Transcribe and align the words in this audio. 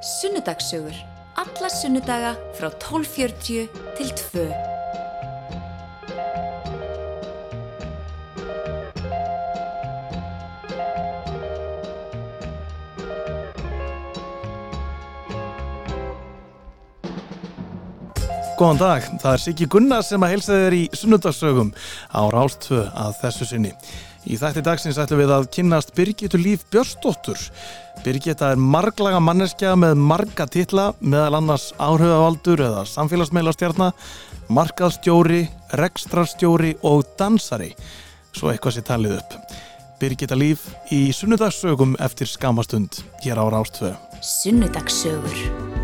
Sunnudagssögur. 0.00 0.94
Alla 1.36 1.68
sunnudaga 1.68 2.36
frá 2.54 2.70
12.40 2.70 3.66
til 3.98 4.10
2. 4.14 4.44
Góðan 18.58 18.78
dag, 18.78 19.02
það 19.22 19.32
er 19.32 19.42
Siggi 19.42 19.66
Gunnar 19.70 20.06
sem 20.06 20.22
að 20.22 20.32
heilsa 20.34 20.60
þér 20.62 20.74
í 20.78 20.84
sunnudagssögum 20.94 21.74
á 22.14 22.22
Rástvö 22.30 22.84
að 22.90 23.18
þessu 23.24 23.50
sinni. 23.50 23.74
Í 24.28 24.38
þætti 24.38 24.62
dagsins 24.66 24.98
ætlum 25.00 25.22
við 25.22 25.34
að 25.34 25.50
kynnast 25.54 25.94
Birgitur 25.96 26.42
Líf 26.42 26.66
Björnsdóttur. 26.72 27.38
Birgita 28.04 28.52
er 28.54 28.60
marglaga 28.60 29.18
manneskja 29.20 29.74
með 29.78 29.98
marga 29.98 30.46
titla, 30.48 30.92
meðal 31.00 31.40
annars 31.40 31.70
áhrifavaldur 31.82 32.62
eða 32.68 32.84
samfélagsmeilastjarnar, 32.88 33.96
markaðstjóri, 34.54 35.42
rekstrarstjóri 35.80 36.76
og 36.86 37.02
dansari. 37.18 37.72
Svo 38.32 38.52
eitthvað 38.52 38.78
sé 38.78 38.84
talið 38.86 39.18
upp. 39.18 39.36
Birgita 39.98 40.38
Líf 40.38 40.68
í 40.94 41.08
sunnudagssögum 41.16 41.98
eftir 41.98 42.30
skamastund 42.30 43.02
hér 43.24 43.42
á 43.42 43.44
Rástvö. 43.50 43.92
Sunnudagssögur. 44.22 45.77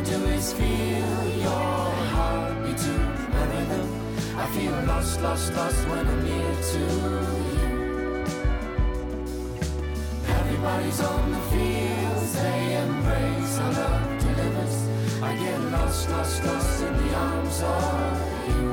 I 0.00 0.02
do 0.02 0.24
is 0.32 0.54
feel 0.54 1.20
your 1.44 1.90
heartbeat 2.14 2.78
to 2.78 2.92
my 3.34 3.44
rhythm. 3.52 3.86
I 4.34 4.46
feel 4.46 4.72
lost, 4.86 5.20
lost, 5.20 5.52
lost 5.52 5.88
when 5.88 6.06
I'm 6.08 6.24
near 6.24 6.54
to 6.70 6.78
you. 7.58 7.72
Everybody's 10.38 11.00
on 11.02 11.32
the 11.32 11.42
fields, 11.52 12.32
they 12.32 12.76
embrace 12.80 13.58
our 13.58 13.72
love 13.74 14.18
delivers. 14.24 14.76
I 15.22 15.36
get 15.36 15.60
lost, 15.76 16.08
lost, 16.08 16.44
lost 16.46 16.82
in 16.82 16.96
the 16.96 17.14
arms 17.14 17.60
of 17.60 18.20
you. 18.48 18.64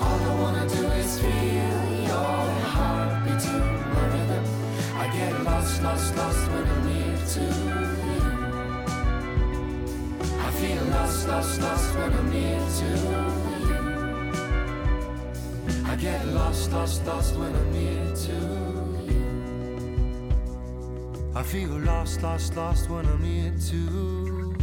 All 0.00 0.20
I 0.30 0.34
wanna 0.40 0.66
do 0.66 0.82
is 1.02 1.20
feel 1.20 1.82
your 2.08 2.44
heartbeat 2.74 3.40
to 3.40 3.56
my 3.94 4.04
rhythm. 4.14 4.44
I 4.96 5.06
get 5.18 5.32
lost, 5.44 5.82
lost, 5.82 6.16
lost 6.16 6.50
when 6.50 6.66
I'm 6.66 6.86
near 6.88 7.16
to 7.34 7.42
you. 7.42 7.89
I 10.60 10.62
feel 10.62 10.84
lost, 10.92 11.26
lost, 11.26 11.60
lost 11.62 11.94
when 11.96 12.12
I'm 12.12 12.30
near 12.30 12.60
to 12.76 12.84
you. 12.84 13.80
I 15.88 15.96
get 15.96 16.26
lost, 16.34 16.70
lost, 16.70 17.06
lost 17.06 17.34
when 17.38 17.54
I'm 17.54 17.72
near 17.72 18.14
to 18.24 18.32
you. 19.08 19.24
I 21.34 21.42
feel 21.42 21.70
lost, 21.80 22.20
lost, 22.20 22.56
lost 22.56 22.90
when 22.90 23.06
I'm 23.06 23.22
near 23.22 23.54
to 23.70 23.76
you. 23.76 24.54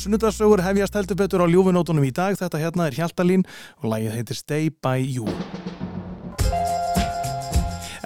Sunnudagssögur 0.00 0.64
hefjast 0.64 0.94
heldur 0.96 1.16
betur 1.20 1.44
á 1.44 1.46
ljúfinótunum 1.52 2.08
í 2.08 2.12
dag. 2.16 2.32
Þetta 2.40 2.56
hérna 2.56 2.88
er 2.88 2.96
Hjaltalín 2.96 3.44
og 3.84 3.92
lagið 3.92 4.16
heitir 4.16 4.40
Stay 4.40 4.72
By 4.72 5.04
You. 5.04 5.28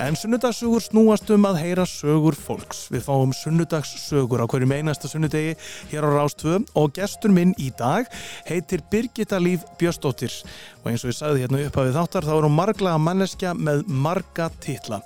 En 0.01 0.17
sunnudagssögur 0.17 0.81
snúast 0.81 1.29
um 1.29 1.43
að 1.45 1.59
heyra 1.61 1.85
sögur 1.85 2.33
fólks. 2.33 2.87
Við 2.89 3.03
fáum 3.05 3.35
sunnudagssögur 3.37 4.41
á 4.41 4.49
hverjum 4.49 4.73
einasta 4.73 5.11
sunnudegi 5.13 5.51
hér 5.91 6.07
á 6.09 6.11
Rástvö 6.15 6.63
og 6.73 6.95
gestur 6.97 7.35
minn 7.37 7.53
í 7.61 7.69
dag 7.77 8.09
heitir 8.49 8.81
Birgitta 8.89 9.37
Líf 9.37 9.67
Björstóttir. 9.77 10.33
Og 10.81 10.89
eins 10.89 11.05
og 11.05 11.13
ég 11.13 11.19
sagði 11.19 11.45
hérna 11.45 11.61
upp 11.67 11.77
að 11.77 11.91
við 11.91 11.99
þáttar 12.01 12.29
þá 12.31 12.33
er 12.39 12.49
hún 12.49 12.57
marglaga 12.57 13.03
manneskja 13.11 13.53
með 13.53 13.85
marga 13.93 14.49
titla. 14.65 15.03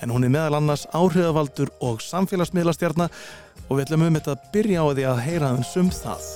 En 0.00 0.16
hún 0.16 0.24
er 0.24 0.32
meðal 0.32 0.62
annars 0.62 0.86
áhrifavaldur 0.96 1.74
og 1.84 2.00
samfélagsmiðlastjarnar 2.08 3.12
og 3.68 3.74
við 3.76 3.84
ætlum 3.84 4.08
um 4.08 4.16
þetta 4.16 4.38
að 4.38 4.48
byrja 4.56 4.80
á 4.80 4.86
því 4.94 5.06
að 5.12 5.24
heyra 5.28 5.52
hans 5.58 5.76
um 5.76 5.92
það. 5.92 6.32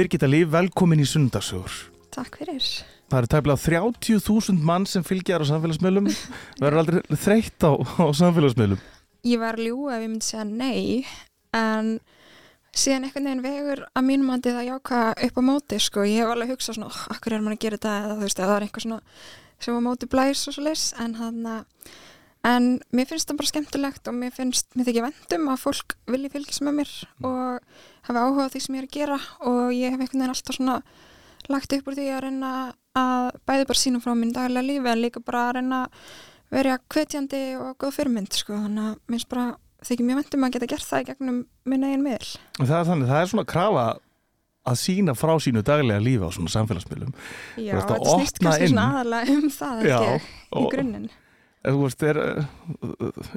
Birgitta 0.00 0.24
Líf, 0.24 0.46
velkomin 0.48 1.02
í 1.02 1.04
sunnudagssögur. 1.04 1.74
Takk 2.14 2.38
fyrir. 2.40 2.64
Það 3.12 3.18
eru 3.18 3.28
tæmlega 3.34 3.60
30.000 3.66 4.62
mann 4.64 4.86
sem 4.88 5.02
fylgjar 5.04 5.44
á 5.44 5.50
samfélagsmiðlum. 5.50 6.06
Verður 6.62 6.80
aldrei 6.80 7.18
þreytt 7.20 7.66
á, 7.68 7.76
á 7.76 8.04
samfélagsmiðlum. 8.16 8.80
Ég 9.28 9.42
var 9.42 9.60
að 9.60 9.66
ljúga 9.66 9.98
ef 9.98 10.06
ég 10.06 10.08
myndi 10.08 10.24
segja 10.30 10.46
nei, 10.48 11.04
en 11.52 11.90
síðan 12.72 13.10
einhvern 13.10 13.28
veginn 13.28 13.44
vegur 13.44 13.84
að 13.90 14.08
mínum 14.08 14.32
andi 14.32 14.54
það 14.56 14.70
jáka 14.70 15.02
upp 15.28 15.36
á 15.36 15.42
móti, 15.50 15.82
sko. 15.84 16.06
Ég 16.08 16.24
hef 16.24 16.32
alveg 16.32 16.54
hugsað 16.54 16.78
svona, 16.78 16.88
oh, 16.88 17.02
akkur 17.12 17.36
er 17.36 17.44
mann 17.44 17.58
að 17.58 17.64
gera 17.66 17.76
þetta, 17.76 17.96
eða 18.00 18.16
þú 18.16 18.24
veist, 18.24 18.40
eða 18.40 18.48
það 18.48 18.56
er 18.56 18.68
einhver 18.70 18.86
svona 18.86 19.02
sem 19.60 19.76
á 19.76 19.80
móti 19.84 20.08
blæs 20.16 20.46
og 20.48 20.56
svo 20.56 20.64
leys, 20.64 20.86
en 20.96 21.18
hann 21.20 21.44
en 22.46 22.68
mér 22.96 23.08
finnst 23.10 23.28
það 23.28 23.38
bara 23.40 23.50
skemmtilegt 23.50 24.08
og 24.08 24.16
mér 24.16 24.32
finnst, 24.32 24.70
mér 24.78 24.88
þykir 24.88 25.06
vendum 25.08 25.48
að 25.52 25.62
fólk 25.66 25.96
vilji 26.08 26.32
fylgjast 26.32 26.64
með 26.64 26.76
mér 26.80 26.92
og 27.28 27.78
hafa 28.08 28.24
áhuga 28.24 28.48
á 28.48 28.52
því 28.52 28.62
sem 28.64 28.76
ég 28.78 28.82
er 28.82 28.88
að 28.88 28.96
gera 28.96 29.20
og 29.50 29.62
ég 29.76 29.92
hef 29.92 30.00
einhvern 30.00 30.22
veginn 30.22 30.34
alltaf 30.34 30.56
svona 30.56 30.80
lagt 31.50 31.76
upp 31.76 31.88
úr 31.90 31.98
því 31.98 32.08
að 32.14 32.22
reyna 32.26 32.52
að 32.96 33.30
bæði 33.48 33.70
bara 33.70 33.82
sínum 33.82 34.04
frá 34.04 34.12
minn 34.16 34.34
daglega 34.34 34.66
lífi 34.66 34.92
en 34.92 35.02
líka 35.04 35.24
bara 35.24 35.46
að 35.48 35.56
reyna 35.58 35.80
að 35.84 36.12
vera 36.50 36.78
hvetjandi 36.90 37.42
og 37.60 37.74
góð 37.78 37.96
fyrirmynd 37.98 38.34
sko. 38.34 38.56
þannig 38.56 38.88
að 38.88 39.00
minnst 39.12 39.30
bara 39.30 39.46
þykir 39.86 40.06
mjög 40.08 40.20
vendum 40.20 40.46
að 40.46 40.54
geta 40.56 40.70
gert 40.72 40.88
það 40.88 41.02
í 41.02 41.08
gegnum 41.10 41.42
minn 41.68 41.86
eigin 41.86 42.04
miðl 42.04 42.30
Það 42.58 42.78
er 42.80 42.88
þannig, 42.88 43.10
það 43.10 43.20
er 43.20 43.30
svona 43.32 43.50
krafa 43.52 43.86
að 44.70 44.76
sína 44.76 45.14
frá 45.16 45.32
sínu 45.40 45.62
daglega 45.64 46.02
lífi 46.04 46.26
á 46.26 46.30
svona 46.36 46.52
samfélagsmiðlum. 46.52 47.14
Já, 47.56 47.72
þetta 47.78 47.96
snýst 48.12 48.40
kannski 48.42 48.66
inn. 48.66 48.74
svona 48.74 48.88
aðalega 48.90 49.36
um 49.38 49.46
það 49.54 49.86
ekki, 49.86 50.32
í 50.52 50.64
grunninn 50.74 51.06
Þú 51.60 51.80
veist, 51.84 52.02
er, 52.08 52.16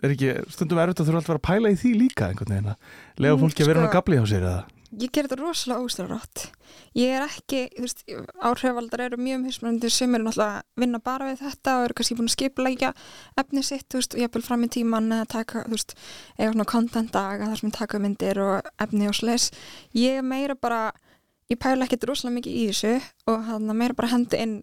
er 0.04 0.14
ekki 0.14 0.30
stundum 0.54 0.80
erfitt 0.80 1.02
að 1.04 1.10
þurfa 1.10 1.20
alltaf 1.20 1.28
að 1.28 1.34
vera 1.34 1.42
að 1.42 1.48
pæla 1.50 1.72
í 1.74 1.80
því 1.82 1.90
líka 2.00 2.30
einhvern 2.30 2.54
veginn 2.54 2.70
að 2.72 2.78
lega 3.20 3.36
Mm, 3.36 3.42
fólki 3.44 3.64
að 3.66 3.68
vera 3.68 3.80
sko- 3.80 3.84
hann 3.84 3.90
að 3.92 3.98
gabli 3.98 4.20
hjá 4.20 4.26
sér 4.32 4.46
eða? 4.48 4.64
Ég 4.94 5.10
ger 5.12 5.26
þetta 5.26 5.38
rosalega 5.42 5.84
óstæðarátt 5.88 6.42
Ég 6.94 7.10
er 7.18 7.24
ekki, 7.26 7.60
þú 7.74 7.82
veist, 7.82 8.04
áhrifaldar 8.46 9.02
eru 9.08 9.18
mjög 9.18 9.40
mismunandi 9.42 9.90
sem 9.90 10.16
eru 10.16 10.24
náttúrulega 10.28 10.60
að 10.62 10.84
vinna 10.84 11.00
bara 11.04 11.28
við 11.32 11.40
þetta 11.42 11.74
og 11.80 11.86
eru 11.88 11.94
kannski 11.98 12.18
búin 12.20 12.30
að 12.30 12.36
skipulegja 12.38 12.92
efni 13.42 13.64
sitt, 13.66 13.88
þú 13.90 14.00
veist, 14.00 14.14
og 14.14 14.22
ég 14.22 14.34
vil 14.38 14.46
fram 14.46 14.64
í 14.64 14.70
tíman 14.70 15.10
að 15.18 15.24
taka, 15.34 15.64
þú 15.66 15.74
veist, 15.76 15.96
eiga 16.38 16.52
svona 16.54 16.66
content 16.70 17.12
daga 17.12 17.50
þar 17.50 17.60
sem 17.64 17.72
taka 17.74 18.00
myndir 18.00 18.40
og 18.46 18.70
efni 18.86 19.08
og 19.10 19.18
slis. 19.18 19.50
Ég 19.98 20.22
er 20.22 20.28
meira 20.30 20.56
bara 20.56 20.92
ég 21.50 21.58
pæla 21.60 21.86
ekkert 21.90 22.06
rosalega 22.08 22.38
mikið 22.40 22.54
í 22.62 22.68
þessu 22.70 22.94
og 23.34 23.44
hann 23.50 23.74
meira 23.76 23.94
bara 23.98 24.14
hendi 24.14 24.38
inn 24.46 24.56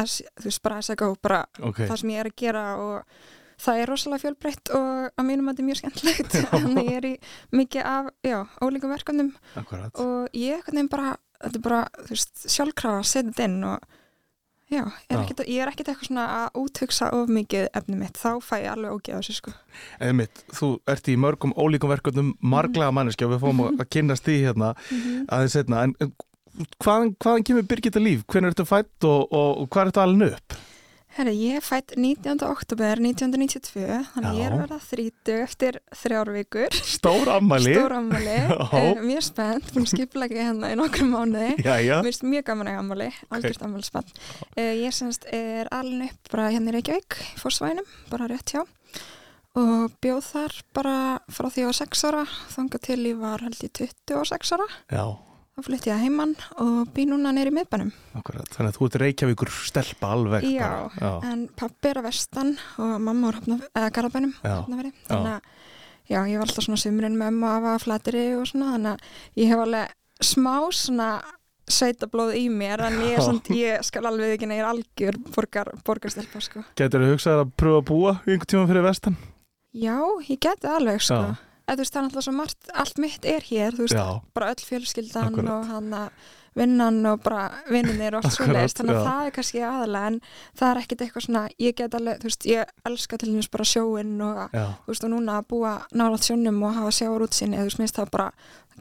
as, 0.00 0.20
þú 0.40 0.50
veist, 0.50 0.62
bara 0.64 0.82
as 0.82 0.92
I 0.92 0.98
go, 1.00 1.14
bara 1.22 1.44
Ok, 1.60 1.82
það 1.84 1.96
sem 2.02 2.14
ég 2.14 2.22
er 2.22 2.30
að 2.30 2.38
gera 2.44 2.66
og 2.82 3.18
það 3.64 3.80
er 3.80 3.92
rosalega 3.92 4.24
fjölbreytt 4.24 4.72
og 4.74 5.10
að 5.14 5.28
mínum 5.28 5.50
að 5.50 5.54
þetta 5.54 5.64
er 5.64 5.68
mjög 5.70 5.80
skemmtilegt 5.82 6.38
þannig 6.52 6.80
að 6.80 6.88
ég 6.88 6.96
er 7.00 7.10
í 7.10 7.14
mikið 7.60 7.90
af, 7.90 8.08
já, 8.26 8.38
ólíkum 8.64 8.94
verkefnum 8.94 9.34
akkurat. 9.60 10.00
og 10.02 10.34
ég 10.34 10.58
einhvern 10.58 10.80
veginn 10.80 10.94
bara, 10.94 11.12
þetta 11.44 11.60
er 11.60 11.66
bara, 11.68 11.84
þú 12.00 12.16
veist, 12.16 12.48
sjálfkrafa 12.56 13.04
að 13.04 13.12
setja 13.12 13.30
þetta 13.30 13.46
inn 13.50 13.68
og 13.70 13.92
já, 14.72 14.82
er 14.82 15.20
ekkit, 15.20 15.44
ég 15.46 15.62
er 15.62 15.70
ekkert 15.70 15.90
eitthvað 15.92 16.08
svona 16.10 16.26
að 16.40 16.60
úthugsa 16.64 17.10
of 17.14 17.32
mikið 17.32 17.68
efni 17.78 17.98
mitt, 18.00 18.18
þá 18.18 18.30
fæ 18.42 18.54
ég 18.64 18.70
alveg 18.72 18.96
ógeð 18.96 19.14
á 19.14 19.20
þessu 19.20 19.36
sko. 19.38 19.54
Eða 20.00 20.18
mitt, 20.20 20.44
þú 20.56 20.70
ert 20.90 21.10
í 21.10 21.16
mörgum 21.20 21.54
ólíkum 21.54 21.92
verkefnum, 21.92 22.32
marglega 22.42 22.94
manneskja 22.96 23.28
og 23.28 23.36
við 23.36 23.44
fáum 23.44 23.64
að 23.68 23.90
kynnast 23.94 24.26
því 24.26 24.38
hérna 24.48 24.72
aðeins 25.28 25.58
setna. 25.58 25.84
En 25.86 25.94
en 26.02 26.14
hvaðan, 26.82 27.14
hvaðan 27.18 27.48
kemur 27.48 27.66
Birgitta 27.68 28.02
Líf? 28.02 28.22
Hvernig 28.30 28.54
ertu 28.54 28.68
fætt 28.68 29.08
og, 29.08 29.26
og, 29.32 29.50
og 29.62 29.68
hvað 29.72 29.90
ertu 29.90 30.02
alveg 30.04 30.38
upp? 30.38 30.56
Herri, 31.14 31.30
ég 31.38 31.60
er 31.60 31.62
fætt 31.62 31.92
19. 31.94 32.40
oktober 32.42 32.98
1992, 32.98 33.82
þannig 34.16 34.30
að 34.32 34.38
ég 34.40 34.48
er 34.48 34.50
Já. 34.50 34.54
að 34.56 34.62
verða 34.64 34.78
30 34.88 35.42
eftir 35.44 35.76
þrjár 36.00 36.30
vikur 36.34 36.78
Stór 36.80 37.30
ammæli. 37.36 37.74
stór 37.76 37.94
ammali, 38.00 38.38
Já. 38.74 38.88
mjög 38.98 39.26
spennt 39.28 39.70
að 39.78 39.86
skipla 39.92 40.26
ekki 40.26 40.40
hérna 40.40 40.72
í 40.74 40.78
nokkrum 40.80 41.14
mánuði 41.14 41.52
Jæja, 41.68 42.00
Mér 42.02 42.08
finnst 42.10 42.26
mjög 42.26 42.48
gaman 42.50 42.72
að 42.72 42.80
ammali, 42.80 43.10
algjört 43.28 43.62
okay. 43.62 43.68
ammali 43.68 44.02
uh, 44.58 44.72
Ég 44.82 44.96
semst 44.98 45.28
er 45.30 45.70
alin 45.74 46.08
upp 46.08 46.32
bara 46.34 46.48
hérna 46.50 46.74
í 46.74 46.76
Reykjavík, 46.80 47.20
í 47.30 47.42
Forsvænum, 47.44 47.94
bara 48.10 48.30
rétt 48.34 48.56
hjá 48.56 48.64
og 49.54 49.92
bjóð 50.02 50.24
þar 50.32 50.56
bara 50.74 50.96
frá 51.30 51.46
því 51.46 51.62
ég 51.62 51.68
var 51.70 51.76
6 51.78 52.04
ára 52.08 52.22
þangað 52.56 52.84
til 52.88 52.98
ég 53.06 53.20
var 53.20 53.44
held 53.44 53.60
í 53.62 53.70
26 53.70 54.54
ára 54.56 54.66
já, 54.90 55.04
þá 55.54 55.66
flytti 55.68 55.90
ég 55.90 55.96
að 55.96 56.02
heimann 56.04 56.34
og 56.62 56.90
bý 56.94 57.06
núna 57.08 57.32
neyri 57.34 57.52
miðbænum 57.54 57.92
akkurat. 58.18 58.48
Þannig 58.54 58.72
að 58.72 58.78
þú 58.78 58.88
ert 58.88 58.98
Reykjavíkur 59.02 59.52
stelpa 59.68 60.10
alveg. 60.16 60.48
Já, 60.50 60.70
já. 60.98 61.12
en 61.30 61.46
pappi 61.54 61.92
er 61.92 62.00
að 62.00 62.08
vestan 62.08 62.56
og 62.82 62.96
mamma 63.04 63.30
er 63.30 63.40
eða 63.70 63.92
garabænum 63.94 64.34
þannig 64.42 64.90
að 65.12 65.40
já, 66.10 66.18
ég 66.28 66.36
var 66.38 66.48
alltaf 66.48 66.66
svona 66.66 66.80
sumurinn 66.80 67.16
með 67.20 67.32
ömmu 67.32 67.48
að 67.48 67.56
hafa 67.58 67.78
flateri 67.84 68.26
og 68.38 68.48
svona, 68.50 68.74
þannig 68.74 68.92
að 68.92 69.40
ég 69.40 69.52
hef 69.52 69.64
alveg 69.64 69.94
smá 70.24 70.54
svona 70.74 71.08
sveitablóð 71.64 72.34
í 72.36 72.44
mér 72.52 72.82
en 72.90 72.98
ég, 73.06 73.20
samt, 73.24 73.48
ég 73.56 73.80
skal 73.86 74.04
alveg 74.10 74.34
ekki 74.36 74.50
er 74.52 74.66
algjör 74.68 75.16
borgar, 75.32 75.70
borgarstelpa 75.86 76.42
sko. 76.44 76.64
Getur 76.76 77.04
þú 77.06 77.14
hugsað 77.14 77.44
að 77.46 77.54
pröfa 77.60 77.80
að 77.80 77.88
búa 77.88 78.12
einhvern 78.26 78.50
tíma 78.52 78.68
fyrir 78.68 78.84
vestan? 78.84 79.16
Já, 79.74 79.96
ég 80.28 80.38
geti 80.44 80.70
alveg 80.70 81.00
sko. 81.02 81.22
Já. 81.24 81.53
Eða, 81.64 81.76
veist, 81.80 81.94
það 81.94 82.00
er 82.02 82.06
alltaf 82.10 82.24
svo 82.26 82.32
margt, 82.36 82.70
allt 82.74 82.98
mitt 83.00 83.24
er 83.24 83.40
hér, 83.48 83.76
veist, 83.78 83.96
bara 84.36 84.50
öll 84.52 84.64
fjölskyldan 84.68 85.30
Akkurat. 85.30 85.50
og 85.54 85.68
hann 85.70 85.92
að 85.96 86.10
vinnan 86.54 86.98
og 87.10 87.22
bara 87.24 87.46
vinninir 87.72 88.14
og 88.14 88.24
allt 88.24 88.34
svo 88.36 88.44
leiðist, 88.46 88.78
þannig 88.78 88.94
að 89.00 89.06
það 89.08 89.22
er 89.26 89.32
kannski 89.34 89.62
aðalega 89.66 90.10
en 90.10 90.18
það 90.60 90.68
er 90.70 90.80
ekkit 90.82 91.00
eitthvað 91.06 91.24
svona, 91.24 91.42
ég 91.58 91.74
get 91.80 91.94
alveg, 91.98 92.20
þú 92.20 92.28
veist, 92.28 92.44
ég 92.46 92.74
elska 92.86 93.18
til 93.18 93.30
dæmis 93.32 93.48
bara 93.50 93.64
sjóinn 93.66 94.12
og, 94.22 94.44
já, 94.54 94.66
þú 94.84 94.92
veist, 94.92 95.04
og 95.08 95.10
núna 95.16 95.38
að 95.40 95.48
búa 95.54 95.72
nálat 95.98 96.28
sjónum 96.28 96.60
og 96.68 96.76
hafa 96.76 96.92
sjáur 97.00 97.24
útsinni, 97.26 97.58
þú 97.58 97.66
veist, 97.70 97.80
minnst 97.82 97.98
það 97.98 98.12
bara, 98.14 98.28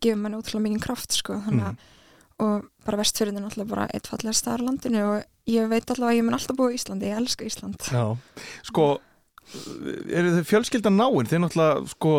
gefur 0.03 0.19
manni 0.21 0.37
útrúlega 0.43 0.65
mikið 0.67 0.83
kraft, 0.85 1.11
sko, 1.17 1.39
þannig 1.47 1.65
að, 1.71 1.73
Mm. 1.73 2.45
og 2.49 2.63
bara 2.85 2.97
vestfjörðin 2.97 3.37
er 3.37 3.43
náttúrulega 3.45 3.69
bara 3.69 3.87
eitt 3.93 4.07
fallega 4.09 4.33
staðar 4.35 4.61
á 4.61 4.67
landinu 4.67 5.01
og 5.05 5.23
ég 5.47 5.67
veit 5.69 5.85
allavega 5.93 6.11
að 6.11 6.17
ég 6.17 6.23
mun 6.25 6.33
alltaf 6.33 6.57
búa 6.57 6.71
í 6.73 6.77
Íslandi, 6.77 7.05
ég 7.09 7.17
elska 7.21 7.45
Ísland. 7.45 7.77
já. 7.77 8.17
Sko, 8.65 8.99
eru 10.13 10.33
þið 10.37 10.47
fjölskyldan 10.49 10.97
náinn? 10.99 11.29
Þið 11.29 11.43
náttúrulega, 11.43 11.83
sko, 11.93 12.13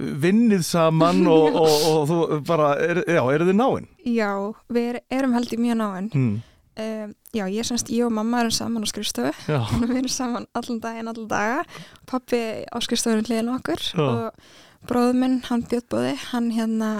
vinnið 0.00 0.62
saman 0.64 1.24
og, 1.28 1.56
og, 1.62 1.74
og 1.90 2.06
þú 2.10 2.20
bara, 2.48 2.70
er, 2.80 3.02
já, 3.08 3.20
eru 3.34 3.48
þið 3.50 3.58
náinn? 3.58 3.88
Já, 4.08 4.30
við 4.72 4.88
er- 4.94 5.02
erum 5.18 5.34
held 5.36 5.52
í 5.56 5.60
mjög 5.60 5.80
náinn. 5.82 6.08
Hmm. 6.14 6.38
Um, 6.80 7.10
já, 7.34 7.42
ég 7.50 7.66
semst, 7.66 7.90
ég 7.92 8.06
og 8.06 8.12
mamma 8.14 8.40
erum 8.40 8.54
saman 8.54 8.86
á 8.86 8.88
skrifstofu 8.88 9.32
við 9.90 9.96
erum 9.98 10.12
saman 10.12 10.46
allan 10.56 10.78
daginn, 10.80 11.10
allan 11.10 11.28
daga. 11.28 11.64
Pappi 12.08 12.40
á 12.64 12.76
skrifstofunum 12.80 13.26
hliðin 13.26 13.50
á 13.52 13.58
okkur 13.58 13.82
Já. 13.90 14.00
og 14.06 14.86
bróður 14.88 15.18
minn, 15.20 15.40
hann 15.50 15.66
Bjóttbóði, 15.68 16.14
hann 16.30 16.48
hérna 16.56 16.92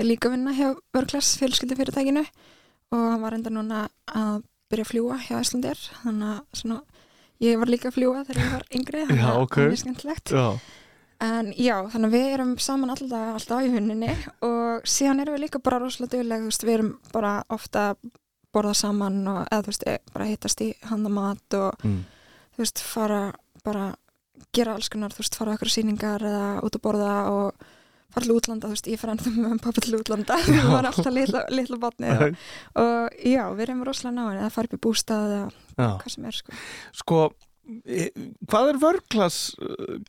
er 0.00 0.08
líka 0.08 0.32
vinna 0.32 0.54
hjá 0.56 0.72
Vörklass 0.96 1.36
fjölskyldufyrirtækinu 1.38 2.24
og 2.90 3.04
hann 3.12 3.22
var 3.22 3.36
enda 3.36 3.52
núna 3.54 3.84
að 4.08 4.40
byrja 4.72 4.86
að 4.88 4.90
fljúa 4.90 5.20
hjá 5.28 5.36
Íslandir. 5.44 5.78
Þannig 6.00 6.32
að 6.32 6.40
svona, 6.62 6.80
ég 7.40 7.58
var 7.60 7.72
líka 7.72 7.90
að 7.90 7.96
fljúa 7.98 8.26
þegar 8.28 8.42
ég 8.44 8.52
var 8.54 8.68
yngri, 8.70 9.06
þannig 9.08 9.24
að 9.24 9.34
það 9.34 9.64
er 9.64 9.72
mjög 9.72 9.82
skemmtilegt. 9.84 10.34
já, 10.36 10.46
En 11.20 11.50
já, 11.52 11.74
þannig 11.92 12.08
að 12.08 12.14
við 12.14 12.30
erum 12.32 12.52
saman 12.64 12.92
alltaf 12.94 13.34
alltaf 13.34 13.66
í 13.66 13.72
vinninni 13.74 14.08
og 14.46 14.86
síðan 14.88 15.20
erum 15.20 15.34
við 15.36 15.42
líka 15.44 15.60
bara 15.60 15.80
rosalega 15.82 16.14
duglega, 16.14 16.40
þú 16.40 16.48
veist, 16.48 16.62
við 16.64 16.76
erum 16.78 16.94
bara 17.12 17.32
ofta 17.52 17.82
að 17.90 17.98
borða 18.56 18.72
saman 18.78 19.18
og 19.28 19.42
eða 19.42 19.66
þú 19.66 19.72
veist, 19.74 19.84
eh, 19.86 19.98
bara 20.14 20.28
hittast 20.30 20.62
í 20.64 20.70
handamat 20.88 21.58
og 21.58 21.84
mm. 21.84 21.98
þú 22.56 22.64
veist, 22.64 22.80
fara 22.80 23.20
bara 23.66 23.90
gera 24.56 24.78
alls 24.78 24.88
konar, 24.88 25.12
þú 25.12 25.20
veist, 25.20 25.36
fara 25.36 25.58
okkur 25.58 25.72
sýningar 25.74 26.24
eða 26.24 26.48
út 26.64 26.80
að 26.80 26.84
borða 26.88 27.12
og 27.34 27.68
fara 28.10 28.24
til 28.24 28.34
útlanda, 28.38 28.70
þú 28.70 28.78
veist, 28.78 28.88
ég 28.90 29.02
fara 29.02 29.14
ennþá 29.14 29.34
með 29.36 29.60
pappa 29.66 29.84
til 29.84 29.98
útlanda, 30.00 30.38
það 30.48 30.72
var 30.78 30.88
alltaf 30.88 31.14
litla, 31.14 31.44
litla 31.52 31.80
batni 31.84 32.14
og, 32.16 32.40
og 32.82 33.20
já, 33.20 33.44
við 33.52 33.66
erum 33.68 33.84
rosalega 33.84 34.16
náin 34.16 34.40
eða 34.40 34.54
fara 34.56 34.72
upp 34.72 34.80
í 34.80 34.84
bústað 34.88 35.28
eða 35.28 35.44
já. 35.44 35.60
Hvað 36.00 36.14
sem 36.14 36.24
er, 36.30 36.38
sko. 36.40 36.58
Sko, 37.00 37.20
e- 37.86 38.10
hvað 38.50 38.68
er 38.72 38.78
vörklass 38.82 39.38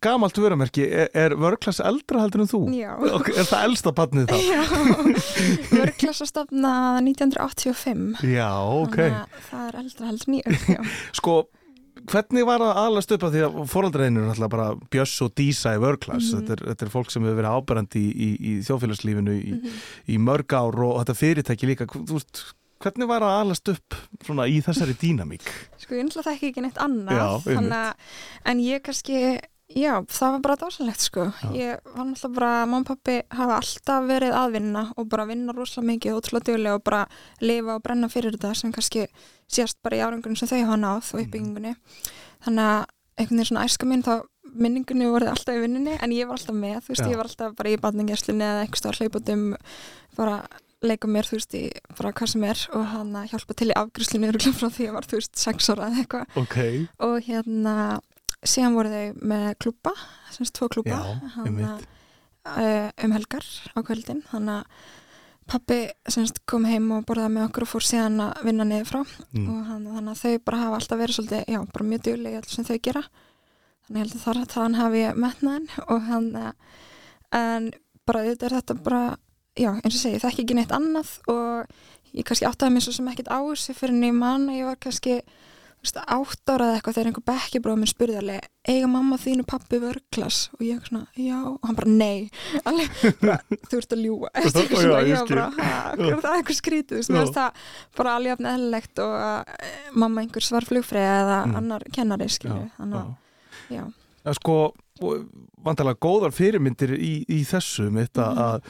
gamalt 0.01 0.37
vörumerki? 0.41 0.85
Er, 0.89 1.09
er 1.13 1.35
vörklass 1.37 1.79
eldra 1.85 2.23
heldur 2.25 2.41
en 2.45 2.51
þú? 2.51 2.61
Já. 2.77 2.91
Er 3.35 3.45
það 3.51 3.65
elsta 3.69 3.93
barnið 4.01 4.31
þá? 4.31 4.37
Já, 4.49 4.61
vörklassastofna 5.77 6.73
1985 7.05 8.21
Já, 8.33 8.49
ok. 8.83 8.95
þannig 8.99 9.17
að 9.17 9.49
það 9.49 9.65
er 9.71 9.81
eldra 9.85 10.11
heldur 10.11 10.31
nýjum. 10.35 10.87
Sko, 11.19 11.35
hvernig 12.11 12.45
var 12.47 12.63
það 12.63 12.79
aðlast 12.81 13.11
upp 13.15 13.25
að 13.27 13.35
því 13.35 13.41
að 13.45 13.57
fóraldreinu 13.69 14.21
er 14.23 14.29
náttúrulega 14.31 14.53
bara 14.55 14.67
Bjöss 14.93 15.17
og 15.25 15.33
Dísa 15.37 15.75
í 15.77 15.81
vörklass 15.83 16.31
Mhm. 16.31 16.39
þetta, 16.39 16.55
er, 16.55 16.63
þetta 16.71 16.87
er 16.87 16.93
fólk 16.95 17.11
sem 17.13 17.27
hefur 17.27 17.37
verið 17.41 17.57
áberandi 17.59 18.01
í, 18.01 18.09
í, 18.11 18.29
í 18.41 18.53
þjóðfélagslífinu 18.65 19.35
í, 19.37 19.51
Mhm. 19.59 19.77
í 20.09 20.17
mörg 20.23 20.55
ár 20.57 20.79
og 20.87 20.97
þetta 21.03 21.17
fyrirtæki 21.21 21.69
líka 21.69 21.85
Þú 21.91 22.17
veist, 22.17 22.41
hvernig 22.83 23.09
var 23.09 23.25
það 23.25 23.37
aðlast 23.39 23.71
upp 23.75 23.97
svona 24.25 24.47
í 24.49 24.59
þessari 24.65 24.97
dýnamík? 25.01 25.47
Sko 25.81 25.97
ég 25.97 26.07
náttúrulega 26.07 26.33
þekki 26.33 26.51
ekki 26.51 26.65
neitt 26.65 26.81
annað 26.81 27.21
Já, 27.21 27.57
að, 27.61 28.13
en 28.51 28.63
ég 28.63 28.83
kannski 28.85 29.21
já, 29.71 29.93
það 30.11 30.33
var 30.35 30.41
bara 30.45 30.57
dásanlegt 30.61 31.05
sko 31.05 31.27
Já. 31.29 31.51
ég 31.55 31.91
var 31.95 32.07
náttúrulega 32.09 32.35
bara, 32.37 32.51
mamma 32.65 32.81
og 32.83 32.89
pappi 32.89 33.17
hafa 33.37 33.59
alltaf 33.59 34.07
verið 34.09 34.37
að 34.37 34.57
vinna 34.57 34.85
og 34.95 35.11
bara 35.11 35.27
vinna 35.29 35.55
rosalega 35.55 35.91
mikið 35.91 36.15
og 36.15 36.23
ótrúlega 36.23 36.47
duglega 36.49 36.79
og 36.79 36.83
bara 36.87 37.03
lifa 37.43 37.77
og 37.77 37.85
brenna 37.85 38.09
fyrir 38.11 38.35
þetta 38.35 38.55
sem 38.57 38.73
kannski 38.75 39.05
sést 39.51 39.79
bara 39.83 39.99
í 39.99 40.03
árangunum 40.03 40.39
sem 40.39 40.51
þau 40.51 40.59
hafa 40.65 40.81
náð 40.81 41.13
og 41.13 41.23
uppbyggingunni 41.23 41.75
þannig 42.45 42.67
að 42.67 42.83
einhvern 43.21 43.37
veginn 43.37 43.49
svona 43.51 43.65
æska 43.67 43.87
mín 43.87 44.05
þá 44.05 44.13
minningunni 44.51 45.07
voruð 45.07 45.31
alltaf 45.31 45.55
í 45.55 45.61
vinninni 45.63 45.95
en 46.01 46.15
ég 46.15 46.27
var 46.27 46.39
alltaf 46.39 46.57
með, 46.57 46.81
þú 46.83 46.93
veist, 46.93 47.05
Já. 47.05 47.11
ég 47.13 47.19
var 47.19 47.29
alltaf 47.29 47.55
bara 47.55 47.71
í 47.71 47.79
batningjæslinni 47.79 48.47
eða 48.47 48.65
eitthvað 48.65 48.81
stað 48.81 48.99
hlauputum 48.99 49.43
bara 50.17 50.37
leika 50.85 51.09
mér, 51.09 51.27
þú 51.27 51.37
veist, 51.37 51.55
í 51.57 51.63
bara 51.97 52.13
hvað 52.17 52.31
sem 52.33 52.45
er 52.47 52.61
og 52.77 52.87
hann 52.93 53.11
að 53.17 53.33
hjálpa 53.33 53.57
til 53.57 53.69
í 53.69 53.77
afgriðslinu 53.77 54.31
örugglega 54.31 54.57
frá 54.57 54.69
því 54.73 54.87
ég 54.87 54.95
var, 54.95 55.07
þú 55.09 55.19
veist, 55.19 55.35
sex 55.37 55.69
ára 55.69 55.89
eða 55.89 56.01
eitthvað. 56.03 56.39
Ok, 56.41 56.57
og 57.07 57.15
hérna 57.27 57.75
síðan 58.41 58.77
voru 58.77 58.93
þau 58.95 59.27
með 59.31 59.47
klúpa 59.61 59.93
semst 60.33 60.55
tvo 60.57 60.69
klúpa 60.73 60.97
að, 61.45 61.85
uh, 62.49 62.89
um 63.05 63.15
helgar 63.17 63.45
á 63.77 63.79
kvöldin. 63.85 64.23
Þannig 64.31 64.61
að 64.61 64.89
pappi 65.51 65.79
semst 66.09 66.41
kom 66.49 66.65
heim 66.69 66.87
og 66.95 67.05
borðaði 67.09 67.35
með 67.35 67.47
okkur 67.49 67.65
og 67.65 67.71
fór 67.73 67.85
síðan 67.85 68.21
að 68.25 68.45
vinna 68.47 68.67
niður 68.67 68.89
frá. 68.89 69.01
Mm. 69.35 69.49
og 69.51 69.65
hann, 69.67 69.89
þannig 69.97 70.13
að 70.13 70.23
þau 70.23 70.45
bara 70.47 70.63
hafa 70.63 70.79
alltaf 70.79 71.01
verið 71.01 71.19
svolítið, 71.19 71.43
já, 71.53 71.59
bara 71.75 71.89
mjög 71.91 72.05
djúlega 72.07 72.33
í 72.33 72.41
allt 72.41 72.55
sem 72.55 72.67
þau 72.67 72.77
gera. 72.89 73.03
Þannig 73.85 73.99
ég 73.99 74.05
held 74.05 74.15
að 74.15 74.25
þar 74.25 74.41
þann 74.55 74.79
hafi 74.79 75.01
ég 75.01 75.19
metnaðin 75.19 75.69
og 75.87 76.07
hann 76.07 76.29
eh, 76.39 76.53
en 77.35 77.67
bara 78.07 78.23
þetta 78.25 78.47
er 78.47 78.55
þetta 78.59 78.77
bara 78.85 79.03
já, 79.57 79.71
eins 79.83 79.95
og 79.95 79.99
segi, 80.01 80.15
ég 80.17 80.23
þekki 80.25 80.43
ekki 80.45 80.55
neitt 80.59 80.71
annað 80.75 81.15
og 81.27 81.67
ég 82.15 82.23
kannski 82.27 82.47
áttaði 82.47 82.73
mér 82.75 82.83
svo 82.87 82.93
sem 82.97 83.07
ekkert 83.11 83.31
á 83.31 83.39
þessu 83.43 83.73
fyrir 83.77 83.95
en 83.95 84.03
ég 84.09 84.13
man 84.17 84.49
að 84.51 84.59
ég 84.61 84.65
var 84.71 84.75
kannski 84.83 85.21
átt 85.81 86.45
ára 86.51 86.65
eða 86.69 86.75
eitthvað 86.77 86.93
þegar 86.93 87.07
einhver 87.09 87.23
bekkjabróð 87.25 87.77
minn 87.81 87.89
spurði 87.89 88.17
alveg, 88.19 88.43
eiga 88.69 88.87
mamma 88.91 89.17
þínu 89.17 89.45
pappi 89.49 89.79
vörklass 89.81 90.51
og 90.53 90.61
ég 90.61 90.83
svona, 90.85 91.07
já, 91.17 91.39
og 91.49 91.57
hann 91.65 91.75
bara 91.79 91.89
nei 91.89 92.29
alveg, 92.69 92.91
þú 93.65 93.79
ert 93.79 93.95
að 93.95 94.03
ljúga 94.05 94.29
Eftir 94.43 94.61
eitthvað 94.61 94.83
Já, 94.83 94.91
svona, 94.91 95.23
skil. 95.23 95.35
bara, 95.35 95.47
"Ha, 95.57 95.95
hver 95.97 96.11
er 96.11 96.21
það 96.21 96.37
eitthvað 96.37 96.59
skrítið 96.59 96.93
þú 96.93 96.99
veist, 97.01 97.13
mér 97.15 97.25
Já. 97.25 97.33
það 97.39 97.65
bara 97.97 98.13
alveg 98.19 98.31
jafn 98.35 98.49
eðlilegt 98.51 99.01
og 99.07 99.15
að 99.25 99.51
eh, 99.57 99.89
mamma 100.05 100.21
einhvers 100.21 100.51
var 100.53 100.69
flugfrið 100.69 101.09
eða 101.17 101.39
Mm. 101.47 101.55
annar 101.63 101.87
kennari 101.97 102.29
Já, 102.29 102.35
skilju, 102.37 102.69
þannig 102.77 103.01
já. 103.01 103.01
að 103.01 103.75
já, 103.79 103.83
að 104.29 104.37
sko 104.37 104.59
vandalega 105.65 105.97
góðar 106.05 106.31
fyrirmyndir 106.37 106.93
í, 106.93 107.25
í 107.25 107.41
þessu 107.49 107.89
mitt 107.89 108.13
að, 108.21 108.37
að 108.37 108.61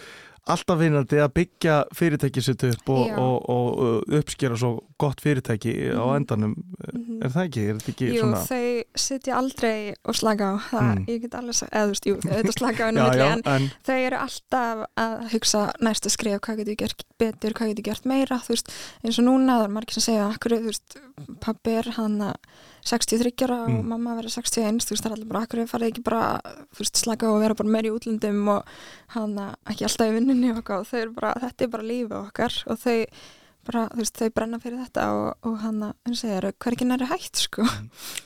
alltaf 0.50 0.79
vinnandi 0.81 1.19
að 1.21 1.33
byggja 1.38 1.74
fyrirtæki 1.93 2.41
sitt 2.41 2.63
upp 2.65 2.89
og, 2.89 3.12
og, 3.21 3.50
og, 3.53 4.07
uppskera 4.21 4.55
svo 4.57 4.71
gott 5.00 5.21
fyrirtæki 5.21 5.74
á 5.93 6.01
Mhm. 6.01 6.15
endanum 6.17 6.55
Mhm. 6.91 7.21
er 7.24 7.29
það 7.29 7.45
ekki? 7.48 7.65
Er 7.69 7.75
ekki 7.75 8.07
Jú, 8.10 8.21
svona 8.24 8.41
þau 8.48 8.83
sitja 8.95 9.36
aldrei 9.38 9.93
og 10.05 10.15
slaka 10.15 10.43
á 10.50 10.53
það, 10.71 10.95
Mm. 10.98 11.05
ég 11.07 11.21
get 11.21 11.31
sagt, 11.55 11.71
eða 11.71 11.86
þú 11.86 11.89
veist, 11.91 12.05
jú, 12.05 12.15
þau 12.17 12.31
auðvitað 12.33 12.57
slaka 12.57 12.81
á 12.81 12.89
já, 12.91 12.93
milli, 13.12 13.21
en 13.21 13.41
en 13.45 13.69
þau 13.86 13.98
eru 14.07 14.17
alltaf 14.17 14.86
að 14.98 15.31
hugsa 15.31 15.62
næsta 15.81 16.10
skrif, 16.10 16.39
hvað 16.41 16.57
getur 16.57 16.74
ég 16.74 16.77
gert 16.77 17.03
betur, 17.19 17.53
hvað 17.53 17.67
getur 17.69 17.83
ég 17.83 17.89
gert 17.91 18.05
meira, 18.05 18.38
þú 18.41 18.50
veist, 18.55 18.71
eins 19.05 19.19
og 19.19 19.25
núna 19.25 19.60
það 19.62 19.63
er 19.65 19.69
margir 19.77 19.93
sem 19.93 20.01
segja, 20.13 20.33
akkur, 20.33 20.57
þú 20.57 20.65
veist 20.65 20.98
pappi 21.39 21.69
er 21.77 21.91
hann 21.91 22.17
að 22.19 22.36
63 22.83 23.45
ára 23.45 23.57
og 23.65 23.69
Mm. 23.69 23.88
mamma 23.88 24.15
verður 24.17 24.33
61, 24.41 24.79
þú 24.85 24.95
veist, 24.95 25.03
það 25.03 25.11
er 25.11 25.15
allir 25.17 25.27
bara 25.31 25.41
akkur 25.45 25.67
farið 25.69 25.91
ekki 25.91 26.03
bara, 26.03 26.41
veist, 26.77 26.97
slaka 26.97 27.29
og 27.29 27.41
vera 27.41 27.53
bara 27.55 27.69
meir 27.69 27.85
í 27.85 27.93
útlöndum 27.93 28.47
og 28.50 28.63
hann 29.15 29.35
ekki 29.69 29.85
alltaf 29.85 30.07
í 30.09 30.15
vinnunni 30.17 30.51
og 30.51 30.69
og 30.69 30.88
þau 30.88 30.97
eru 31.01 31.13
bara, 31.13 31.33
þetta 31.39 31.61
er 31.61 31.67
bara 31.67 31.83
lífið 31.83 32.17
okkar 32.27 32.63
og 32.67 32.77
þau 32.79 33.05
bara, 33.68 33.84
þú 33.94 34.01
veist, 34.01 34.18
þau 34.22 34.30
brenna 34.38 34.60
fyrir 34.63 34.80
þetta 34.86 35.06
og, 35.15 35.27
og 35.50 35.58
hann 35.62 35.84
að, 35.88 35.94
hann 36.08 36.18
segir, 36.18 36.48
hvergi 36.63 36.88
næri 36.89 37.08
hægt, 37.12 37.41
sko. 37.46 37.65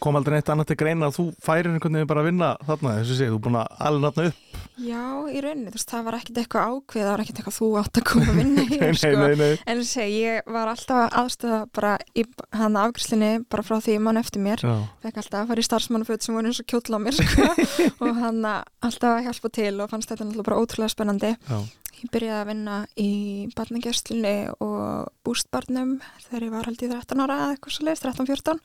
kom 0.03 0.15
aldrei 0.19 0.37
neitt 0.37 0.51
annað 0.53 0.71
til 0.71 0.79
greina 0.79 1.09
að 1.09 1.17
þú 1.19 1.25
færir 1.43 1.71
einhvern 1.71 1.99
veginn 1.99 2.09
bara 2.11 2.23
að 2.23 2.29
vinna 2.31 2.51
þarna 2.67 2.95
þess 2.99 3.11
að 3.15 3.19
segja, 3.21 3.33
þú 3.33 3.39
er 3.39 3.45
búin 3.47 3.59
að 3.61 3.81
alveg 3.89 4.05
nafna 4.07 4.29
upp 4.31 4.41
Já, 4.75 5.01
í 5.31 5.39
rauninni, 5.39 5.71
þú 5.71 5.77
veist, 5.77 5.91
það 5.91 6.01
var 6.07 6.15
ekkit 6.17 6.39
eitthvað 6.41 6.71
ákveð, 6.75 7.03
það 7.05 7.11
var 7.13 7.21
ekkit 7.23 7.37
eitthvað 7.39 7.55
þú 7.55 7.67
átt 7.79 7.99
að 7.99 8.05
koma 8.09 8.25
að 8.33 8.39
vinna 8.41 8.63
hér, 8.71 8.81
nei, 8.83 8.97
sko. 8.99 9.11
nei, 9.21 9.35
nei, 9.39 9.53
En 9.71 9.79
þess 9.79 9.99
að 10.03 10.15
ég 10.15 10.49
var 10.55 10.71
alltaf 10.73 11.15
aðstöða 11.21 11.59
bara 11.79 11.91
í 12.11 12.25
hann 12.59 12.75
afgriðslinni 12.81 13.29
bara 13.55 13.63
frá 13.63 13.77
því 13.85 13.95
mann 14.03 14.19
eftir 14.19 14.43
mér. 14.43 14.63
Fekk 15.05 15.21
alltaf 15.21 15.39
að 15.45 15.53
fara 15.53 15.63
í 15.63 15.67
starfsmannaföt 15.69 16.27
sem 16.27 16.35
voru 16.35 16.51
eins 16.51 16.59
og 16.59 16.67
kjóll 16.73 16.91
á 16.91 16.99
mér, 17.05 17.15
sko. 17.15 17.47
og 18.03 18.19
hann 18.19 18.41
alltaf 18.51 19.09
að 19.15 19.23
hjálpa 19.29 19.53
til 19.61 19.73
og 19.79 19.91
fannst 19.95 20.11
þetta 20.11 20.27
náttúrulega 20.27 20.49
bara 20.49 20.59
ótrúlega 20.59 20.91
spennandi. 20.91 21.31
já, 21.39 21.57
Ég 21.95 22.11
byrjaði 22.11 22.41
að 22.41 22.49
vinna 22.49 22.77
í 22.99 23.11
barnagjæslinni 23.55 24.35
og 24.63 25.11
bústbarnum 25.25 25.97
þegar 26.25 26.45
ég 26.47 26.53
var 26.55 26.69
held 26.69 26.83
í 26.83 26.89
13 26.91 27.23
ára 27.23 27.37
eða 27.43 27.53
eitthvað 27.55 27.75
svo 27.75 27.87
leiðist, 27.87 28.07
13-14. 28.07 28.59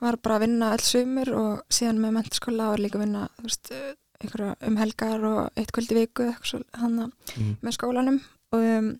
Var 0.00 0.18
bara 0.24 0.38
að 0.38 0.44
vinna 0.46 0.70
alls 0.74 0.88
sumur 0.94 1.30
og 1.36 1.62
síðan 1.72 2.00
með 2.02 2.16
mentaskóla 2.16 2.70
var 2.72 2.82
líka 2.82 2.98
að 2.98 3.04
vinna, 3.04 3.26
veist, 3.44 3.70
um 4.66 4.80
helgar 4.80 5.28
og 5.28 5.60
eitt 5.60 5.72
kvöldi 5.76 5.98
viku 6.00 6.26
eitthvað 6.26 6.50
svo 6.50 6.62
hann 6.80 6.98
mm, 7.04 7.54
með 7.60 7.76
skólanum. 7.76 8.20
Og 8.56 8.66
um, 8.66 8.90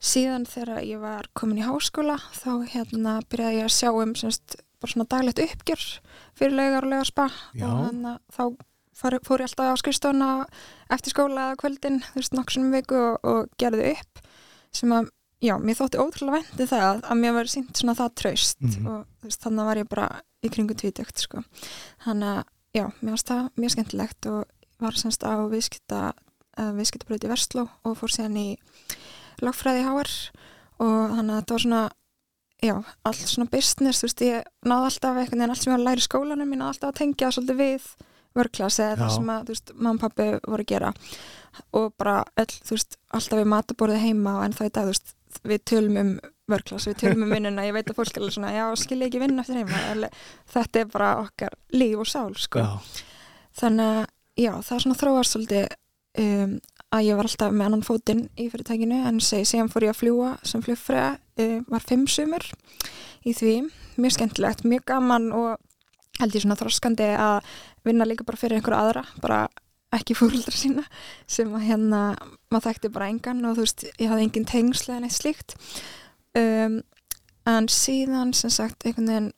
síðan 0.00 0.48
þegar 0.48 0.80
ég 0.86 1.02
var 1.02 1.28
komin 1.36 1.60
í 1.60 1.66
háskóla 1.66 2.16
þá 2.38 2.52
hérna 2.72 3.18
byrjaði 3.28 3.60
ég 3.60 3.68
að 3.68 3.76
sjá 3.76 3.90
um 3.92 4.16
semst, 4.16 4.56
bara 4.80 4.94
svona 4.94 5.10
daglegt 5.12 5.42
uppgjör 5.44 5.86
fyrir 6.38 6.56
laugar 6.56 6.86
og 6.86 6.94
laugarspa 6.94 7.26
og 7.60 7.74
hann 7.84 8.06
þá 8.32 8.44
fór, 9.00 9.16
ég 9.42 9.48
alltaf 9.48 9.70
á 9.72 9.80
skrifstofuna 9.80 10.28
eftir 10.90 11.14
skóla 11.14 11.48
eða 11.50 11.58
kvöldin, 11.62 12.00
þú 12.12 12.20
veist, 12.20 12.36
nokksum 12.36 12.70
viku 12.74 12.98
og, 13.00 13.18
og 13.24 13.48
gerði 13.60 13.94
upp 13.96 14.22
sem 14.76 14.92
að, 14.94 15.08
já, 15.42 15.54
mér 15.58 15.78
þótti 15.80 16.00
ótrúlega 16.02 16.40
vendi 16.44 16.66
það 16.70 17.00
að 17.10 17.20
mér 17.24 17.36
var 17.38 17.50
sínt 17.50 17.76
svona 17.80 17.96
það 17.98 18.14
traust 18.22 18.60
Mhm. 18.60 18.86
og 18.86 19.06
þú 19.20 19.28
veist, 19.30 19.40
þannig 19.46 19.64
var 19.70 19.76
ég 19.82 19.88
bara 19.88 20.08
í 20.44 20.48
kringu 20.52 20.74
tvítökt, 20.74 21.18
sko 21.18 21.44
þannig 22.04 22.28
að, 22.38 22.44
já, 22.76 22.84
mér 23.02 23.10
varst 23.16 23.30
það 23.32 23.48
mjög 23.56 23.74
skemmtilegt 23.76 24.26
og 24.26 24.44
var 24.80 24.92
semst 24.96 25.24
á 25.26 25.34
viðskipta 25.50 26.02
viðskiptabröði 26.60 27.24
í 27.28 27.30
Versló 27.30 27.68
og 27.84 27.96
fór 27.96 28.12
síðan 28.12 28.36
í 28.36 28.48
lagfræði 29.40 29.84
HR 29.86 30.10
og 30.80 31.14
þannig 31.16 31.34
að 31.34 31.40
þetta 31.40 31.54
var 31.56 31.64
svona 31.64 31.82
já, 32.60 32.74
allt 33.08 33.22
svona 33.30 33.50
business 33.52 34.00
þú 34.02 34.06
veist, 34.08 34.22
ég 34.26 34.48
náði 34.68 34.88
alltaf 34.90 35.16
einhvern 35.16 35.38
veginn 35.40 35.50
allt 35.54 35.62
sem 35.62 35.70
ég 35.70 35.76
var 35.76 35.80
að 35.80 35.88
læra 35.88 36.02
í 36.02 36.06
skólanum, 36.06 36.52
ég 36.52 36.60
náði 36.60 36.72
alltaf 36.74 36.90
að 36.90 36.98
tengja 37.00 37.30
svolítið 37.32 37.60
við 37.60 37.86
vörklass 38.36 38.80
eða 38.82 38.98
það 39.00 39.14
sem 39.16 39.32
að, 39.34 39.54
mamma 39.76 39.96
og 39.96 40.02
pappi 40.04 40.28
voru 40.46 40.66
að 40.66 40.70
gera. 40.72 40.92
Og 41.76 41.88
bara 41.98 42.20
öll, 42.38 42.50
þú 42.50 42.76
veist, 42.76 43.00
alltaf 43.16 43.40
við 43.40 43.50
mataborðið 43.54 44.04
heima 44.04 44.36
og 44.38 44.44
en 44.46 44.54
þá 44.56 44.62
í 44.66 44.70
dag, 44.70 44.86
þú 44.86 44.94
veist, 44.94 45.16
við 45.50 45.64
tölum 45.70 45.98
um 46.00 46.12
vörklass, 46.50 46.88
við 46.90 47.00
tölum 47.02 47.26
um 47.26 47.32
vinnuna, 47.36 47.66
ég 47.66 47.76
veit 47.76 47.90
að 47.90 47.98
fólk 47.98 48.14
er 48.14 48.22
alveg 48.22 48.36
svona, 48.36 48.54
já, 48.54 48.64
skilja 48.78 49.10
ekki 49.10 49.22
vinna 49.22 49.44
eftir 49.44 49.60
heima. 49.60 50.10
Þetta 50.54 50.82
er 50.82 50.90
bara 50.94 51.12
okkar 51.24 51.58
líf 51.74 52.04
og 52.04 52.10
sál, 52.10 52.32
sko. 52.38 52.64
Já, 52.64 53.04
þannig 53.60 53.94
að 53.98 54.08
já, 54.40 54.52
það 54.62 54.76
er 54.76 54.84
svona 54.84 55.00
þróast 55.00 55.36
svolítið 55.36 55.66
um, 56.22 56.54
að 56.90 57.06
ég 57.06 57.18
var 57.18 57.28
alltaf 57.28 57.54
með 57.54 57.68
annan 57.68 57.86
fótinn 57.86 58.22
í 58.40 58.48
fyrirtækinu 58.50 59.00
en 59.08 59.20
segi, 59.24 59.48
síðan 59.52 59.70
fór 59.72 59.86
ég 59.86 59.94
að 59.94 60.00
fljúa 60.00 60.30
sem 60.46 60.64
flugfræða, 60.64 61.10
um, 61.44 61.58
var 61.70 61.86
fimm 61.86 62.06
sumur 62.10 62.46
í 63.26 63.34
því, 63.36 63.56
mjög 64.00 64.16
skemmtilegt 64.16 64.64
mjög 64.66 64.86
gaman 64.90 65.28
og 65.36 65.58
held 66.20 66.36
ég 66.36 66.44
svona 66.44 66.58
þroskandi 66.60 67.10
að 67.16 67.50
vinna 67.88 68.06
líka 68.08 68.26
bara 68.28 68.40
fyrir 68.40 68.60
einhverja 68.60 68.84
aðra, 68.84 69.04
bara 69.24 69.40
ekki 69.96 70.14
fóröldra 70.14 70.54
sína 70.54 70.84
sem 71.26 71.50
að 71.56 71.66
hérna 71.66 72.00
maður 72.52 72.68
þekkti 72.68 72.92
bara 72.94 73.10
engan 73.10 73.44
og 73.48 73.58
þú 73.58 73.66
veist 73.66 73.86
ég 73.90 74.08
hafði 74.10 74.26
engin 74.28 74.48
tengsla 74.48 74.98
en 75.00 75.06
eitt 75.08 75.16
slíkt 75.16 75.56
um, 76.38 76.80
en 77.50 77.70
síðan 77.72 78.34
sem 78.36 78.52
sagt 78.54 78.86
einhvern 78.86 79.10
veginn 79.10 79.32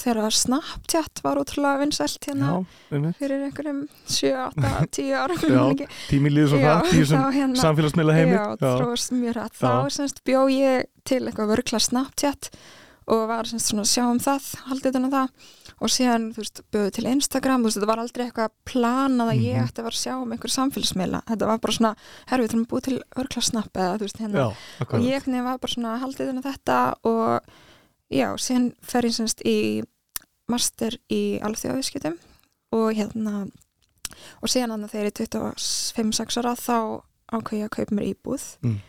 þegar 0.00 0.32
Snapchat 0.32 1.20
var 1.24 1.36
útrúlega 1.42 1.82
vinsælt 1.82 2.24
hérna 2.24 2.54
já, 2.88 3.00
fyrir 3.18 3.42
einhverjum 3.44 3.82
7, 4.08 4.30
8, 4.46 4.70
10 4.96 5.10
árum 5.18 5.42
Já, 5.44 5.50
man 5.52 5.74
ekki. 5.74 5.88
tími 6.08 6.32
líður 6.32 6.54
svo 6.54 6.60
Já, 6.62 6.70
það 6.70 6.92
þessum 6.94 7.20
þá 7.20 7.36
hérna- 7.36 7.64
samfélagsmiðla 7.64 8.16
heimi 8.16 8.36
Já, 8.38 8.44
þróast 8.62 9.12
mjög 9.18 9.36
rætt. 9.36 9.58
Já. 9.60 9.66
Þá 9.66 9.96
semst 9.98 10.22
bjó 10.24 10.42
ég 10.54 10.88
til 11.04 11.20
eitthvað 11.26 11.52
vörkla 11.52 11.82
Snapchat 11.84 12.50
og 13.10 13.26
var 13.28 13.50
semst 13.50 13.72
svona 13.72 13.84
að 13.84 13.92
sjá 13.92 14.04
um 14.08 14.22
það, 14.24 14.48
haldið 14.70 14.96
þannig 14.96 15.16
það 15.18 15.50
og 15.80 15.88
síðan, 15.88 16.26
þú 16.34 16.42
veist, 16.42 16.60
bjóðu 16.72 16.90
til 16.92 17.06
Instagram, 17.08 17.62
þú 17.62 17.64
veist, 17.70 17.78
þetta 17.78 17.86
var 17.90 17.98
aldrei 18.02 18.24
eitthvað 18.26 18.50
planað 18.68 19.30
að 19.32 19.40
ég 19.44 19.54
Mhm. 19.56 19.64
ætti 19.66 19.80
að 19.80 19.86
vera 19.88 19.96
að 19.96 20.02
sjá 20.04 20.14
um 20.22 20.32
einhver 20.32 20.52
samfélagsmiðla. 20.56 21.20
Þetta 21.24 21.46
var 21.46 21.58
bara 21.58 21.72
svona, 21.72 21.96
herru, 22.26 22.42
við 22.44 22.50
þurfum 22.50 22.66
að 22.66 22.70
búið 22.72 22.82
til 22.82 23.02
vörkla 23.16 23.42
Snap 23.42 23.72
eða, 23.72 23.96
þú 23.98 24.04
veist, 24.04 24.18
hérna. 24.18 24.34
Já, 24.36 24.56
og 24.80 25.00
ég 25.00 25.22
hvernig 25.24 25.44
var 25.44 25.58
bara 25.58 25.72
svona 25.74 25.98
haldið 26.00 26.28
þannig 26.28 26.44
þetta 26.44 26.94
og 27.04 27.40
já, 28.10 28.28
síðan 28.36 28.74
fer 28.82 29.02
ég 29.02 29.14
semst 29.14 29.40
í 29.46 29.82
master 30.48 30.96
í 31.10 31.40
alþjóðavískjötum 31.40 32.18
og 32.72 32.94
hérna 32.94 33.50
og 34.42 34.48
síðan 34.50 34.70
þannig 34.74 34.90
þegar 34.90 35.06
ég 35.06 35.20
er 35.20 35.54
25-6 35.54 36.36
ára 36.42 36.54
þá 36.58 37.02
ákveð 37.32 37.58
ég 37.60 37.68
að 37.68 37.76
kaupa 37.76 37.94
mér 37.94 38.14
íbúð 38.14 38.42
Mm. 38.62 38.80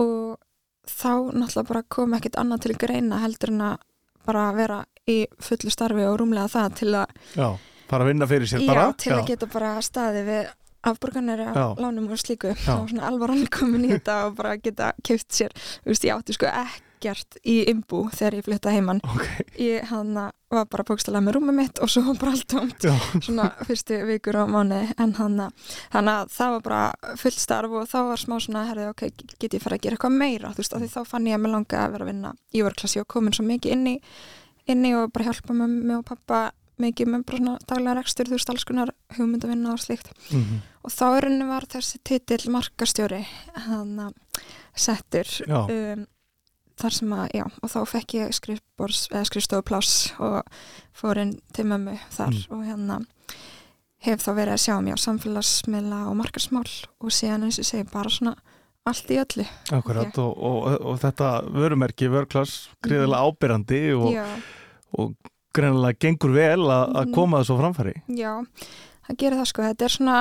og 0.00 0.38
þá 0.86 1.32
náttúrulega 1.32 1.68
bara 1.68 1.82
kom 1.82 2.12
ekkert 2.14 2.36
annað 2.40 2.60
til 2.62 2.74
greina 2.74 3.20
heldur 3.20 3.50
en 3.52 3.60
að 3.60 3.78
bara 4.26 4.52
vera 4.56 4.84
í 5.10 5.18
fullu 5.42 5.70
starfi 5.72 6.04
og 6.08 6.18
rúmlega 6.22 6.48
það 6.52 6.76
til 6.80 6.90
að, 7.02 7.16
Já, 7.36 7.48
fara 7.90 8.04
að 8.06 8.12
vinna 8.14 8.28
fyrir 8.30 8.48
sér 8.48 8.62
já, 8.64 8.68
bara. 8.72 8.86
til 8.98 9.12
að 9.16 9.26
geta 9.32 9.48
bara 9.52 9.74
staði 9.84 10.22
við 10.28 10.52
afborganir 10.84 11.40
af 11.48 11.78
lánum 11.80 12.10
og 12.12 12.20
slíku. 12.20 12.50
Og 12.52 12.88
svona 12.90 13.06
alvaran 13.08 13.46
komin 13.52 13.86
í 13.88 13.94
þetta 13.94 14.18
og 14.28 14.34
bara 14.40 14.56
geta 14.60 14.92
keft 15.04 15.30
sér, 15.32 15.54
þú 15.84 15.92
veist, 15.94 16.04
ég 16.04 16.12
átti 16.16 16.36
sko 16.36 16.50
ekkert 16.50 17.38
í 17.44 17.54
imbú 17.72 18.02
þegar 18.12 18.36
ég 18.38 18.44
flytta 18.46 18.72
heimann 18.72 19.00
Ok, 19.04 19.24
ég 19.60 19.88
hann 19.90 20.12
var 20.16 20.68
bara 20.72 20.84
bókstælega 20.88 21.24
með 21.24 21.36
rúmið 21.38 21.56
mitt 21.58 21.80
og 21.84 21.90
svo 21.92 22.02
var 22.06 22.20
bara 22.20 22.36
allt 22.36 22.84
já, 22.84 22.92
svona 23.24 23.48
fyrstu 23.64 23.98
vikur 24.08 24.38
og 24.44 24.52
mánuði. 24.52 24.92
En 25.00 25.16
hann 25.18 25.40
þannig 25.92 26.12
að 26.14 26.30
það 26.36 26.54
var 26.56 26.62
bara 26.68 27.16
fullt 27.20 27.40
starf 27.40 27.76
og 27.80 27.88
þá 27.90 27.98
var 28.12 28.22
smá 28.24 28.36
svona 28.44 28.64
herði, 28.68 28.86
ok, 28.92 29.04
get 29.40 29.56
ég 29.56 29.64
fara 29.64 29.76
að 29.80 29.84
gera 29.88 29.96
eitthvað 29.98 30.16
meira? 30.20 30.52
Þú 30.56 30.64
veist, 30.64 30.76
af 30.76 30.84
því 30.84 30.92
þá 30.94 31.00
fann 31.12 31.28
ég 31.32 31.36
að 31.40 31.44
mér 31.46 31.56
langa 31.58 31.82
að 31.86 31.96
vera 31.96 32.06
að 32.08 32.12
vinna 32.12 32.34
í 32.52 32.64
vörklassi 32.64 33.00
og 33.02 33.08
komin 33.16 33.36
svo 33.36 33.44
mikið 33.48 33.76
inn 33.78 33.86
í, 33.96 33.98
inn 34.70 34.84
í 34.88 34.94
og 34.96 35.10
bara 35.12 35.28
hjálpa 35.30 35.52
með 35.56 35.74
mig 35.84 35.96
og 35.98 36.04
pappa 36.08 36.42
mikið 36.82 37.06
með 37.12 37.24
bara 37.28 37.38
svona 37.38 37.58
daglega 37.70 37.96
rekstur 38.00 38.26
þú 38.26 38.34
veist, 38.34 38.50
alls 38.50 38.64
konar 38.66 38.90
hugmyndavinna 39.16 39.72
og 39.76 39.78
slíkt 39.82 40.08
mhm, 40.32 40.62
og 40.82 40.90
þá 40.90 41.04
rauninni 41.22 41.46
var 41.46 41.66
þessi 41.70 42.00
titill 42.02 42.50
markastjóri 42.50 43.20
hann 43.68 44.14
settur 44.74 45.28
Já. 45.46 45.60
um, 45.70 46.06
þar 46.80 46.90
sem 46.96 47.12
að, 47.14 47.28
já, 47.38 47.44
og 47.62 47.70
þá 47.70 47.78
fekk 47.86 48.14
ég 48.18 48.32
skrifstofupláss 48.34 49.92
og 50.18 50.40
fór 50.96 51.20
inn 51.22 51.36
til 51.54 51.68
mömmu 51.70 51.94
þar 52.16 52.34
Mm. 52.34 52.50
og 52.50 52.64
hérna 52.66 52.96
hef 54.04 54.20
þá 54.20 54.30
verið 54.34 54.52
að 54.56 54.64
sjá 54.64 54.74
mér 54.82 54.98
á 54.98 55.04
samfélagsmiðla 55.06 56.00
og 56.10 56.16
markarsmál 56.18 56.66
og 57.00 57.14
síðan 57.14 57.46
eins 57.46 57.60
og 57.62 57.64
segi 57.68 57.86
bara 57.92 58.10
svona 58.10 58.34
allt 58.86 59.10
í 59.10 59.16
öllu. 59.22 59.44
Akkurat 59.72 60.18
og, 60.20 60.32
og, 60.36 60.66
og 60.84 60.98
þetta 61.00 61.28
vörumerki 61.54 62.08
vörklass 62.12 62.68
gríðilega 62.84 63.24
ábyrrandi 63.24 63.82
og, 63.96 64.10
já, 64.12 64.24
og 64.98 65.14
greinilega 65.56 65.98
gengur 66.04 66.34
vel 66.34 66.60
að 66.66 66.84
að 66.92 67.04
Mhm. 67.06 67.14
koma 67.14 67.40
þessu 67.40 67.58
framfæri. 67.60 67.94
Já, 68.08 68.32
það 69.08 69.16
gerir 69.22 69.38
það 69.40 69.46
sko. 69.52 69.62
Þetta 69.62 69.84
er 69.88 69.94
svona 69.96 70.18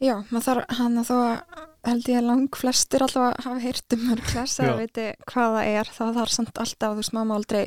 já, 0.00 0.14
maður 0.30 0.46
þarf 0.48 0.76
hann 0.80 0.98
að 1.00 1.10
þó 1.10 1.16
að 1.20 1.66
held 1.90 2.08
ég 2.12 2.22
lang 2.26 2.48
flestir 2.56 3.00
allavega 3.06 3.44
hafa 3.46 3.60
heyrt 3.60 3.92
um 3.96 4.02
mörglas 4.10 4.58
Já. 4.58 4.64
eða 4.66 4.76
viti 4.82 5.06
hvað 5.30 5.54
það 5.56 5.66
er. 5.80 5.84
Þá 5.96 6.04
þarf 6.18 6.30
samt 6.34 6.58
alltaf, 6.60 6.92
þú 6.92 6.96
veist, 7.00 7.12
maður 7.16 7.36
aldrei 7.38 7.66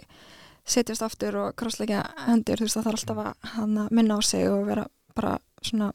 setjast 0.66 1.02
aftur 1.04 1.36
og 1.42 1.56
krossleika 1.56 2.04
hendur. 2.28 2.58
Þú 2.62 2.68
veist, 2.68 2.78
það 2.78 2.88
þarf 2.90 3.00
alltaf 3.00 3.18
að 3.24 3.64
að 3.64 3.92
minna 3.92 4.18
á 4.18 4.22
sig 4.22 4.50
og 4.50 4.66
vera 4.68 4.86
bara 5.16 5.38
svona 5.64 5.92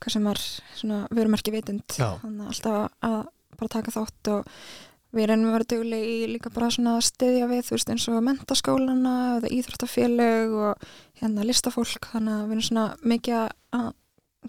hvað 0.00 0.16
sem 0.16 0.26
er 0.32 0.42
svona 0.76 0.98
vörumerki 1.10 1.54
vitund. 1.54 1.86
Já. 1.96 2.18
hann 2.22 2.40
alltaf 2.40 2.90
að 3.04 3.22
bara 3.56 3.72
taka 3.72 3.94
þátt 3.94 4.32
og 4.34 4.50
við 5.16 5.30
reynum 5.30 5.48
að 5.50 5.56
vera 5.56 5.68
duglega 5.72 6.08
í 6.12 6.16
líka 6.28 6.52
bara 6.52 6.70
svona 6.72 6.96
að 6.98 7.06
styðja 7.08 7.48
við, 7.50 7.62
þú 7.66 7.76
veist, 7.76 7.92
eins 7.92 8.08
og 8.10 8.24
mentaskólana 8.26 9.14
eða 9.36 9.52
íþróttafélög 9.56 10.56
og 10.66 10.90
hérna 11.22 11.46
listafólk, 11.46 12.10
þannig 12.12 12.34
að 12.34 12.44
við 12.44 12.56
erum 12.56 12.66
svona 12.68 12.86
mikið 13.14 13.38
að 13.78 13.88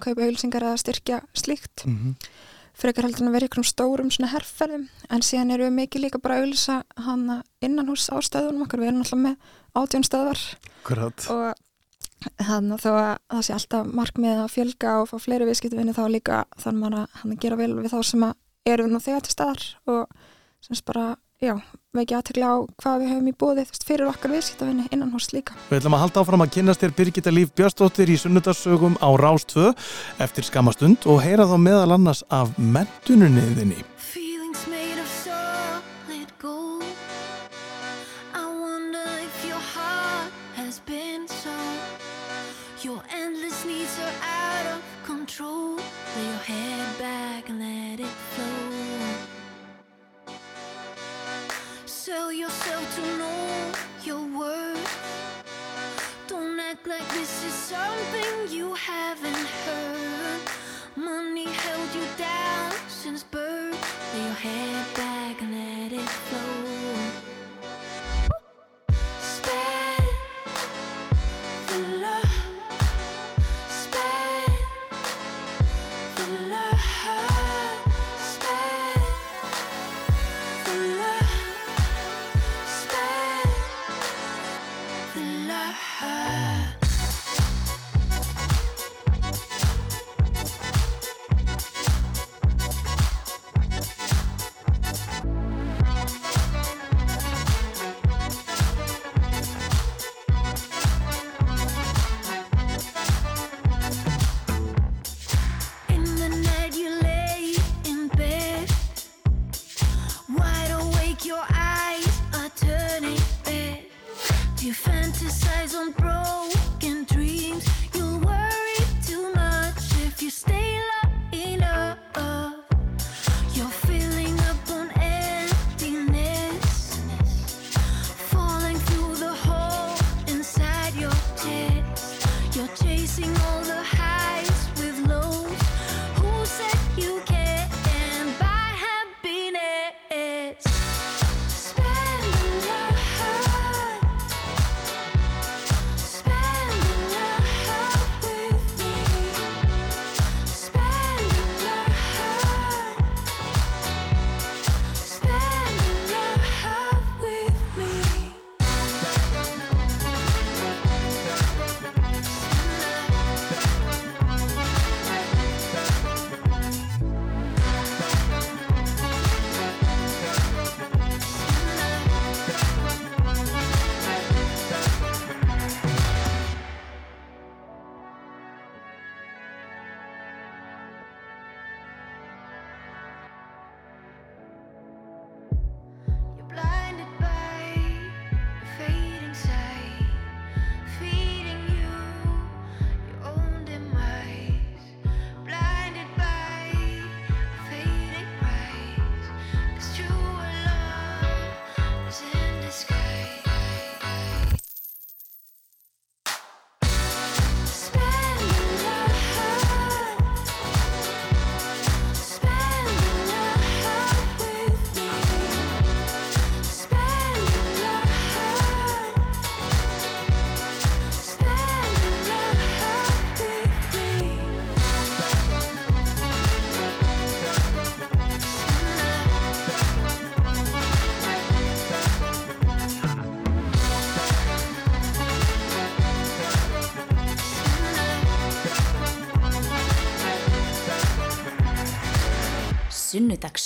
kaupa 0.03 0.25
auðlýsingar 0.25 0.67
eða 0.67 0.83
styrkja 0.83 1.21
slíkt. 1.33 1.85
Mm 1.85 1.97
-hmm. 1.97 2.15
frekar 2.77 3.03
heldur 3.03 3.21
en 3.21 3.27
að 3.27 3.33
vera 3.33 3.45
í 3.45 3.47
einhverjum 3.47 3.71
stórum 3.71 4.11
svona 4.11 4.31
herrferðum 4.31 4.89
en 5.09 5.21
síðan 5.21 5.51
erum 5.51 5.65
við 5.65 5.79
mikið 5.79 6.01
líka 6.01 6.19
bara 6.21 6.35
að 6.35 6.41
auðlýsa 6.41 6.83
hana 6.95 7.43
innan 7.61 7.87
hús 7.89 8.09
á 8.13 8.17
stöðunum 8.21 8.61
okkar. 8.61 8.79
Við 8.79 8.87
erum 8.87 9.01
alltaf 9.01 9.19
með 9.19 9.35
átjón 9.73 10.03
stöðvar. 10.03 10.39
Akkurat. 10.83 11.29
Og 11.29 11.53
hann 12.47 12.73
þó 12.81 12.89
að 12.93 13.13
það 13.31 13.45
sé 13.45 13.55
alltaf 13.57 13.93
markmið 13.99 14.41
að 14.41 14.51
fjölga 14.55 14.95
og 15.01 15.11
fá 15.11 15.15
fleiri 15.21 15.47
viðskiptavinni 15.49 15.95
þá 15.95 16.03
líka 16.11 16.41
þannig 16.57 16.81
maður 16.81 16.99
að 17.03 17.21
hann 17.21 17.35
að 17.35 17.39
gera 17.45 17.59
vel 17.59 17.71
við 17.77 17.93
þá 17.93 17.99
sem 18.09 18.27
að 18.27 18.35
eru 18.73 18.89
nú 18.89 19.01
þegar 19.03 19.23
til 19.25 19.35
staðar 19.35 19.65
og 19.87 20.03
semst 20.65 20.85
bara, 20.87 21.05
já, 21.43 21.53
vekja 21.95 22.19
aðtekla 22.19 22.51
á 22.51 22.55
hvað 22.81 23.01
við 23.03 23.11
höfum 23.13 23.29
í 23.29 23.35
bóði 23.37 23.65
fyrir 23.85 24.09
okkar 24.09 24.33
viðskiptavinni 24.33 24.87
innan 24.91 25.13
hús 25.13 25.29
líka 25.35 25.55
Við 25.69 25.79
ætlum 25.79 25.97
að 25.97 26.05
halda 26.05 26.23
áfram 26.23 26.45
að 26.45 26.53
kynast 26.57 26.83
þér 26.83 26.95
Birgitta 26.97 27.33
Líf 27.33 27.53
Björnsdóttir 27.57 28.11
í 28.11 28.19
sunnudarsögum 28.19 28.97
á 28.99 29.09
Rás 29.21 29.47
2 29.53 29.69
eftir 30.25 30.49
skamastund 30.49 31.07
og 31.07 31.21
heyra 31.23 31.47
þá 31.47 31.57
meðal 31.61 31.91
annars 31.99 32.25
af 32.33 32.57
mentununniðinni. 32.57 33.83
Feelings 33.95 34.26
haven't 58.87 59.47
heard. 59.65 60.41
Money 60.95 61.45
held 61.45 61.89
you 61.93 62.05
down 62.17 62.71
since 62.87 63.21
birth. 63.21 64.13
Lay 64.13 64.23
your 64.23 64.33
head 64.33 64.95
back 64.95 65.16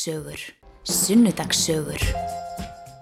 Sunnudagssögur. 0.01 0.39
Sunnudagssögur. 0.83 1.99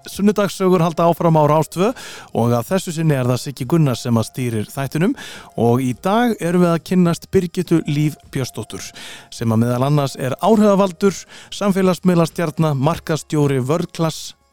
Sunnudagssögur 0.06 0.82
halda 0.84 1.06
áfram 1.08 1.38
á 1.40 1.48
Rástvö 1.48 1.94
og 2.36 2.52
að 2.52 2.66
þessu 2.74 2.92
sinni 2.92 3.16
er 3.16 3.30
það 3.30 3.40
Siggi 3.40 3.68
Gunnar 3.72 3.96
sem 3.96 4.20
að 4.20 4.28
stýrir 4.28 4.68
þættinum 4.68 5.14
og 5.56 5.80
í 5.80 5.94
dag 5.96 6.36
erum 6.44 6.66
við 6.66 6.74
að 6.74 6.84
kynnast 6.90 7.30
Birgitu 7.32 7.80
Líf 7.88 8.18
Björstóttur 8.34 8.84
sem 9.32 9.48
að 9.48 9.64
meðal 9.64 9.88
annars 9.88 10.18
er 10.20 10.36
áhrifavaldur, 10.44 11.16
samfélagsmiðlastjarnar, 11.56 12.76
markastjóri 12.76 13.64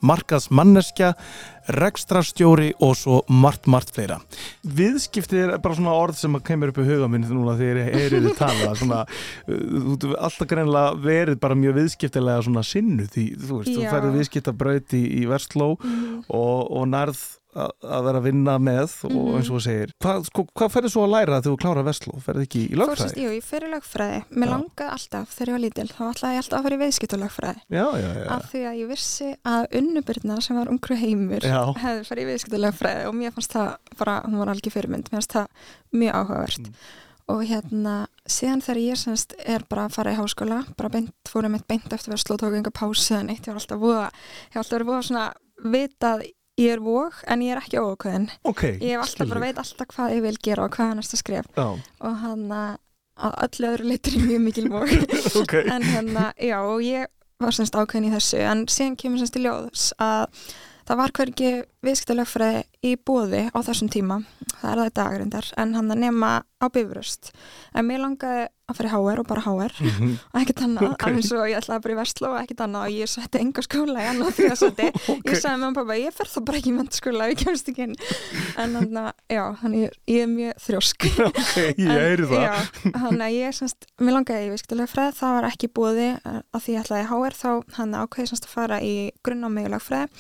vörklass, 0.07 0.51
markaðsmanneskja, 0.51 1.15
rekstrarstjóri 1.77 2.75
og 2.81 2.95
svo 2.97 3.21
margt, 3.29 3.67
margt 3.67 3.91
fleira. 3.95 4.21
Viðskiptið 4.63 5.43
er 5.43 5.63
bara 5.63 5.75
svona 5.75 5.95
orð 5.97 6.19
sem 6.21 6.37
kemur 6.47 6.71
upp 6.71 6.79
í 6.79 6.87
huga 6.87 7.09
minn 7.11 7.27
núna 7.27 7.57
þegar 7.59 7.81
ég 7.83 7.97
heyrið 7.97 8.29
þið 8.29 8.37
tala. 8.39 8.75
Svona, 8.81 9.01
þú 9.47 10.13
ert 10.13 10.21
alltaf 10.29 10.51
greinlega 10.51 11.01
verið 11.03 11.41
bara 11.43 11.57
mjög 11.59 11.79
viðskiptilega 11.81 12.45
svona 12.47 12.63
sinnu 12.67 13.09
því, 13.11 13.27
þú 13.41 13.59
veist, 13.61 13.73
þú 13.73 13.89
færið 13.91 14.21
viðskiptabraut 14.21 14.97
í, 14.97 15.03
í 15.23 15.27
Versló 15.31 15.73
og, 15.75 16.61
og 16.71 16.87
nærð 16.93 17.25
að 17.57 17.71
að 17.97 18.07
vera 18.07 18.21
að 18.21 18.27
vinna 18.29 18.57
með 18.61 18.97
og 19.09 19.31
eins 19.39 19.49
og 19.51 19.57
þú 19.57 19.63
segir 19.65 19.93
hvað, 20.05 20.27
sko, 20.29 20.45
hvað 20.53 20.73
ferði 20.75 20.91
svo 20.93 21.05
að 21.07 21.13
læra 21.15 21.39
þegar 21.41 21.47
þú 21.49 21.61
klárar 21.63 21.87
Versló? 21.87 22.17
Ferði 22.27 22.47
ekki 22.47 22.63
í 22.67 22.81
lögfræði? 22.81 23.23
jú, 23.23 23.31
ég 23.37 23.47
fyrir 23.47 23.73
lögfræði. 23.73 24.19
Mér 24.37 24.51
Já. 24.51 24.53
langaði 24.55 24.91
alltaf, 24.97 25.33
þegar 25.37 25.49
ég 25.49 25.57
var 25.57 25.65
lítil, 25.65 25.89
þá 25.93 26.03
ætlaði 26.11 26.37
ég 26.37 26.43
alltaf 26.43 26.59
að 26.59 26.65
fara 26.67 26.77
í 26.77 27.77
já. 27.77 28.27
Af 28.37 28.51
því 28.51 28.63
að 28.67 28.79
ég 28.81 28.91
vissi 28.91 29.31
að 29.47 29.67
unnubyrna 29.81 30.39
sem 30.45 30.59
var 30.59 30.71
ungru 30.73 30.99
heimur 31.01 31.47
Já. 31.47 31.63
hefði 31.81 32.05
farið 32.11 32.23
í 32.23 32.29
viðskiptalögfræði 32.33 33.09
og 33.09 33.17
mér 33.17 33.35
fannst 33.37 33.57
það 33.57 33.97
bara, 34.01 34.21
hún 34.27 34.39
var 34.41 34.53
algjör 34.53 34.77
fyrirmynd, 34.77 35.11
mér 35.11 35.21
fannst 35.21 35.37
það 35.37 35.67
mjög 35.97 36.21
áhugavert. 36.21 36.71
Mm. 36.71 36.87
Og 37.27 37.43
hérna, 37.43 37.95
síðan 38.31 38.63
þegar 38.63 38.83
ég 38.85 39.01
semst 39.01 39.35
er 39.43 39.65
bara 39.67 39.89
að 39.89 39.97
fara 39.97 40.13
í 40.15 40.19
háskóla, 40.21 40.61
bara 40.79 40.93
beint, 40.95 41.15
fórum 41.27 41.57
eitt 41.59 41.67
beint 41.67 41.91
eftir 41.91 42.15
að 42.15 42.23
sló 42.23 42.37
tók 42.39 42.55
enga 42.55 42.71
pásu 42.71 43.17
en 43.19 43.33
eitt, 43.33 43.43
ég 43.43 43.51
var 43.51 43.59
alltaf 43.59 43.83
voða, 43.83 44.05
ég 44.47 44.55
var 44.55 44.63
alltaf 44.63 44.77
verið 44.77 44.91
voða 44.93 45.07
svona 45.09 45.27
vitað 45.75 46.23
ég 46.61 46.73
er 46.73 46.81
vóg 46.85 47.19
en 47.29 47.43
ég 47.45 47.55
er 47.55 47.61
ekki 47.61 47.81
ókvæðin. 47.83 48.29
Ok, 48.49 48.63
Ég 48.81 48.97
alltaf 49.01 49.29
bara 49.29 49.43
veit 49.45 49.59
alltaf 49.61 49.91
hvað 49.93 50.15
ég 50.17 50.23
vil 50.25 50.37
gera 50.43 50.65
og 50.67 50.77
hvað 50.77 50.93
er 50.93 50.99
næsta 51.01 51.19
skref 51.21 51.51
Já, 51.57 51.67
og 52.01 52.17
hann 52.23 52.47
að 53.17 53.37
öllu 53.47 53.69
öðru 53.73 53.91
leitur 53.91 54.17
mjög 54.21 54.41
mikil 54.45 54.69
vóg. 54.73 54.95
ok. 55.43 55.55
en 55.65 55.85
hérna, 55.85 56.31
já, 56.41 56.59
og 56.61 56.81
ég 56.85 57.07
var 57.41 57.53
semst 57.57 57.77
ákveðin 57.77 58.09
í 58.09 58.15
þessu, 58.15 58.41
en 58.45 58.65
síðan 58.73 58.97
kemur 59.01 59.21
semst 59.21 59.37
í 59.37 59.45
ljós 59.45 59.91
að 60.01 60.27
það 60.87 61.01
var 61.03 61.15
hvergi 61.19 61.53
viðskiptalögfræði 61.87 62.65
í 62.87 62.97
bóði 63.07 63.45
á 63.51 63.59
þessum 63.63 63.89
tíma, 63.93 64.21
það 64.61 64.69
er 64.73 64.81
það 64.83 64.91
í 64.91 64.95
dagrindar 64.99 65.49
en 65.63 65.75
hann 65.79 65.91
að 65.95 66.01
nema 66.03 66.31
á 66.63 66.67
bifröst 66.73 67.33
en 67.77 67.87
mér 67.87 68.01
langaði 68.03 68.47
að 68.67 68.79
fara 68.81 68.89
í 68.89 68.93
HR 68.97 69.21
og 69.23 69.27
bara 69.31 69.43
HR 69.45 69.75
Mhm. 69.87 70.13
og 70.35 70.39
ekkert 70.41 70.63
annað, 70.67 70.87
Ok. 70.97 71.03
alveg 71.07 71.25
svo 71.29 71.43
ég 71.47 71.59
ætlaði 71.61 71.83
bara 71.85 71.95
í 71.95 71.99
Vestló 72.01 72.29
og 72.33 72.39
ekkert 72.41 72.63
annað 72.65 72.87
og 72.87 72.95
ég 72.97 73.07
setti 73.13 73.39
enga 73.39 73.63
skóla 73.63 74.01
í 74.03 74.09
annað 74.11 74.33
því 74.35 74.47
að 74.51 74.59
setti, 74.63 74.87
Ok. 75.15 75.23
ég 75.31 75.37
sagði 75.43 75.61
með 75.63 75.75
pappa 75.79 75.99
ég 76.01 76.13
fer 76.17 76.27
þá 76.33 76.39
bara 76.49 76.59
ekki 76.59 76.73
í 76.73 76.77
mentaskóla, 76.79 77.29
ég 77.31 77.39
kemst 77.45 77.69
ekki 77.71 77.83
inn 77.87 77.95
en 78.57 78.75
hann 78.75 78.99
að, 79.05 79.13
já, 79.31 79.45
hann 79.63 79.73
ég, 79.79 79.91
ég 80.11 80.23
er 80.25 80.33
mjög 80.33 80.55
þrjósk 80.67 81.07
Ok, 81.31 81.55
ég 81.79 81.95
heyri 81.95 82.27
það. 82.27 82.43
Já, 82.43 82.99
hann 83.05 83.23
að 83.23 83.37
ég 83.39 83.55
semst, 83.55 83.87
mér 84.01 84.17
langaði 84.19 84.49
í 84.49 84.51
viðskiptulega 84.57 84.91
fræð, 84.91 85.15
það 85.21 85.37
var 85.39 85.49
ekki 85.53 85.69
búði 85.71 86.09
að 86.27 86.61
því 86.67 86.75
ég 86.75 86.83
ætlaði 86.83 87.07
HR 87.13 87.39
þá 87.39 87.51
hann 87.79 87.95
ákveði 88.03 88.29
semst 88.33 88.47
að 88.51 88.55
fara 88.59 88.81
í 88.83 88.95
grunnámi 89.23 89.67
í 89.67 89.71
lagfræði 89.71 90.11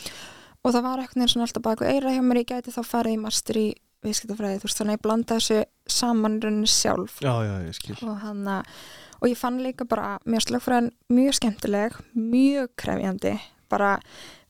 og 0.66 0.74
það 0.74 0.87
var 0.88 1.02
eitthvað 1.05 1.31
svona 1.33 1.46
alltaf 1.46 1.64
baku 1.66 1.87
eira 1.87 2.12
hjá 2.14 2.22
mér, 2.26 2.42
ég 2.42 2.50
gæti 2.50 2.74
þá 2.74 2.81
farið 2.90 3.16
í 3.16 3.20
master 3.22 3.61
í 3.62 3.66
viðskiptufræði, 4.07 4.61
þú 4.61 4.68
veist, 4.68 4.79
þannig 4.81 4.92
að 4.94 4.98
ég 4.98 5.05
blanda 5.07 5.37
þessu 5.38 5.61
saman 5.96 6.38
rauninni 6.42 6.70
sjálf 6.70 7.20
Já, 7.24 7.35
já, 7.46 7.55
ég 7.66 8.02
og 8.07 8.16
hann 8.22 8.46
að, 8.59 8.72
og 9.20 9.29
ég 9.31 9.38
fann 9.40 9.61
líka 9.64 9.87
bara 9.88 10.16
mér 10.29 10.44
slagfræðin 10.44 10.90
mjög 11.14 11.38
skemmtileg 11.40 12.00
mjög 12.14 12.72
krefjandi, 12.83 13.37
bara 13.72 13.96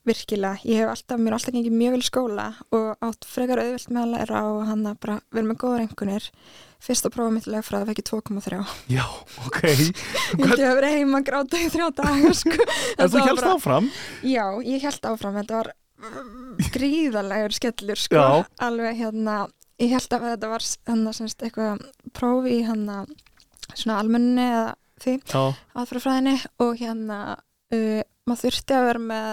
virkilega, 0.07 0.61
ég 0.63 0.79
hef 0.83 0.93
alltaf, 0.93 1.19
mér 1.19 1.33
er 1.33 1.37
alltaf 1.39 1.55
gengið 1.57 1.75
mjög 1.75 1.95
vel 1.97 2.05
skóla 2.07 2.45
og 2.77 3.07
átt 3.07 3.27
frekar 3.27 3.59
auðvilt 3.63 3.89
með 3.91 4.05
að 4.05 4.13
læra 4.15 4.43
og 4.53 4.61
hann 4.69 4.85
að 4.87 4.99
bara 5.03 5.17
vera 5.35 5.49
með 5.49 5.59
góðar 5.65 5.83
engunir 5.83 6.29
fyrsta 6.87 7.11
prófa 7.11 7.33
mitt 7.35 7.49
legfræði 7.51 7.89
fekk 7.89 8.03
ég 8.03 8.09
2,3 8.13 8.61
Já, 8.93 9.03
ok. 9.49 9.59
ég 10.45 10.53
hef 10.53 10.77
verið 10.79 10.95
heima 11.01 11.19
að 11.23 11.27
gráta 11.31 11.59
í 11.59 11.71
þrjá 11.73 11.89
dagar 11.99 12.37
sko. 12.39 12.69
En 13.01 13.11
þú 13.11 13.25
helst 13.25 13.43
bara- 13.43 13.57
áfram? 13.57 13.91
Já, 14.23 14.45
ég 14.69 14.87
held 14.87 15.11
áfram, 15.11 15.41
þetta 15.41 15.59
var 15.63 15.73
gríðarlegur 16.75 17.55
skellur 17.57 18.01
sko, 18.01 18.17
Já. 18.21 18.45
alveg 18.67 18.99
hérna 19.01 19.37
ég 19.81 19.93
held 19.93 20.13
að 20.17 20.27
þetta 20.31 20.51
var 20.51 20.67
hann 20.89 21.07
semst 21.17 21.45
eitthvað 21.45 21.87
prófi 22.17 22.59
í 22.61 22.67
hann 22.67 22.85
svona 23.75 23.99
almenni 24.01 24.45
eða 24.45 24.75
því 25.03 25.17
aðfrafræðinni 25.77 26.37
og 26.65 26.79
hérna 26.81 27.19
uh, 27.37 28.03
maður 28.27 28.43
þurfti 28.47 28.77
að 28.77 28.87
vera 28.91 29.05
með 29.11 29.29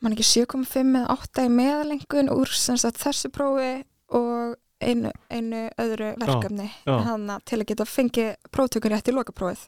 mann 0.00 0.16
ekki 0.16 0.26
7,5 0.30 0.96
eða 1.02 1.18
8 1.18 1.46
í 1.46 1.52
meðalengun 1.54 2.32
úr 2.32 2.54
semst 2.56 2.88
að 2.88 3.00
þessu 3.04 3.30
prófi 3.34 3.72
og 4.16 4.56
einu, 4.80 5.12
einu 5.28 5.66
öðru 5.80 6.14
verkefni 6.20 6.70
hana, 6.86 7.38
til 7.44 7.60
að 7.60 7.68
geta 7.70 7.86
fengið 7.88 8.32
próftökun 8.54 8.94
rétt 8.94 9.10
í 9.12 9.14
lokaprófið 9.14 9.66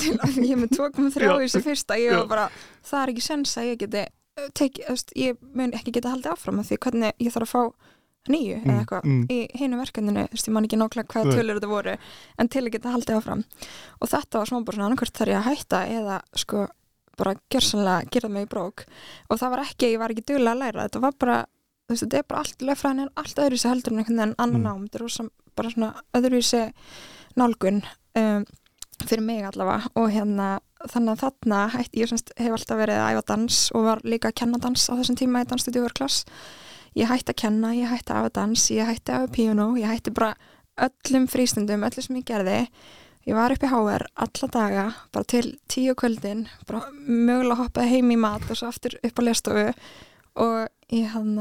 til 0.00 0.16
að 0.24 0.38
ég 0.46 0.58
með 0.58 0.74
2,3 0.78 1.26
Já. 1.28 1.32
í 1.36 1.46
þessu 1.46 1.62
fyrsta 1.66 1.98
ég 2.00 2.16
var 2.16 2.28
bara, 2.30 2.44
það 2.88 3.02
er 3.02 3.12
ekki 3.12 3.24
sens 3.26 3.54
að 3.60 3.70
ég 3.72 3.80
geti 3.84 4.04
uh, 4.06 4.46
tekið, 4.58 4.84
þú 4.86 4.94
veist, 4.96 5.14
ég 5.18 5.40
mun 5.52 5.74
ekki 5.76 5.94
geta 5.98 6.12
haldið 6.14 6.34
áfram 6.34 6.60
af 6.62 6.70
því 6.70 6.78
hvernig 6.86 7.18
ég 7.20 7.34
þarf 7.34 7.48
að 7.48 7.52
fá 7.52 7.90
nýju 8.30 8.60
Mm, 8.62 8.70
eða 8.70 8.80
eitthvað 8.84 9.06
mm. 9.08 9.22
í 9.34 9.38
hinu 9.58 9.78
verkefninu, 9.80 10.22
þú 10.28 10.36
veist, 10.36 10.48
ég 10.48 10.54
man 10.54 10.66
ekki 10.68 10.78
nákvæmlega 10.78 11.10
hvað 11.10 11.24
Nei. 11.26 11.32
tölur 11.34 11.58
þetta 11.58 11.70
voru, 11.72 11.94
en 12.38 12.50
til 12.54 12.60
að 12.62 12.68
geta 12.76 12.92
haldið 12.94 13.16
áfram 13.18 13.42
og 13.98 14.10
þetta 14.12 14.38
var 14.38 14.50
smá 14.50 14.58
bara 14.62 14.76
svona 14.76 14.86
annarkvært 14.86 15.18
þar 15.18 15.32
ég 15.32 15.40
að 15.40 15.48
hætta 15.48 15.80
eða 15.90 16.18
sko 16.38 16.60
bara 17.18 17.32
gjörsanlega 17.50 18.12
gera 18.14 18.30
mig 18.30 18.46
í 18.46 18.50
brók 18.52 18.84
og 19.26 19.40
það 19.42 19.52
var 19.56 19.64
ekki, 19.66 19.90
ég 19.90 19.98
var 20.00 20.14
ekki 20.14 20.24
duglega 20.30 20.54
að 20.54 20.62
læra 20.62 20.86
þetta 20.86 21.02
var 21.02 21.18
bara, 21.18 21.40
þú 21.82 21.96
veist, 21.96 22.04
þetta 22.06 22.20
er 22.22 22.28
bara 22.30 22.44
allt 22.46 22.64
lögfræðin 22.70 23.02
er 23.02 23.10
allt 23.24 23.42
öðruvísi 23.42 23.68
heldur 23.72 23.92
en 23.92 23.98
einhvern 24.04 24.22
veginn 24.22 24.38
annan 24.38 24.62
Mm. 24.62 24.68
nám, 24.70 24.86
þetta 24.86 25.24
er 25.26 25.30
bara 25.58 25.74
svona 25.74 25.90
öðruvísi 26.14 26.62
nálgun 27.42 27.82
um, 28.14 28.46
fyrir 29.02 29.24
mig 29.24 29.46
allavega 29.46 29.90
og 29.98 30.10
hérna 30.12 30.48
þannig 30.90 31.12
að 31.12 31.22
þarna 31.22 31.60
hætti, 31.76 32.02
ég 32.02 32.12
hef 32.12 32.56
alltaf 32.56 32.78
verið 32.78 33.00
að 33.00 33.12
æfa 33.12 33.26
dans 33.32 33.60
og 33.76 33.86
var 33.86 34.02
líka 34.04 34.32
að 34.32 34.38
kenna 34.42 34.58
dans 34.62 34.88
á 34.90 34.92
þessum 34.98 35.18
tíma 35.18 35.42
í 35.44 35.48
dansstudíuverklass 35.50 36.24
ég 36.98 37.08
hætti 37.08 37.32
að 37.32 37.40
kenna, 37.44 37.74
ég 37.76 37.90
hætti 37.90 38.12
að 38.12 38.24
æfa 38.24 38.34
dans 38.40 38.64
ég 38.74 38.90
hætti 38.90 39.14
að 39.14 39.22
æfa 39.22 39.34
piano, 39.36 39.68
ég 39.78 39.90
hætti 39.90 40.14
bara 40.14 40.34
öllum 40.80 41.28
frístundum, 41.30 41.84
öllu 41.86 42.04
sem 42.04 42.18
ég 42.18 42.26
gerði. 42.28 42.58
Ég 43.28 43.36
var 43.38 43.52
upp 43.54 43.62
í 43.62 43.70
HR 43.70 44.04
alla 44.24 44.48
daga 44.50 44.84
bara 45.14 45.28
til 45.30 45.52
tíu 45.70 45.94
kvöldin 45.94 46.48
bara 46.66 46.88
mögulega 47.06 47.60
hoppaði 47.60 47.92
heim 47.92 48.10
í 48.10 48.18
mat 48.18 48.48
og 48.50 48.58
svo 48.58 48.70
aftur 48.72 48.96
upp 48.98 49.20
á 49.20 49.22
lestofu 49.22 49.66
og 50.42 50.56
ég 50.90 51.12
hann 51.12 51.36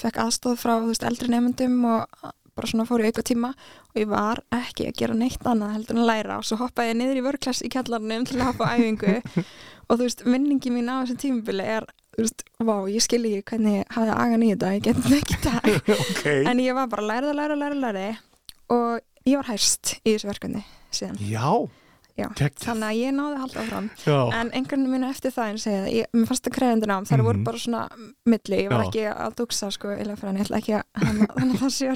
fekk 0.00 0.22
aðstóð 0.22 0.56
frá 0.62 0.78
þú 0.78 0.94
veist, 0.94 1.04
eldri 1.04 1.28
nefndum 1.34 1.76
og 1.90 2.32
bara 2.56 2.70
svona 2.70 2.86
fór 2.88 3.04
í 3.04 3.10
auka 3.10 3.24
tíma 3.26 3.52
og 3.52 4.00
ég 4.00 4.08
var 4.10 4.40
ekki 4.56 4.88
að 4.88 4.98
gera 5.00 5.16
neitt 5.18 5.46
annað 5.46 5.74
heldur 5.76 5.96
en 5.96 6.02
að 6.02 6.10
læra. 6.10 6.38
Og 6.40 6.48
svo 6.48 6.58
hoppaði 6.62 6.92
ég 6.92 6.98
niður 7.00 7.20
í 7.20 7.24
vörklass 7.26 7.64
í 7.66 7.70
kjallarnum 7.72 8.26
til 8.28 8.40
að 8.40 8.62
á 8.62 8.66
æfingu. 8.76 9.16
Og 9.86 10.00
þú 10.00 10.02
veist, 10.02 10.24
minningi 10.26 10.72
mín 10.74 10.88
á 10.90 10.98
þessum 11.04 11.18
tímubili 11.22 11.66
er, 11.76 11.84
þú 12.16 12.24
veist, 12.24 12.42
vá, 12.58 12.76
ég 12.90 13.04
skil 13.04 13.20
ekki 13.28 13.44
hvernig 13.52 13.76
ég 13.76 13.92
hafði 13.94 14.16
agan 14.16 14.42
í 14.42 14.48
þetta, 14.50 14.72
ég 14.74 14.86
get 14.88 15.02
þetta 15.04 15.20
ekki 15.20 15.36
í 15.36 15.42
dag. 15.44 15.68
Ok. 16.06 16.24
en 16.50 16.62
ég 16.64 16.74
var 16.74 16.88
bara 16.90 17.04
að 17.04 17.12
læra, 17.12 17.36
læra, 17.60 17.76
læra, 17.84 18.08
og 18.74 19.04
ég 19.26 19.38
var 19.38 19.50
hæst 19.52 19.96
í 20.02 20.16
þessu 20.16 20.32
verkefni 20.32 20.64
síðan, 20.94 21.20
Já, 21.22 21.46
já 22.16 22.26
þannig 22.36 22.86
að 22.88 22.98
ég 23.00 23.12
náði 23.16 23.34
að 23.36 23.40
halda 23.44 23.60
áfram 23.64 23.88
Já, 24.06 24.18
en 24.40 24.50
einhvern 24.56 24.86
veginn 24.90 25.08
eftir 25.10 25.30
það 25.36 25.50
en 25.52 25.58
segja, 25.58 25.82
ég, 25.92 26.06
mér 26.16 26.26
fannst 26.30 26.46
það 26.48 26.54
krefandi 26.56 26.86
nám, 26.90 27.04
þær 27.08 27.16
Mhm. 27.20 27.26
voru 27.28 27.44
bara 27.44 27.58
svona 27.58 27.88
milli, 28.26 28.56
ég 28.64 28.70
var 28.70 28.84
Já. 28.84 28.88
ekki 28.88 29.04
að 29.12 29.34
duksa 29.36 29.70
sko, 29.72 29.88
ég 29.88 30.06
ætla 30.46 30.60
ekki 30.60 30.74
að 30.78 30.84
þannig 31.36 31.56
að 31.56 31.62
það 31.62 31.72
sé 31.76 31.84
á 31.90 31.94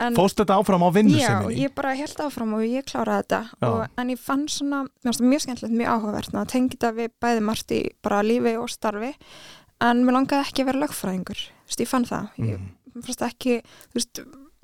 en, 0.00 0.14
Fóst 0.16 0.36
þetta 0.40 0.56
áfram 0.58 0.82
á 0.82 0.90
vinnu 0.90 1.18
Já, 1.20 1.28
sinni? 1.42 1.60
ég 1.62 1.74
bara 1.74 1.94
held 1.94 2.16
áfram 2.24 2.54
og 2.56 2.60
ég 2.66 2.84
kláraði 2.84 3.22
þetta 3.22 3.42
Já. 3.62 3.68
og, 3.68 3.88
en 3.98 4.08
ég 4.10 4.18
fann 4.18 4.46
svona, 4.48 4.80
mér 4.84 5.06
fannst 5.06 5.20
það 5.20 5.28
mjög 5.30 5.44
skemmtilegt 5.44 5.76
mjög 5.78 5.92
áhugavert, 5.94 6.32
að 6.42 6.48
tengja 6.50 6.76
þetta 6.76 6.90
við 6.98 7.08
bæði 7.22 7.42
margt 7.46 7.70
í 7.70 7.82
bara 8.02 8.22
lífi 8.26 8.56
og 8.58 8.68
starfi 8.72 9.12
en 9.80 10.04
mér 10.04 10.16
langaði 10.18 10.48
ekki 10.48 10.62
að 10.64 10.66
vera 10.72 10.82
lögfræðingur 10.86 11.44
ég 11.84 11.88
fann 11.88 12.04
það, 12.04 12.28
ég 12.38 12.58
Mm. 12.58 12.70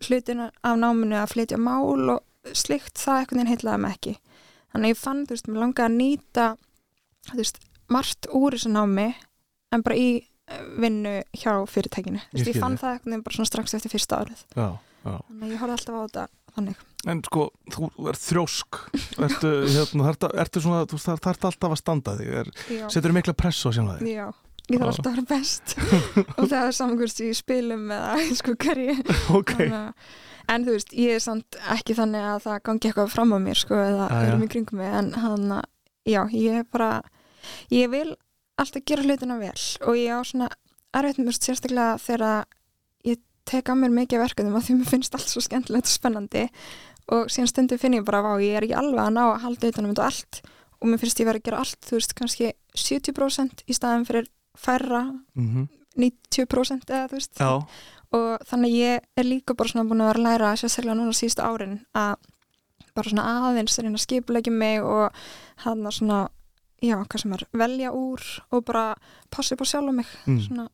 hlutin 0.01 0.41
af 0.65 0.77
náminu 0.79 1.17
að 1.19 1.31
flytja 1.35 1.59
mál 1.59 2.11
og 2.11 2.21
slikt 2.57 2.99
það 3.01 3.19
einhvern 3.23 3.41
veginn 3.41 3.53
heitlaði 3.55 3.83
mig 3.85 3.97
ekki. 3.99 4.15
Þannig 4.71 4.93
ég 4.95 5.01
fann, 5.01 5.23
þú 5.27 5.35
veist, 5.37 5.49
mér 5.51 5.63
langaði 5.65 5.87
að 5.91 5.97
nýta 5.99 6.45
þú 7.31 7.39
veist, 7.43 7.61
margt 7.91 8.29
úr 8.39 8.55
þessu 8.57 8.71
námi 8.75 9.09
en 9.75 9.83
bara 9.87 9.97
í 9.99 10.09
eh, 10.21 10.61
vinnu 10.83 11.17
hjá 11.37 11.53
fyrirtækinu. 11.71 12.21
Þú 12.23 12.31
Ég 12.31 12.39
veist, 12.39 12.47
skil 12.47 12.55
ég 12.57 12.63
fann 12.65 12.77
þig. 12.79 12.83
það 12.85 12.93
einhvern 12.95 13.11
veginn 13.15 13.25
bara 13.27 13.39
svona 13.39 13.51
strax 13.51 13.75
eftir 13.79 13.93
fyrsta 13.95 14.21
árið. 14.25 14.45
Já, 14.57 14.69
já. 15.05 15.17
þannig 15.27 15.43
að 15.49 15.55
ég 15.57 15.61
horfði 15.65 15.77
alltaf 15.79 15.97
á 15.97 16.03
þetta 16.07 16.29
þannig. 16.57 16.85
En 17.11 17.21
sko, 17.25 17.45
þú 17.73 17.89
ert 18.11 18.21
þrjósk, 18.21 18.79
ertu, 19.25 19.51
hérna, 19.77 20.09
ertu, 20.13 20.31
ertu 20.45 20.61
svona, 20.65 20.81
þú 20.91 20.99
þarf 21.01 21.29
alltaf 21.51 21.71
að 21.75 21.79
standa 21.81 22.17
þig, 22.19 22.33
er, 22.43 22.51
setur 22.93 23.15
mikla 23.17 23.33
press 23.39 23.63
á 23.65 23.71
sjálf 23.73 24.01
þig? 24.03 24.11
Já, 24.13 24.27
ég 24.71 24.83
þarf 24.83 24.91
alltaf 24.91 25.07
að 25.07 25.15
vera 25.15 25.29
best. 25.31 25.77
Og 26.39 26.51
það 26.51 26.59
er 26.67 26.77
samkvæmst 26.79 27.23
í 27.25 27.31
spilum 27.39 27.87
eða 27.97 28.19
sko 28.43 28.57
hverju. 28.61 28.99
Ok, 29.39 29.55
Þannig 29.57 29.79
að- 29.79 30.19
en 30.51 30.67
þú 30.67 30.75
veist, 30.77 30.95
ég 30.97 31.17
er 31.17 31.23
samt 31.23 31.59
ekki 31.73 31.97
þannig 31.99 32.27
að 32.33 32.43
það 32.47 32.63
gangi 32.69 32.91
eitthvað 32.91 33.13
fram 33.13 33.35
á 33.35 33.39
mér 33.43 33.61
sko, 33.61 33.79
eða 33.79 34.09
já. 34.11 34.21
erum 34.29 34.45
í 34.45 34.51
kringum 34.53 34.81
mig. 34.81 34.93
En 35.01 35.11
hann 35.23 35.57
að, 35.57 35.67
já, 36.09 36.21
ég 36.35 36.61
er 36.61 36.69
bara 36.71 36.91
ég 37.73 37.91
vil 37.93 38.09
alltaf 38.61 38.87
gera 38.89 39.07
hlutina 39.07 39.39
vel. 39.41 39.57
Og 39.89 39.99
ég 39.99 40.13
á 40.15 40.21
svona 40.27 40.51
erfitt 40.97 41.23
mér 41.23 41.39
sérstaklega 41.39 41.99
þegar 42.03 42.47
ég 43.09 43.21
tek 43.49 43.71
á 43.71 43.75
mér 43.79 43.95
mikið 43.95 44.25
verkefnum 44.27 44.59
að 44.59 44.69
því 44.69 44.79
mér 44.81 44.93
finnst 44.95 45.19
allt 45.19 45.31
svo 45.31 45.45
skemmtilegt 45.45 45.91
og 45.91 45.97
spennandi. 45.97 46.47
Og 47.11 47.31
síðan 47.33 47.51
stundu 47.51 47.79
finn 47.81 47.99
ég 47.99 48.07
bara 48.07 48.23
á, 48.23 48.35
ég 48.43 48.59
er 48.59 48.67
ekki 48.67 48.79
alveg 48.79 49.03
að 49.03 49.15
ná 49.17 49.25
að 49.27 49.43
halda 49.47 49.73
utan 49.73 49.89
um 49.89 49.95
þetta 49.95 50.09
allt. 50.11 50.43
Og 50.81 50.89
mér 50.89 51.03
finnst 51.03 51.21
ég 51.21 51.29
verið 51.29 51.43
að 51.43 51.49
gera 51.49 51.65
allt, 51.65 51.81
þú 51.85 51.99
veist, 51.99 52.15
kannski 52.17 52.53
70% 52.79 53.65
í 53.67 53.77
staðan 53.77 54.07
fyrir 54.09 54.31
færra 54.59 55.05
mm 55.35 55.69
90% 55.99 56.91
eða 56.91 57.09
þú 57.11 57.19
veist. 57.19 57.41
Já, 57.41 57.51
og 58.17 58.43
þannig 58.49 58.75
ég 58.75 59.07
er 59.17 59.27
líka 59.27 59.55
bara 59.55 59.71
svona 59.71 59.87
búin 59.89 60.03
að 60.03 60.13
vera 60.13 60.21
að 60.21 60.27
læra 60.27 60.53
sérstaklega 60.59 60.99
núna 60.99 61.15
síðustu 61.15 61.47
árin 61.47 61.79
að 61.95 62.17
bara 62.97 63.13
svona 63.13 63.27
aðeins 63.49 63.79
reyna 63.79 63.99
að 63.99 64.05
skipulegja 64.05 64.53
mig 64.53 64.83
og 64.83 65.21
hann 65.65 65.87
að 65.87 65.97
svona 66.01 66.21
já, 66.81 66.97
hvað 66.97 67.23
sem 67.23 67.37
er, 67.37 67.45
velja 67.63 67.93
úr 67.97 68.25
og 68.51 68.65
bara 68.69 68.85
passa 69.33 69.55
upp 69.55 69.65
á 69.65 69.67
sjálf 69.69 69.95
mig. 69.95 70.11
Mm. 70.27 70.41
svona, 70.47 70.67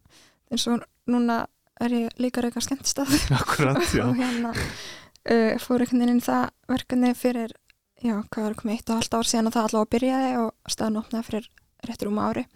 eins 0.50 0.66
og 0.70 0.84
núna 1.10 1.44
er 1.82 1.92
ég 1.92 2.20
líka 2.22 2.44
reyka 2.44 2.62
skemmtistað 2.64 3.12
akkurat, 3.40 3.82
já. 3.92 4.06
Og 4.06 4.16
hérna 4.16 4.54
uh, 4.54 5.54
fór 5.62 5.84
einhvern 5.84 6.06
veginn 6.06 6.24
það 6.24 6.48
verkefni 6.72 7.12
fyrir 7.18 7.56
já, 8.00 8.20
hvað 8.30 8.48
var 8.48 8.58
komið 8.60 8.78
eitt 8.78 8.90
og 8.90 9.00
halvt 9.00 9.18
ár 9.18 9.30
síðan 9.30 9.50
að 9.50 9.58
það 9.58 9.68
allavega 9.68 9.92
byrjaði 9.96 10.32
og 10.44 10.72
staðan 10.72 11.00
opnaði 11.02 11.28
fyrir 11.30 11.50
réttur 11.86 12.12
um 12.12 12.22
ári. 12.22 12.46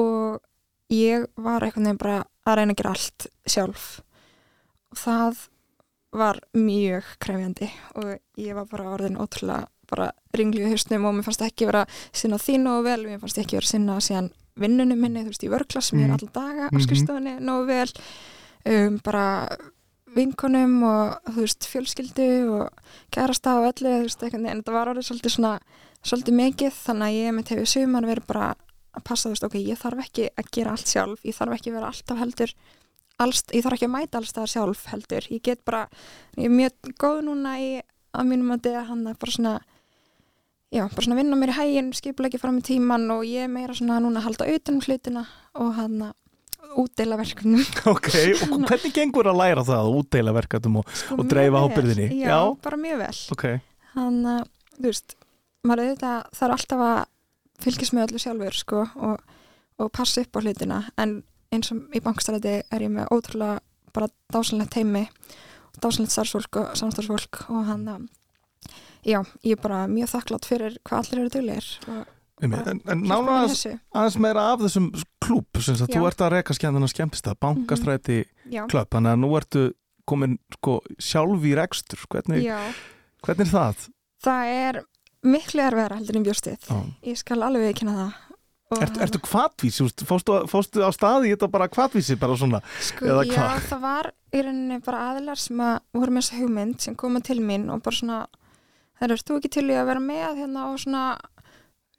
Og 0.00 0.40
ég 0.92 1.28
var 1.36 1.64
einhvern 1.64 1.86
veginn 1.86 2.02
bara 2.02 2.22
að 2.46 2.56
reyna 2.58 2.72
að 2.74 2.80
gera 2.82 2.90
allt 2.96 3.26
sjálf 3.46 4.00
og 4.92 4.98
það 4.98 5.42
var 6.12 6.40
mjög 6.54 7.04
krefjandi 7.24 7.70
og 7.96 8.18
ég 8.36 8.54
var 8.58 8.66
bara 8.68 8.90
orðin 8.96 9.16
ótrúlega 9.16 9.66
bara 9.92 10.10
ringlu 10.36 10.60
í 10.64 10.70
hausnum 10.72 11.04
og 11.08 11.14
mér 11.18 11.24
fannst 11.26 11.42
ekki 11.44 11.66
vera 11.68 11.86
sinna 12.12 12.36
þín 12.40 12.66
og 12.68 12.84
vel, 12.84 13.02
mér 13.06 13.20
fannst 13.20 13.38
ekki 13.40 13.56
vera 13.58 13.66
sinna 13.68 13.96
síðan 14.00 14.30
vinnunum 14.60 15.00
minni, 15.00 15.22
þú 15.24 15.32
veist, 15.32 15.44
í 15.44 15.48
ég 15.48 16.04
er 16.04 16.08
Mhm. 16.08 16.12
alltaf 16.12 16.32
daga 16.32 16.68
á 16.68 16.70
Mhm. 16.72 16.82
skrifstofunni 16.84 17.34
nógu 17.40 17.66
vel 17.66 17.92
um, 18.66 18.98
bara 19.04 19.48
vinkonum 20.14 20.82
og 20.84 21.18
þú 21.32 21.40
veist, 21.40 21.66
fjölskyldu 21.72 22.28
og 22.52 22.68
kærasta 23.10 23.56
og 23.60 23.72
öllu, 23.72 23.88
þú 23.88 24.02
veist, 24.02 24.22
en 24.22 24.62
þetta 24.62 24.72
var 24.72 24.86
orðið 24.92 25.08
svolítið 25.08 25.32
svona, 25.36 25.58
svolítið 26.04 26.34
mikið 26.36 26.72
þannig 26.84 27.08
að 27.08 27.16
ég 27.16 27.34
með 27.34 27.48
hefur 27.48 27.66
sumar 27.72 28.02
verið 28.02 28.26
bara 28.26 28.54
að 28.92 29.04
passa, 29.08 29.28
þú 29.28 29.32
veist, 29.34 29.46
ok, 29.48 29.56
ég 29.62 29.80
þarf 29.80 30.04
ekki 30.06 30.28
að 30.36 30.50
gera 30.56 30.74
allt 30.76 30.90
sjálf, 30.92 31.24
ég 31.24 31.36
þarf 31.36 31.56
ekki 31.56 31.70
að 31.72 31.76
vera 31.78 31.90
alltaf 31.92 32.18
heldur 32.22 32.54
alls, 33.22 33.42
ég 33.54 33.62
þarf 33.64 33.76
ekki 33.78 33.88
að 33.88 33.94
mæta 33.96 34.18
alls 34.20 34.32
það 34.36 34.50
sjálf 34.52 34.86
heldur, 34.92 35.28
ég 35.32 35.42
get 35.46 35.62
bara 35.68 35.84
ég 36.36 36.48
er 36.48 36.54
mjög 36.56 36.92
góð 37.00 37.20
núna 37.28 37.54
í 37.62 37.68
að 38.12 38.26
mínum 38.28 38.50
að 38.52 38.66
þetta 38.66 38.86
hann 38.90 39.06
er 39.08 39.16
bara 39.20 39.32
svona 39.36 39.52
já, 40.72 40.82
bara 40.88 41.04
svona 41.06 41.18
vinna 41.20 41.38
mér 41.40 41.52
í 41.52 41.58
hæginn, 41.60 41.92
skipulegja 41.96 42.40
fram 42.42 42.58
í 42.60 42.64
tíman 42.66 43.06
og 43.14 43.22
ég 43.28 43.46
er 43.46 43.52
meira 43.52 43.76
svona 43.76 44.00
núna 44.02 44.20
að 44.20 44.26
halda 44.30 44.48
utan 44.56 44.78
um 44.80 44.84
hlutina 44.84 45.24
og 45.60 45.72
hann 45.78 46.02
að 46.08 46.18
útdeila 46.82 47.18
verkefnum 47.20 47.64
ok, 47.92 48.10
og 48.48 48.62
hvernig 48.68 48.94
gengur 48.96 49.28
að 49.28 49.40
læra 49.42 49.64
það 49.68 49.80
að 49.82 49.96
útdeila 50.00 50.32
verkefnum 50.36 50.78
og, 50.80 50.92
sko, 50.96 51.18
Og 51.20 51.26
dreifa 51.28 51.58
vel. 51.60 51.64
ábyrgðinni. 51.68 52.06
já, 52.22 52.28
Já. 52.32 52.38
bara 52.64 52.78
mjög 52.80 53.02
vel 53.02 53.18
ok, 53.36 53.44
hann 53.96 54.20
að, 54.36 54.46
þú 54.78 54.86
veist 54.88 55.16
maður 55.68 55.82
auðvitað 55.84 56.30
þarf 56.38 56.56
alltaf 56.56 56.84
að 56.88 57.02
fylgjast 57.62 57.96
með 57.96 58.08
öllu 58.08 58.22
sjálfur 58.22 58.58
sko 58.58 58.86
og, 59.08 59.36
og 59.80 59.92
passa 59.94 60.24
upp 60.24 60.38
á 60.38 60.40
hlutina. 60.42 60.80
En 61.00 61.20
eins 61.52 61.72
og 61.74 61.94
í 61.94 62.02
bankstæði 62.04 62.56
er 62.62 62.86
ég 62.86 62.92
með 62.92 63.12
ótrúlega 63.12 63.60
bara 63.92 64.08
dásanlegt 64.32 64.78
heimi 64.78 65.06
dásanlegt 65.82 66.14
starfsfólk 66.14 66.58
og 66.60 66.74
samstarfsfólk 66.80 67.44
og 67.52 67.68
hann 67.68 67.86
að 67.88 68.08
já, 69.04 69.20
ég 69.44 69.56
er 69.56 69.62
bara 69.62 69.84
mjög 69.90 70.12
þakklátt 70.14 70.48
fyrir 70.48 70.76
hvað 70.86 71.12
allir 71.12 71.46
eru 71.46 72.02
Einmitt, 72.42 72.66
en, 72.66 72.80
en 72.90 73.02
mér 73.04 73.12
í 73.12 73.32
aðeins, 73.36 73.60
aðeins 73.94 74.16
meira 74.18 74.44
af 74.50 74.62
þessum 74.64 74.88
klúb 75.22 75.60
þú 75.62 76.06
ert 76.08 76.24
að 76.24 76.32
reka 76.34 76.56
skemmtina 76.56 76.88
skemmtist 76.90 77.28
það, 77.28 77.36
bankastræti 77.44 78.16
já, 78.50 78.64
klöpp, 78.66 78.90
þannig 78.96 79.12
að 79.12 79.20
nú 79.22 79.30
ertu 79.38 79.62
komin 80.10 80.34
sko, 80.56 80.80
sjálf 80.98 81.44
í 81.46 81.52
rekstur. 81.54 82.02
Hvernig, 82.10 82.48
hvernig 83.22 83.46
er 83.46 83.52
það? 83.52 83.84
það 84.22 84.54
er 84.56 84.80
miklu 85.22 85.62
erfiðara 85.64 85.98
heldur 86.00 86.18
en 86.18 86.26
bjóstið 86.26 86.68
Já. 86.68 86.76
ég 87.06 87.18
skal 87.20 87.42
alveg 87.46 87.72
ekki 87.72 87.88
það. 87.88 88.12
Og 88.72 88.80
Ert, 88.80 88.96
ertu 89.04 89.20
veist, 89.20 90.04
fórstu, 90.08 90.36
fórstu 90.48 90.80
á 90.80 90.88
staði 90.96 91.34
þetta 91.34 91.48
bara 91.52 91.68
kvatvísi, 91.68 92.16
bara 92.16 92.38
svona 92.40 92.62
Sko, 92.80 93.18
já, 93.28 93.58
það 93.68 93.82
var 93.82 94.08
í 94.32 94.40
rauninni 94.40 94.78
bara 94.84 95.02
aðilar 95.10 95.40
sem 95.40 95.60
að 95.60 95.74
voru 95.92 96.14
með 96.14 96.24
þessa 96.24 96.38
hugmynd 96.40 96.78
sem 96.80 96.96
koma 96.96 97.20
til 97.20 97.36
mín 97.44 97.68
og 97.68 97.82
bara 97.84 97.98
svona 97.98 98.20
það 98.96 99.12
er 99.16 99.24
þú 99.28 99.36
ekki 99.40 99.50
til 99.58 99.66
í 99.68 99.76
að 99.76 99.90
vera 99.90 100.04
með 100.04 100.40
hérna 100.40 100.64
og 100.70 100.80
svona 100.80 101.02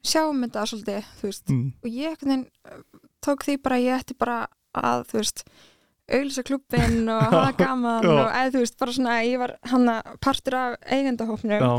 sjáum 0.03 0.41
þetta 0.43 0.65
svolítið, 0.71 1.11
þú 1.19 1.29
veist. 1.29 1.45
Mm, 1.51 1.67
og 1.83 1.93
ég 1.93 2.09
einhvern 2.09 2.33
veginn 2.33 2.47
uh, 2.73 2.81
tók 3.23 3.45
því 3.45 3.59
bara 3.63 3.79
ég 3.83 4.01
ætti 4.01 4.17
bara 4.19 4.39
að, 4.73 5.05
þú 5.11 5.19
veist 5.21 5.45
auðlýsa 6.13 6.43
klubbinn 6.47 7.13
og 7.13 7.21
hafa 7.29 7.53
gaman 7.61 8.09
og 8.09 8.25
eða 8.25 8.51
þú 8.55 8.63
veist, 8.65 8.79
bara 8.81 8.97
svona 8.97 9.21
ég 9.23 9.39
var 9.43 9.55
hann 9.71 9.93
partur 10.23 10.59
af 10.59 10.75
eigendahópnum. 10.89 11.61
Já, 11.61 11.73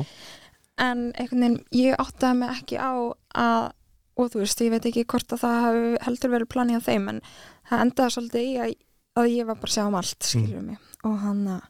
en 0.81 1.07
einhvern 1.15 1.45
veginn 1.45 1.59
ég 1.77 1.99
áttaði 2.03 2.39
mig 2.41 2.55
ekki 2.59 2.79
á 2.81 2.93
að 3.35 3.73
og 4.15 4.31
þú 4.31 4.43
veist, 4.45 4.63
ég 4.63 4.75
veit 4.75 4.89
ekki 4.89 5.07
hvort 5.11 5.35
að 5.35 5.43
það 5.43 5.79
heldur 6.07 6.33
verið 6.35 6.51
planið 6.55 6.79
á 6.79 6.87
þeim 6.87 7.09
en 7.11 7.21
það 7.69 7.85
endaði 7.85 8.15
svolítið 8.15 8.45
í 8.45 8.53
að, 8.63 8.75
að 9.19 9.31
ég 9.33 9.49
var 9.49 9.59
bara 9.61 9.71
að 9.71 9.75
sjá 9.75 9.85
um 9.87 9.97
allt 9.99 10.29
skilur 10.29 10.63
mig. 10.63 10.93
Og 11.05 11.17
hann 11.25 11.41
að 11.57 11.65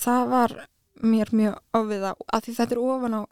það 0.00 0.32
var 0.32 0.56
mér 1.00 1.34
mjög 1.36 1.60
ofið 1.80 2.08
að 2.08 2.46
því 2.46 2.56
þetta 2.60 2.76
er 2.76 2.82
ofan 2.84 3.18
á 3.20 3.22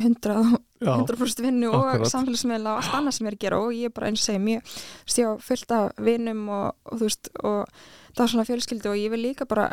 100, 0.00 0.34
já, 0.80 0.92
100% 0.96 1.42
vinnu 1.44 1.70
og 1.76 2.06
samfélagsmiðla 2.08 2.72
og 2.72 2.80
allt 2.80 2.94
annað 2.96 3.16
sem 3.16 3.26
ég 3.26 3.32
er 3.32 3.36
að 3.36 3.42
gera. 3.44 3.60
Og 3.60 3.74
ég 3.76 3.90
er 3.90 3.96
bara 3.96 4.08
eins 4.08 4.22
og 4.22 4.28
segi 4.28 4.42
mjög 4.44 4.70
þú 4.70 5.08
veist, 5.08 5.20
ég 5.20 5.28
á 5.28 5.32
fullt 5.48 5.74
af 5.76 6.04
vinnum 6.08 6.42
og, 6.48 6.68
og 6.88 7.00
þú 7.00 7.08
veist 7.08 7.32
og 7.40 7.60
það 8.10 8.22
var 8.22 8.32
svona 8.34 8.48
fjölskyldu 8.48 8.92
og 8.92 9.00
ég 9.00 9.12
vil 9.12 9.24
líka 9.24 9.48
bara 9.48 9.70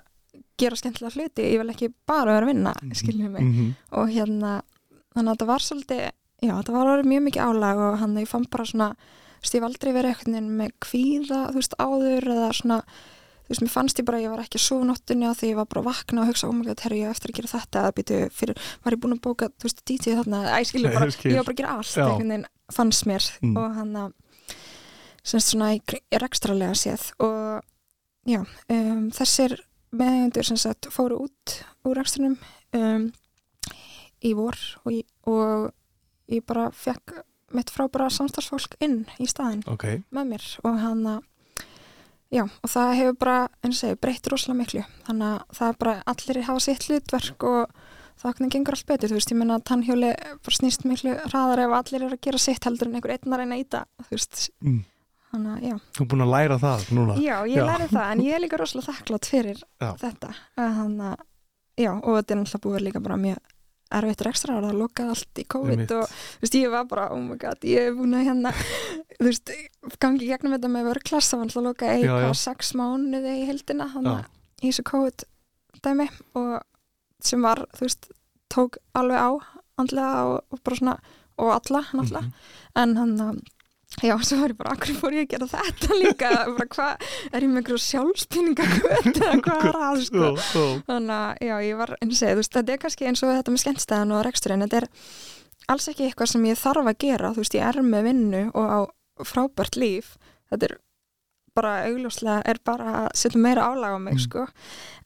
gera 0.58 0.76
skemmtilega 0.80 1.14
hluti, 1.16 1.44
ég 1.54 1.60
vil 1.62 1.70
ekki 1.74 1.92
bara 2.08 2.34
vera 2.38 2.46
að 2.46 2.52
vinna, 2.54 2.74
Mhm. 2.82 2.94
skiljum 2.96 3.32
mig. 3.32 3.44
Mhm, 3.44 3.76
og 3.92 4.10
hérna 4.10 4.62
þannig 5.16 5.30
að 5.32 5.38
þetta 5.38 5.48
var 5.48 5.60
svolítið 5.60 6.02
já, 6.44 6.54
þetta 6.62 6.72
var 6.74 6.86
orðið 6.94 7.12
mjög 7.12 7.24
mikið 7.28 7.46
álag 7.48 7.78
og 7.78 8.00
hann 8.00 8.16
ég 8.18 8.28
fann 8.28 8.46
bara 8.50 8.64
svona 8.66 8.96
ég 9.44 9.54
hef 9.54 9.64
aldrei 9.64 9.94
verið 9.94 10.16
eitthvað 10.16 10.50
með 10.50 10.72
kvíða 10.82 11.52
þú 11.52 11.56
veist, 11.56 11.74
áður 11.80 12.24
eða 12.28 12.50
svona 12.54 12.82
þú 13.48 13.50
veist, 13.50 13.62
mér 13.64 13.72
fannst 13.72 13.98
ég 14.02 14.06
bara 14.06 14.18
að 14.18 14.24
ég 14.26 14.30
var 14.36 14.40
ekki 14.44 14.58
að 14.60 14.66
sofa 14.68 14.86
nóttunni 14.86 15.26
á 15.26 15.34
því 15.34 15.50
ég 15.52 15.56
var 15.56 15.66
bara 15.66 15.82
að 15.82 15.88
vakna 15.88 16.22
og 16.22 16.28
hugsa, 16.28 16.48
oh 16.50 16.52
my 16.52 16.66
god, 16.66 16.80
herri, 16.84 17.00
ég 17.02 17.10
eftir 17.10 17.32
að 17.32 17.36
gera 17.38 17.48
þetta 17.54 17.80
eða 17.80 17.94
býtu 17.96 18.18
fyrir, 18.34 18.58
var 18.84 18.94
ég 18.94 19.00
búin 19.00 19.14
að 19.16 19.22
bóka, 19.22 19.48
þú 19.56 19.64
veist, 19.64 19.86
DJ 19.86 20.16
þarna, 20.20 20.42
æ, 20.52 20.60
skilur 20.68 20.94
bara, 20.94 21.06
Ég 21.12 21.32
ég 21.32 21.36
var 21.38 21.44
bara 21.46 21.54
að 21.54 21.62
gera 21.62 21.78
allt, 21.78 21.96
veginn 22.20 22.46
fannst 22.74 23.06
mér. 23.08 23.24
Mm. 23.42 23.58
og 23.58 23.76
hann 23.78 23.94
að 23.96 24.14
semst 25.24 25.54
svona 25.54 25.72
í, 25.76 25.82
í 26.12 26.18
rekstralega 26.20 26.76
séð. 26.76 27.12
Og 27.24 27.64
já, 28.28 28.42
um, 28.70 29.10
þessir 29.12 29.58
meðendur 29.96 30.46
sem 30.48 30.58
sagt 30.60 30.90
fóru 30.94 31.22
út 31.28 31.56
úr 31.88 31.96
rekstrunum 32.02 32.36
um, 32.76 33.08
í 34.26 34.34
vor 34.38 34.58
og, 34.84 34.92
ég- 34.92 35.30
og 35.30 35.72
ég 36.32 36.44
bara 36.48 36.70
fekk 36.76 37.22
mitt 37.56 37.70
frábæra 37.72 38.10
samstarfsfólk 38.12 38.76
inn 38.84 39.06
í 39.24 39.28
staðinn 39.30 39.64
ok. 39.72 39.86
með 40.12 40.32
mér 40.34 40.48
og 40.68 40.80
hann 40.84 41.06
að 41.08 41.22
já, 42.36 42.44
og 42.44 42.68
það 42.74 42.90
hefur 43.00 43.16
bara, 43.22 43.38
eins 43.64 43.78
og 43.78 43.80
segi, 43.86 44.00
breytt 44.04 44.28
rosalega 44.28 44.60
miklu, 44.60 44.82
þannig 45.08 45.30
að 45.30 45.56
það 45.62 45.70
er 45.72 45.78
bara 45.84 45.94
allir 46.12 46.42
hafa 46.50 46.64
sitt 46.66 46.88
hlutverk 46.90 47.46
og 47.48 47.78
það 48.18 48.34
hvernig 48.34 48.52
gengur 48.58 48.76
allt 48.76 48.88
betur, 48.90 49.12
þú 49.14 49.20
veist, 49.22 49.32
ég 49.32 49.38
menna 49.40 49.56
að 49.62 49.66
tannhjóli 49.70 50.12
bara 50.44 50.58
snýst 50.58 50.84
miklu 50.90 51.14
hraðar 51.30 51.62
ef 51.64 51.76
allir 51.80 52.04
eru 52.10 52.18
að 52.18 52.24
gera 52.28 52.42
sitt 52.42 52.68
heldur 52.68 52.90
en 52.90 52.98
einhver 53.00 53.14
einn 53.16 53.32
að 53.38 53.40
reyna 53.46 53.60
í 53.62 53.64
það, 53.72 53.88
þú 54.04 54.16
veist. 54.18 54.40
Mm. 54.66 54.82
Þannig 55.38 55.54
að, 55.56 55.66
já, 55.70 55.76
Þú 55.98 56.04
er 56.04 56.10
búin 56.14 56.26
að 56.28 56.32
læra 56.36 56.58
það 56.66 56.88
núna 56.98 57.16
já, 57.22 57.36
ég 57.48 57.58
Já. 57.62 57.66
læri 57.72 57.88
það 57.94 58.12
en 58.12 58.24
ég 58.28 58.34
er 58.38 58.44
líka 58.44 58.58
rosalega 58.62 58.94
þakklátt 58.98 59.30
fyrir 59.32 59.62
Já. 59.82 59.90
þetta 60.02 60.34
að 60.58 60.74
hann 60.82 60.98
að, 61.12 61.22
já, 61.78 61.92
og 61.94 62.18
þetta 62.18 62.34
er 62.36 62.42
náttúrulega 62.42 62.66
búið 62.68 62.84
líka 62.88 63.04
bara 63.08 63.18
mjög 63.22 63.54
erfitt 63.98 64.22
ekstra 64.28 64.58
ára, 64.58 64.68
það 64.68 64.80
lokaði 64.82 65.12
allt 65.14 65.40
í 65.40 65.44
COVID 65.48 65.92
og 65.96 66.10
þú 66.12 66.42
veist, 66.44 66.56
ég 66.60 66.72
var 66.74 66.88
bara, 66.92 67.06
oh 67.16 67.22
my 67.24 67.38
god, 67.40 67.62
ég 67.64 67.86
er 67.88 67.94
búin 67.96 68.18
að 68.20 68.26
hérna, 68.28 68.52
þú 69.16 69.28
veist, 69.30 69.52
gangi 70.04 70.28
gegnum 70.28 70.58
þetta 70.58 70.72
með 70.74 70.90
vörklass, 70.90 71.30
það 71.32 71.40
var 71.46 71.54
að 71.54 71.68
loka 71.70 71.92
eitthvað 71.94 72.34
sex 72.42 72.74
mánuði 72.76 73.36
í 73.38 73.46
heldina, 73.48 73.88
hann 73.94 74.10
Já. 74.12 74.18
í 74.60 74.66
þessu 74.74 74.84
COVID 74.92 75.24
dæmi 75.88 76.10
og 76.36 76.58
sem 77.24 77.42
var, 77.48 77.64
þú 77.78 77.86
veist, 77.88 78.10
tók 78.52 78.76
alveg 78.98 79.24
á 79.24 79.30
andlega 79.80 80.26
og, 80.34 80.38
og 80.52 80.60
bara 80.68 80.80
svona, 80.82 80.98
og 81.38 81.54
alla, 81.56 81.86
náttúrulega 81.94 82.26
Mhm. 82.28 82.34
en 82.84 82.96
hann 82.98 83.18
að 83.24 83.40
Já, 84.04 84.14
svo 84.22 84.38
var 84.42 84.52
ég 84.52 84.58
bara, 84.60 84.74
akkur 84.76 84.98
fór 85.00 85.16
ég 85.16 85.26
að 85.26 85.32
gera 85.32 85.48
þetta 85.50 85.96
líka 85.98 86.30
bara 86.54 86.68
hvað, 86.76 87.06
er 87.32 87.46
ég 87.46 87.50
með 87.50 87.62
einhverju 87.62 87.80
sjálfspinninga 87.86 88.66
eða 89.14 89.38
hvað 89.46 89.64
er 89.72 89.78
að 89.88 90.02
sko. 90.06 90.26
Já, 90.28 90.44
já. 90.54 90.66
þannig 90.90 91.16
að, 91.18 91.40
já, 91.48 91.56
ég 91.66 91.80
var 91.80 91.94
eins 92.04 92.20
og 92.22 92.30
þú 92.30 92.36
veist, 92.42 92.54
þetta 92.58 92.76
er 92.76 92.82
kannski 92.84 93.08
eins 93.10 93.24
og 93.26 93.32
þetta 93.34 93.54
með 93.56 93.64
skemmstæðan 93.64 94.14
og 94.18 94.26
reksturinn, 94.28 94.66
þetta 94.68 94.82
er 94.84 94.90
alls 95.74 95.88
ekki 95.92 96.06
eitthvað 96.10 96.32
sem 96.34 96.46
ég 96.52 96.60
þarf 96.62 96.92
að 96.92 97.00
gera, 97.08 97.32
þú 97.34 97.42
veist, 97.46 97.58
ég 97.58 97.66
er 97.72 97.82
með 97.88 98.06
vinnu 98.12 98.44
og 98.54 98.68
á 98.70 98.80
frábært 99.26 99.80
líf 99.82 100.14
þetta 100.52 100.70
er 100.70 100.76
bara 101.58 101.72
augljóslega 101.88 102.42
er 102.54 102.60
bara 102.70 102.92
að 103.02 103.08
setja 103.18 103.40
meira 103.42 103.66
álag 103.72 103.98
á 103.98 104.00
mig 104.00 104.14
Mm. 104.14 104.24
sko 104.28 104.44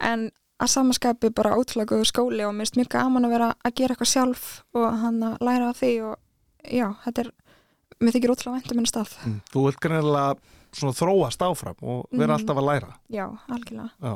en 0.04 0.26
að 0.62 0.68
samaskapi 0.74 1.30
bara 1.34 1.56
góður 1.56 2.06
skóli 2.10 2.44
og 2.44 2.52
mér 2.54 2.68
finnst 2.68 2.76
mjög 2.82 2.90
gaman 2.98 3.26
að 3.26 3.32
vera 3.38 3.48
að 3.64 3.74
gera 3.80 3.96
eitthvað 3.96 4.12
sjálf 4.12 4.44
og 4.76 5.00
hann 5.00 5.24
að 5.24 5.38
læra 5.48 5.70
af 5.72 5.80
því 5.80 5.94
og 6.10 6.18
já, 6.68 6.88
þetta 7.06 7.22
er 7.24 7.32
mér 8.02 8.16
þykir 8.18 8.34
ótrúlega 8.34 8.58
vænt 8.58 8.72
um 8.74 8.78
henni 8.82 8.92
stað 8.92 9.14
Mm. 9.26 9.40
Þú 9.54 9.64
vilt 9.68 9.80
svona 10.72 10.94
þróast 10.96 11.42
áfram 11.44 11.76
og 11.84 12.06
vera 12.12 12.34
Mhm. 12.38 12.40
alltaf 12.40 12.58
að 12.58 12.68
læra. 12.70 12.92
já, 13.12 13.26
algjörlega 13.50 13.90
Já. 14.02 14.14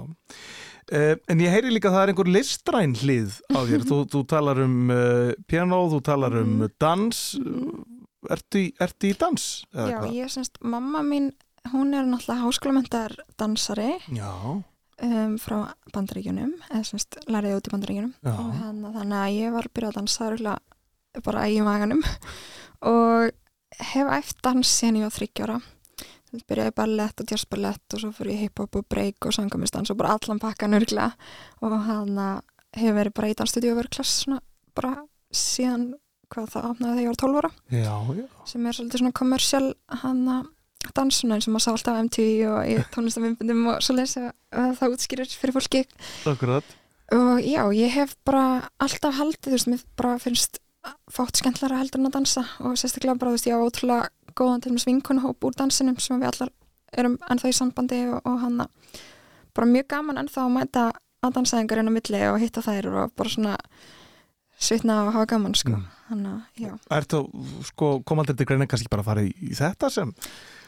Uh, 0.94 1.16
en 1.28 1.40
ég 1.42 1.50
heyri 1.50 1.72
líka 1.74 1.90
að 1.90 1.96
það 1.96 2.04
er 2.04 2.10
einhver 2.14 2.30
listræn 2.32 2.94
hlið 2.96 3.42
á 3.52 3.60
þér. 3.66 3.82
þú, 3.90 3.98
þú 4.14 4.20
talar 4.28 4.60
um 4.64 4.90
uh, 4.94 5.32
piano, 5.48 5.90
þú 5.90 6.02
talar 6.04 6.36
um 6.42 6.60
Mhm. 6.60 6.70
dans. 6.80 7.36
Mhm. 7.40 7.84
Ertu, 8.30 8.72
ertu 8.82 9.10
í 9.12 9.18
dans? 9.18 9.66
já, 9.74 10.00
hvað? 10.02 10.14
ég 10.14 10.30
semst, 10.34 10.58
mamma 10.62 11.02
mín 11.06 11.32
hún 11.74 11.94
er 11.94 12.06
náttúrulega 12.06 12.42
háskólamendar 12.42 13.12
dansari 13.38 14.00
Já, 14.10 14.32
um, 15.04 15.38
frá 15.38 15.74
bandaríkjunum 15.94 16.54
eða 16.72 16.84
semst 16.86 17.18
læriði 17.28 17.56
út 17.60 17.68
í 17.68 17.74
bandaríkjunum 17.74 18.14
hann, 18.24 18.82
þannig 18.82 19.20
að 19.22 19.36
ég 19.42 19.52
var 19.54 19.68
byrjað 19.74 19.92
að 19.92 19.96
dansa 20.00 20.58
bara 21.24 21.46
í 21.50 21.60
maganum 21.62 22.02
og 22.82 23.32
hef 23.80 24.12
æft 24.20 24.44
dans 24.46 24.76
síðan 24.80 25.02
ég 25.02 25.10
var 25.10 25.16
þryggjára 25.16 25.62
byrjaði 26.44 26.74
ballett 26.76 27.22
og 27.22 27.32
jazzballett 27.32 27.96
og 27.96 28.02
svo 28.02 28.12
fór 28.16 28.32
ég 28.34 28.42
hip-hop 28.46 28.80
og 28.80 28.88
break 28.92 29.28
og 29.28 29.36
sangamistans 29.36 29.92
og 29.94 30.00
bara 30.00 30.16
allan 30.18 30.42
pakkan 30.42 30.76
örglega 30.76 31.14
og 31.64 31.76
hann 31.88 32.18
hefur 32.76 32.98
verið 32.98 33.16
bara 33.16 33.30
í 33.32 33.38
dansstudio 33.40 33.76
og 33.76 33.80
verið 33.80 33.96
klass 33.98 34.18
svona 34.24 34.42
bara 34.76 35.06
síðan 35.36 35.94
hvað 36.32 36.52
það 36.56 36.68
opnaði 36.72 36.98
þegar 36.98 37.06
ég 37.06 37.12
var 37.12 37.22
12 37.22 37.40
ára 37.40 37.52
já, 37.72 37.96
já. 38.20 38.26
sem 38.52 38.66
er 38.66 38.78
svolítið 38.78 39.04
svona 39.04 39.20
kommersial 39.22 39.68
hann 40.02 40.24
að 40.36 40.52
dansuna 40.96 41.38
eins 41.38 41.48
og 41.48 41.56
maður 41.56 41.66
sá 41.66 41.72
alltaf 41.74 42.02
MTV 42.04 42.26
og 42.50 42.60
í 42.70 42.76
tónlistamindbundum 42.96 43.70
og 43.72 43.86
svo 43.86 43.96
lesa 43.98 44.26
að 44.52 44.76
það 44.82 44.98
útskýrir 44.98 45.32
fyrir 45.32 45.56
fólki 45.56 45.84
Akkurat. 46.30 46.76
og 47.16 47.42
já, 47.42 47.62
ég 47.78 47.96
hef 47.96 48.16
bara 48.28 48.46
alltaf 48.82 49.18
haldið, 49.20 49.48
þú 49.48 49.56
veist, 49.56 49.72
mér 49.72 49.86
bara 49.98 50.20
finnst 50.22 50.62
fátt 51.12 51.40
skemmtlara 51.40 51.80
heldur 51.80 52.02
en 52.02 52.10
að 52.10 52.18
dansa 52.20 52.46
og 52.62 52.78
sérstaklega 52.80 53.18
bara, 53.20 53.34
þú 53.34 53.38
veist, 53.38 53.50
ég 53.50 53.58
á 53.58 53.66
ótrúlega 53.66 54.36
góðan 54.36 54.64
til 54.64 54.74
með 54.76 54.88
vinkunahóp 54.90 55.48
úr 55.48 55.58
dansinum 55.58 55.98
sem 56.02 56.20
við 56.20 56.32
allar 56.32 56.54
erum 56.96 57.18
ennþá 57.30 57.52
í 57.52 57.56
sambandi 57.56 58.02
og, 58.10 58.22
og 58.28 58.40
hann 58.44 58.64
bara 59.56 59.70
mjög 59.70 59.88
gaman 59.96 60.22
ennþá 60.24 60.46
að 60.46 60.56
mæta 60.56 60.86
að 61.26 61.38
dansaðingar 61.38 61.82
inn 61.82 61.92
á 61.92 61.96
milli 61.96 62.24
og 62.30 62.40
hitta 62.44 62.64
þær 62.66 62.90
og 62.92 63.16
bara 63.18 63.32
svona 63.32 63.56
svitna 64.56 65.02
og 65.06 65.14
hafa 65.16 65.30
gaman, 65.34 65.56
sko. 65.58 65.76
Mm. 65.76 65.88
hann 66.10 66.28
að, 66.32 66.44
já, 66.64 66.74
Ertu, 66.96 67.24
sko, 67.72 67.90
komaldið 68.08 68.40
til 68.40 68.48
greina 68.52 68.68
kannski 68.72 68.92
bara 68.92 69.04
að 69.04 69.10
fara 69.10 69.26
í, 69.26 69.34
í 69.44 69.58
þetta 69.58 69.90
sem, 69.92 70.14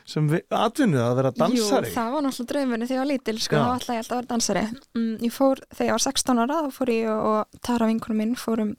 sem 0.08 0.30
við, 0.32 0.46
atvinnu 0.56 1.02
að 1.04 1.18
vera 1.20 1.34
dansari? 1.36 1.90
Jú, 1.92 1.96
það 1.98 2.14
var 2.14 2.26
náttúrulega 2.26 2.52
draumurinn 2.54 2.88
þegar 2.88 2.98
ég 2.98 3.04
var 3.04 3.10
lítil 3.12 3.38
sko, 3.44 3.60
þá 3.60 3.76
ætlaði 3.76 3.98
ég 3.98 4.04
alltaf 4.04 4.16
að 4.16 4.22
vera 4.22 4.32
dansari. 4.32 4.64
Mm, 4.96 5.12
ég 5.28 5.36
fór, 5.36 5.62
þegar 5.74 5.90
ég 5.90 5.98
var 5.98 6.06
16 6.08 6.42
ára 6.44 6.60
þá 6.64 6.78
fór 6.78 6.94
ég 6.94 7.12
og, 7.14 7.60
Tara 7.68 7.90
vinkunum 7.92 8.22
minn 8.24 8.36
fórum 8.40 8.74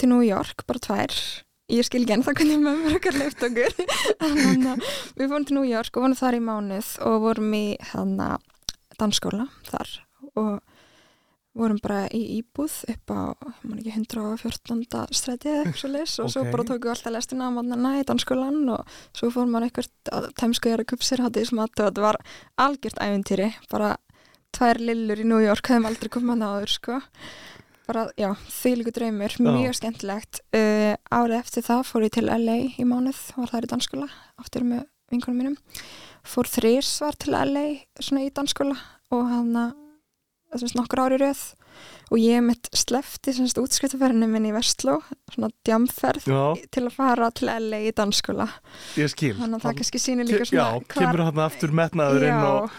til 0.00 0.12
New 0.12 0.24
York, 0.24 0.64
bara 0.70 0.82
tvær. 0.86 1.16
Ég 1.70 1.86
skil 1.86 2.02
ekki 2.02 2.16
ennþá 2.16 2.34
hvernig 2.34 2.62
mömmur 2.64 2.96
okkar 2.98 3.18
leift 3.20 3.44
okkur. 3.46 3.76
Við 5.20 5.26
fórum 5.30 5.46
til 5.46 5.58
New 5.60 5.68
York 5.68 5.94
og 5.94 6.06
vorum 6.06 6.18
þar 6.18 6.38
í 6.40 6.42
mánuð 6.42 6.94
og 7.06 7.20
vorum 7.28 7.54
í 7.54 7.64
hann 7.92 8.16
dansskóla 8.98 9.46
þar 9.68 9.92
og 10.38 10.58
vorum 11.58 11.80
bara 11.82 12.04
í 12.14 12.20
íbúð 12.38 12.74
upp 12.92 13.10
á, 13.10 13.20
ekki, 13.74 13.92
114. 13.96 15.00
strætið 15.18 15.70
svo 15.74 15.90
og 16.24 16.30
svo 16.30 16.44
Ok. 16.44 16.50
bara 16.52 16.66
tókum 16.68 16.84
við 16.86 16.92
alltaf 16.94 17.14
lestina 17.14 17.48
á 17.50 17.56
mannana 17.56 17.94
í 17.98 18.04
dansskólan 18.06 18.60
og 18.70 18.86
svo 19.16 19.32
fórum 19.34 19.50
maður 19.54 19.66
eitthvað 19.68 19.88
að 20.14 20.28
tæmskuðar 20.38 20.84
að 20.84 20.90
kupsir 20.92 21.24
og 21.24 21.32
þetta 21.34 22.04
var 22.04 22.20
algjört 22.56 23.02
ævintýri, 23.02 23.48
bara 23.70 23.96
tvær 24.54 24.78
lillur 24.78 25.18
í 25.18 25.26
New 25.26 25.42
York, 25.42 25.66
hefðum 25.66 25.90
aldrei 25.90 26.10
komað 26.10 26.40
náður 26.42 26.70
sko, 26.70 27.00
bara, 27.86 28.06
já 28.14 28.30
því 28.46 28.74
líku 28.78 28.94
draumur, 28.94 29.36
mjög 29.42 29.74
skemmtilegt 29.80 30.42
uh, 30.54 30.94
árið 31.10 31.38
eftir 31.40 31.66
það 31.66 31.84
fór 31.90 32.06
ég 32.06 32.14
til 32.14 32.26
LA 32.30 32.58
í 32.78 32.86
mánuð, 32.86 33.20
var 33.36 33.50
þar 33.50 33.66
í 33.66 33.72
dansskóla 33.74 34.08
aftur 34.38 34.66
með 34.66 34.86
vinkunum 35.10 35.42
mínum 35.42 35.58
fór 36.22 36.46
þrísvar 36.46 37.18
til 37.18 37.34
LA 37.34 37.66
svona 37.98 38.26
í 38.26 38.30
dansskóla 38.34 38.76
og 39.10 39.24
hann 39.26 39.56
að 39.58 39.78
nokkur 40.78 41.04
ári 41.06 41.18
röð. 41.22 41.42
Og 42.10 42.18
ég 42.18 42.42
mitt 42.42 42.66
slefti 42.76 43.32
semst 43.32 43.56
útskriftaferðinu 43.62 44.26
minn 44.28 44.48
í 44.50 44.52
Vestló, 44.52 44.98
svona 45.30 45.48
djamferð 45.64 46.26
Já, 46.28 46.42
til 46.74 46.82
að 46.88 46.94
fara 46.96 47.28
til 47.32 47.46
LA 47.48 47.78
í 47.86 47.92
skil. 49.12 49.36
þannig 49.38 49.60
að 49.60 49.66
það 49.68 49.76
kannski 49.78 50.00
sýnir 50.02 50.26
líka 50.28 50.48
svona 50.50 50.64
Já, 50.74 50.88
kemur 50.90 51.22
hann 51.28 51.38
aftur 51.46 51.70
metnaðurinn 51.78 52.42
og, 52.50 52.74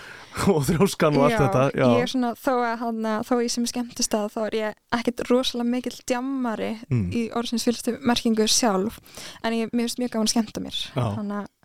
og 0.52 0.60
þrjóskan 0.68 1.18
og 1.18 1.24
allt 1.30 1.40
þetta. 1.40 1.64
Ég 1.80 2.04
er 2.04 2.12
svona 2.12 2.34
þó 2.36 2.52
að 2.60 2.76
hann 2.84 3.08
þó 3.28 3.34
ég 3.42 3.54
sem 3.56 3.64
er 3.66 3.72
skemmtist 3.72 4.18
að 4.20 4.28
þá 4.36 4.40
er 4.50 4.58
ég 4.60 4.78
ekkert 5.00 5.24
rosalega 5.32 5.70
mikill 5.72 5.98
djammari 6.12 6.70
Mm. 6.92 7.08
í 7.16 7.22
orðsins 7.32 7.64
fylgstu 7.66 7.96
merkingu 8.04 8.46
sjálf. 8.52 9.00
En 9.48 9.56
ég, 9.56 9.72
finnst 9.72 9.98
mjög 10.04 10.12
gaman 10.18 10.28
að 10.28 10.34
skemmta 10.36 10.62
mér. 10.68 10.82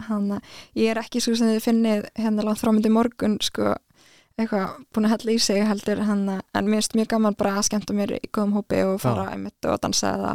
Þannig 0.06 0.38
að 0.38 0.40
ég 0.78 0.94
er 0.94 1.02
ekki 1.02 1.20
svo 1.20 1.34
sem 1.36 1.50
þið 1.50 1.66
finnið 1.66 2.06
hérna 2.22 2.46
langt 2.46 2.62
frámyndi 2.62 2.94
morgun 2.94 3.36
sko 3.42 3.74
eitthvað 4.36 4.72
búin 4.92 5.08
að 5.08 5.12
hella 5.16 5.32
í 5.32 5.38
sig 5.40 5.62
heldur 5.66 6.02
hann 6.04 6.24
en 6.28 6.66
mér 6.68 6.80
finnst 6.80 6.96
mjög 6.98 7.12
gaman 7.14 7.36
bara 7.38 7.54
að 7.56 7.68
skemmta 7.70 7.96
mér 7.96 8.16
í 8.18 8.24
góðum 8.28 8.56
hópi 8.58 8.82
og 8.84 8.98
fara 9.00 9.30
einmitt 9.32 9.68
og 9.70 9.78
dansa 9.80 10.12
eða 10.16 10.32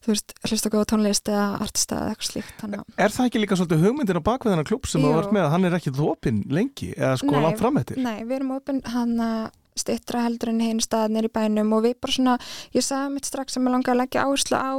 þú 0.00 0.12
veist, 0.14 0.34
hlusta 0.48 0.70
góða 0.72 0.88
tónlist 0.92 1.28
eða 1.28 1.46
artista 1.60 1.96
eða 2.00 2.12
eitthvað 2.14 2.28
slíkt 2.30 2.62
að 2.64 2.76
Er 2.96 3.14
það 3.16 3.26
ekki 3.30 3.42
líka 3.42 3.56
svolítið 3.60 3.82
hugmyndin 3.84 4.20
á 4.20 4.28
bakveðina 4.28 4.64
klubb 4.68 4.86
sem 4.88 5.00
Jú. 5.00 5.08
þú 5.08 5.16
vart 5.18 5.34
með 5.36 5.44
að 5.46 5.50
hann 5.54 5.64
er 5.68 5.76
ekki 5.76 5.92
þópin 5.96 6.38
lengi 6.48 6.92
eða 6.96 7.16
sko 7.20 7.42
langt 7.44 7.60
fram 7.60 7.80
eftir? 7.80 8.00
Nei, 8.00 8.20
við 8.24 8.36
erum 8.38 8.54
opinn 8.56 8.80
hann 8.94 9.16
að 9.24 9.42
stittra 9.80 10.24
heldur 10.24 10.52
en 10.52 10.60
hinn 10.64 10.80
staðnir 10.84 11.28
í 11.28 11.32
bænum 11.32 11.72
og 11.76 11.84
við 11.84 11.98
bara 12.00 12.16
svona, 12.16 12.38
ég 12.76 12.84
sagði 12.84 13.12
mitt 13.14 13.28
strax 13.28 13.56
sem 13.56 13.64
ég 13.68 13.72
langar 13.76 13.94
að 13.94 14.00
leggja 14.02 14.24
áherslu 14.24 14.56
á 14.60 14.72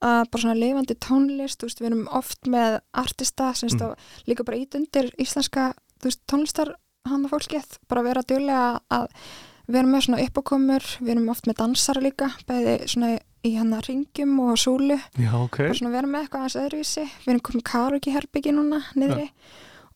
að 0.00 0.22
bara 0.32 0.42
svona 0.42 0.56
lifandi 0.56 0.96
tónlist, 0.96 1.60
veist, 1.66 1.82
við 1.82 1.90
erum 1.90 2.06
oft 2.16 2.46
með 2.48 2.78
artista 2.96 3.50
sem 3.54 3.68
Mm. 3.68 3.94
líka 4.26 4.44
bara 4.46 4.56
ít 4.56 4.74
undir 4.74 5.10
íslenska, 5.20 5.74
veist, 6.02 6.22
tónlistar 6.26 6.72
hann 7.08 7.24
að 7.24 7.32
fólkið, 7.34 7.78
bara 7.90 8.04
vera 8.04 8.24
djúlega 8.26 8.66
að 8.92 9.08
við 9.70 9.80
erum 9.80 9.94
með 9.94 10.04
svona 10.06 10.26
uppákomur. 10.26 10.92
Við 11.00 11.12
erum 11.14 11.32
oft 11.32 11.48
með 11.48 11.58
dansara 11.62 12.04
líka, 12.04 12.30
bæði 12.48 12.76
svona 12.90 13.14
í 13.46 13.54
hann 13.56 13.72
að 13.72 13.86
ringjum 13.88 14.36
og 14.44 14.60
súlu. 14.60 14.98
Já, 15.16 15.32
ok. 15.38 15.58
bara 15.62 15.78
svona 15.78 15.94
vera 15.94 16.10
með 16.10 16.26
eitthvað 16.26 16.44
aðeins 16.44 16.60
öðruvísi. 16.64 17.08
Við 17.24 17.32
erum 17.32 17.44
komið 17.48 17.66
karaoke 17.70 18.14
herbyggi 18.14 18.54
núna 18.56 18.82
niðri. 18.98 19.28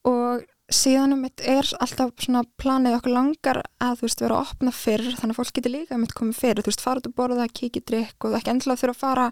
Og 0.09 0.45
síðan 0.73 1.13
um 1.13 1.21
mitt 1.21 1.43
er 1.45 1.67
alltaf 1.83 2.15
svona 2.25 2.41
planið 2.57 2.97
okkur 2.97 3.13
langar 3.13 3.61
að 3.83 3.99
þú 3.99 4.07
veist 4.07 4.23
vera 4.23 4.39
að 4.39 4.47
opna 4.47 4.73
fyrr 4.73 5.05
þannig 5.11 5.35
að 5.35 5.39
fólk 5.41 5.57
getur 5.59 5.75
líka 5.75 5.99
mitt 6.01 6.15
komið 6.17 6.39
fyrr. 6.39 6.63
Þú 6.63 6.71
veist 6.71 6.85
fara 6.85 7.03
út 7.03 7.09
að 7.11 7.17
borða, 7.19 7.45
kikið 7.59 7.85
drikk 7.91 8.25
og 8.25 8.33
það 8.33 8.39
ekki 8.39 8.53
endilega 8.55 8.81
þurfa 8.81 8.95
að 8.95 9.03
fara 9.03 9.27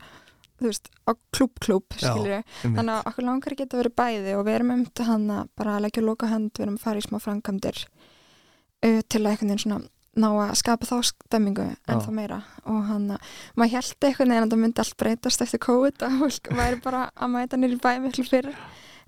þú 0.63 0.71
veist 0.71 0.91
á 1.05 1.11
klúb-klúb 1.35 1.97
þannig 1.99 2.93
að 2.95 3.07
okkur 3.11 3.27
langar 3.27 3.57
geta 3.59 3.79
verið 3.79 3.95
bæði 3.99 4.35
og 4.37 4.45
við 4.47 4.57
erum 4.57 4.75
um 4.77 4.85
til 4.89 5.07
hann 5.09 5.25
að 5.31 5.49
bara 5.59 5.77
að 5.77 5.87
leggja 5.87 6.05
loka 6.05 6.29
hönd 6.31 6.53
við 6.55 6.67
erum 6.67 6.77
að 6.79 6.85
fara 6.87 7.01
í 7.01 7.07
smá 7.07 7.17
framkvæmdir 7.23 7.83
uh, 7.83 9.01
til 9.07 9.21
að 9.23 9.31
einhvern 9.33 9.53
veginn 9.53 9.63
svona 9.65 9.81
ná 10.13 10.27
að 10.29 10.53
skapa 10.59 10.85
þá 10.85 10.97
stemmingu 11.09 11.63
en 11.65 12.01
það 12.03 12.13
meira. 12.13 12.35
Og 12.69 12.83
hann 12.85 13.07
að 13.15 13.31
maður 13.57 13.79
held 13.79 14.05
einhvern 14.05 14.33
veginn 14.33 14.45
að 14.45 14.51
það 14.51 14.61
myndi 14.61 14.83
allt 14.83 14.97
breytast 15.01 15.41
eftir 15.41 15.61
COVID 15.63 16.05
að 16.05 16.19
fólk 16.21 16.49
væri 16.59 16.81
bara 16.83 17.07
að 17.17 17.33
mæta 17.33 17.57
nýri 17.57 17.79
bæ 17.81 17.89
miklu 18.03 18.25
fyrr. 18.27 18.51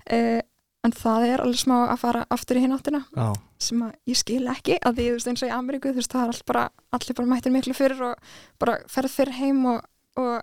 Uh, 0.06 0.40
en 0.86 0.94
það 0.94 1.26
er 1.28 1.42
alveg 1.42 1.60
smá 1.60 1.76
að 1.86 2.00
fara 2.02 2.24
aftur 2.32 2.58
í 2.58 2.62
hinn 2.64 2.74
áttina 2.76 3.02
Já, 3.10 3.30
sem 3.62 3.82
að 3.86 3.94
ég 4.10 4.18
skil 4.20 4.42
ekki 4.52 4.78
að 4.78 4.98
því 4.98 5.06
þú 5.06 5.16
veist 5.16 5.30
eins 5.32 5.42
og 5.42 5.50
í 5.50 5.54
Ameríku 5.56 5.92
þú 5.92 6.00
veist 6.00 6.14
það 6.14 6.22
er 6.22 6.32
allt 6.34 6.46
bara, 6.50 6.64
allir 6.96 7.18
bara 7.18 7.30
mættir 7.32 7.54
miklu 7.54 7.74
fyrr 7.76 8.04
og 8.10 8.28
bara 8.62 8.76
ferð 8.92 9.16
fyrr 9.16 9.32
heim 9.40 9.64
og, 9.72 9.88
og 10.20 10.36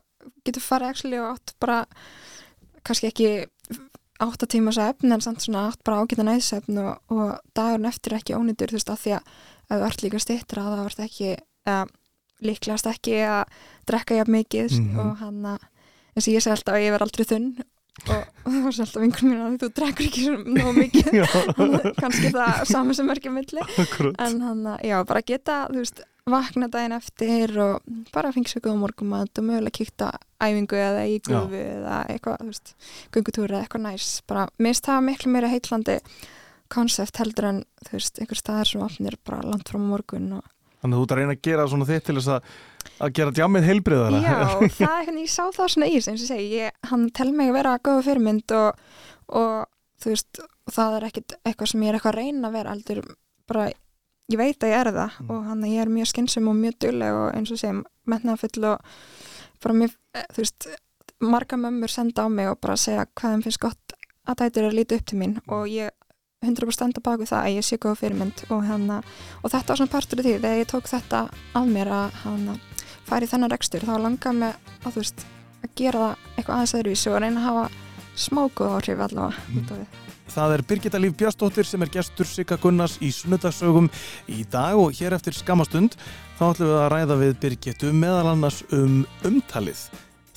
getur 0.45 0.61
farið 0.65 0.89
actually 0.93 1.19
og 1.19 1.31
átt 1.35 1.53
bara 1.59 1.85
kannski 2.83 3.07
ekki 3.09 3.29
átta 4.23 4.47
tíma 4.47 4.71
svefn 4.75 5.11
en 5.15 5.21
samt 5.23 5.41
svona 5.43 5.65
átt 5.71 5.81
bara 5.83 6.03
ágæta 6.03 6.23
næðsvefn 6.27 6.77
og, 6.83 6.93
og 7.11 7.33
dagurinn 7.57 7.89
eftir 7.89 8.15
ekki 8.19 8.35
ónýtur 8.37 8.71
þú 8.71 8.77
veist 8.79 8.91
að 8.93 9.01
því 9.03 9.13
að 9.17 9.33
ef 9.73 9.73
þú 9.79 9.87
ert 9.89 10.03
líka 10.05 10.19
stittra 10.23 10.63
þá 10.69 10.85
ert 10.85 10.99
ekki 11.07 11.29
eða, 11.65 11.83
líklegast 12.43 12.87
ekki 12.91 13.17
að 13.23 13.43
drekka 13.89 14.17
jafn 14.19 14.35
mikið 14.37 14.79
Mhm. 14.79 14.99
og 14.99 15.17
hann 15.23 15.45
að 15.55 15.59
eins 16.15 16.27
og 16.27 16.33
ég 16.33 16.43
segi 16.43 16.53
alltaf 16.53 16.75
að 16.75 16.83
ég 16.85 16.91
verð 16.93 17.07
aldrei 17.07 17.25
þunn 17.31 17.47
og 18.03 18.23
það 18.47 18.63
var 18.65 18.79
alltaf 18.85 19.03
vingur 19.03 19.27
mín 19.27 19.43
að 19.43 19.59
þú 19.61 19.69
drekkur 19.79 20.07
ekki 20.07 20.23
nóg 20.57 20.79
mikið. 20.79 21.11
Kannski 22.01 22.31
það 22.33 22.63
saman 22.71 22.97
sem 22.97 23.13
er 23.13 23.21
á 23.21 23.31
milli 23.33 23.67
en 24.13 24.41
hann 24.47 24.65
að, 24.73 24.83
já, 24.89 24.97
bara 25.09 25.23
geta 25.25 25.59
þú 25.69 25.79
veist, 25.83 26.03
vakna 26.29 26.69
daginn 26.71 26.95
eftir 26.95 27.51
og 27.59 27.95
bara 28.13 28.31
sér 28.31 28.63
góða 28.63 28.79
morgumat 28.79 29.39
og 29.39 29.47
mögulega 29.47 29.75
kíkta 29.75 30.13
æfingu 30.39 30.79
eða 30.79 31.03
í 31.11 31.17
gufu 31.23 31.59
eða 31.59 31.97
eitthvað, 32.11 32.39
þú 32.39 32.51
veist, 32.51 32.73
gungutúri 33.11 33.51
eða 33.51 33.65
eitthvað 33.65 33.85
næs, 33.89 34.07
bara, 34.27 34.47
minnst 34.57 34.87
það 34.87 35.05
miklu 35.09 35.33
meira 35.35 35.51
heitlandi 35.51 35.99
konsept 36.73 37.19
heldur 37.21 37.49
en 37.51 37.61
þú 37.83 37.97
veist, 37.97 38.19
einhver 38.23 38.39
staðar 38.39 38.71
sem 38.71 38.83
opnir 38.85 39.19
bara 39.27 39.43
langt 39.45 39.69
fram 39.69 39.85
á 39.85 39.93
morgun 39.93 40.31
og 40.39 40.49
Þannig 40.83 40.97
að 40.97 40.99
þú 40.99 41.03
ert 41.05 41.11
að 41.13 41.19
reyna 41.21 41.33
að 41.33 41.43
gera 41.47 41.65
svona 41.71 41.85
þitt 41.87 42.03
til 42.09 42.13
þess 42.17 42.31
að, 42.33 42.47
að 43.01 43.13
gera 43.17 43.31
djammið 43.31 43.67
heilbriðara. 43.69 44.19
Já, 44.21 44.33
það 44.77 44.97
er 44.99 45.05
hvernig 45.07 45.23
ég 45.25 45.33
sá 45.33 45.43
það 45.55 45.71
svona 45.73 45.87
í 45.89 45.95
og 45.97 46.09
ég 46.13 46.25
segi, 46.27 46.49
ég, 46.59 46.75
hann 46.91 47.07
tel 47.15 47.31
mig 47.33 47.49
að 47.49 47.57
vera 47.57 47.77
góða 47.83 48.03
fyrirmynd 48.09 48.53
og, 48.57 48.83
og 49.27 49.55
þú 50.03 50.11
veist, 50.13 50.41
það 50.71 50.97
er 50.99 51.07
ekkit 51.09 51.37
eitthvað 51.43 51.71
sem 51.73 51.83
ég 51.83 51.89
er 51.93 51.97
eitthvað 51.99 52.13
að 52.13 52.19
reyna 52.21 52.47
að 52.51 52.57
vera 52.59 52.75
heldur 52.75 53.01
bara, 53.49 53.65
ég 54.31 54.39
veit 54.39 54.63
að 54.63 54.71
ég 54.73 54.79
er 54.83 54.91
það 54.93 55.17
Mm. 55.23 55.29
og 55.31 55.43
hann 55.49 55.63
að 55.63 55.73
ég 55.73 55.81
er 55.83 55.91
mjög 55.91 56.07
skynsum 56.13 56.47
og 56.51 56.55
mjög 56.59 56.77
dugleg 56.83 57.13
og 57.17 57.27
eins 57.37 57.51
og 57.51 57.59
segjum, 57.59 57.83
metnaðfull 58.09 58.63
og 58.69 58.93
bara 59.63 59.73
mjög, 59.79 59.91
eh, 60.15 60.25
þú 60.35 60.41
veist 60.43 60.67
marga 61.23 61.55
mömmur 61.59 61.91
senda 61.91 62.23
á 62.23 62.27
mig 62.29 62.47
og 62.49 62.59
bara 62.59 62.75
segja 62.79 63.05
hvað 63.15 63.33
þeim 63.35 63.43
finnst 63.45 63.59
gott 63.63 63.93
að 64.27 64.39
dætur 64.43 64.63
er 64.63 64.69
að 64.71 64.77
líta 64.79 64.95
upp 64.99 65.05
til 65.05 65.19
mín 65.19 65.37
og 65.47 65.67
ég 65.71 65.91
100% 66.43 66.75
standa 66.75 66.99
baku 67.03 67.23
það 67.23 67.45
að 67.45 67.55
ég 67.55 67.63
sé 67.63 67.77
góða 67.79 67.99
fyrirmynd 68.01 68.41
og, 68.51 68.65
hana, 68.67 68.97
og 69.43 69.51
þetta 69.53 69.71
var 69.71 69.79
svona 69.79 69.93
partur 69.93 70.19
af 70.19 70.25
því 70.25 70.33
þegar 70.43 70.59
ég 70.59 70.67
tók 70.73 70.89
þetta 70.91 71.21
af 71.55 71.67
mér 71.71 71.91
að 71.95 72.17
hana, 72.25 72.55
fara 73.07 73.25
í 73.25 73.31
þennan 73.31 73.53
rekstur 73.53 73.85
þá 73.87 73.95
langaði 74.01 74.39
mig 74.39 74.71
að 74.83 74.99
veist 74.99 75.25
að 75.63 75.75
gera 75.79 76.05
það 76.05 76.37
eitthvað 76.37 76.55
aðeins 76.55 76.75
öðruvísi 76.79 77.11
og 77.11 77.19
reyna 77.23 77.43
að 77.43 77.47
hafa 77.49 77.65
smá 78.23 78.41
góð 78.53 78.73
áhrif 78.77 79.03
allavega 79.07 79.77
við. 79.77 79.99
Það 80.33 80.55
er 80.55 80.63
Birgitta 80.69 81.01
Líf 81.01 81.17
Björnsdóttir 81.19 81.67
sem 81.67 81.83
er 81.85 81.91
gestur 81.93 82.29
Sigga 82.29 82.57
Gunnars 82.61 82.95
í 83.03 83.11
sunnudagsögum 83.13 83.89
í 84.31 84.45
dag 84.49 84.79
og 84.79 84.95
hér 84.97 85.17
eftir 85.17 85.35
skamastund 85.37 85.97
þá 86.39 86.47
ætlum 86.47 86.71
við 86.71 86.79
að 86.79 86.89
ræða 86.95 87.19
við 87.21 87.37
Birgittu 87.43 87.93
meðal 87.93 88.33
annars 88.33 88.63
um 88.73 89.03
umtalið. 89.27 89.85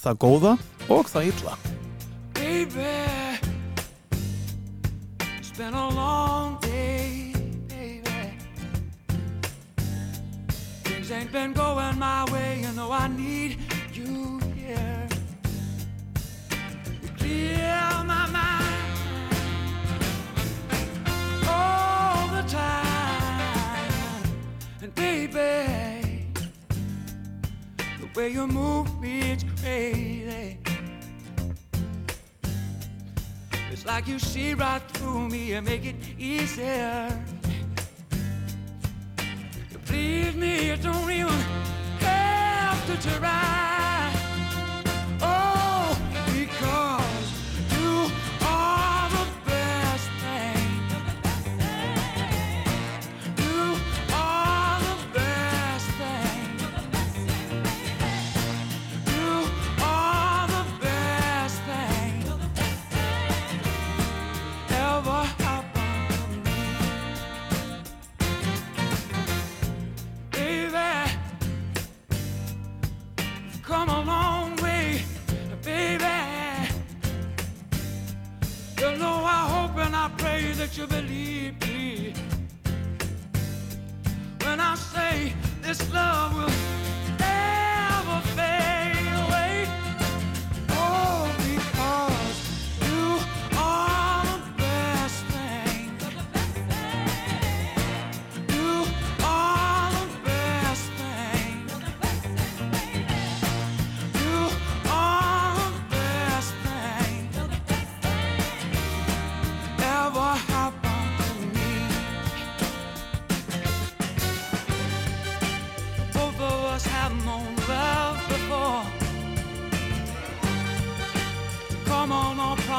Það 0.03 0.23
góða 0.27 0.55
og 0.93 1.11
það 1.11 1.33
illa. 1.33 1.76
Ain't 11.17 11.33
been 11.33 11.53
going 11.55 11.99
my 11.99 12.31
way, 12.31 12.61
you 12.61 12.73
know 12.73 12.93
I 12.93 13.09
need 13.09 13.59
you 13.93 14.39
here. 14.55 15.09
You 17.03 17.09
clear 17.17 17.81
my 18.05 18.27
mind 18.27 19.35
all 21.49 22.29
the 22.29 22.43
time, 22.49 24.23
and 24.83 24.95
baby, 24.95 26.27
the 27.79 28.09
way 28.15 28.29
you 28.29 28.47
move 28.47 29.01
me, 29.01 29.33
it's 29.33 29.45
crazy. 29.61 30.59
It's 33.73 33.87
like 33.87 34.07
you 34.07 34.19
see 34.19 34.53
right 34.53 34.83
through 34.93 35.31
me 35.31 35.55
and 35.55 35.67
make 35.67 35.87
it 35.87 35.97
easier. 36.19 37.09
Please 39.87 40.35
me, 40.35 40.77
don't 40.83 41.11
even 41.11 41.29
have 42.01 42.87
to 42.87 43.09
try. 43.09 44.16
That 80.57 80.79
you 80.79 80.87
believe 80.87 81.61
me. 81.69 82.15
When 84.43 84.59
I 84.59 84.75
say 84.75 85.35
this 85.61 85.93
love 85.93 86.35
will 86.35 86.76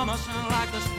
promising 0.08 0.48
like 0.50 0.72
the 0.72 0.97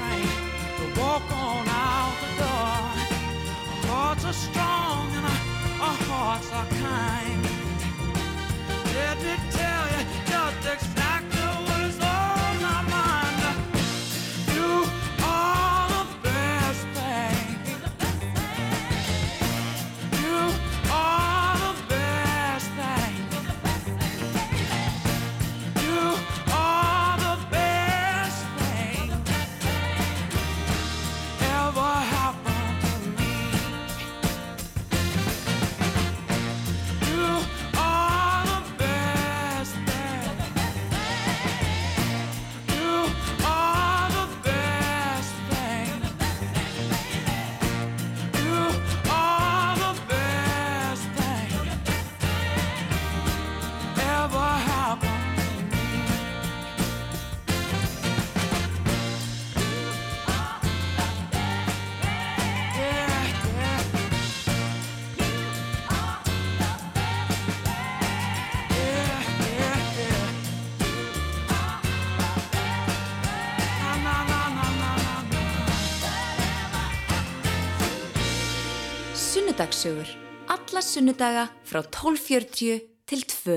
Sunnudagssögur. 79.69 80.09
Alla 80.49 80.81
sunnudaga 80.81 81.43
frá 81.69 81.83
12.40 81.85 82.79
til 83.05 83.25
2. 83.29 83.57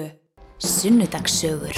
Sunnudagssögur. 0.60 1.78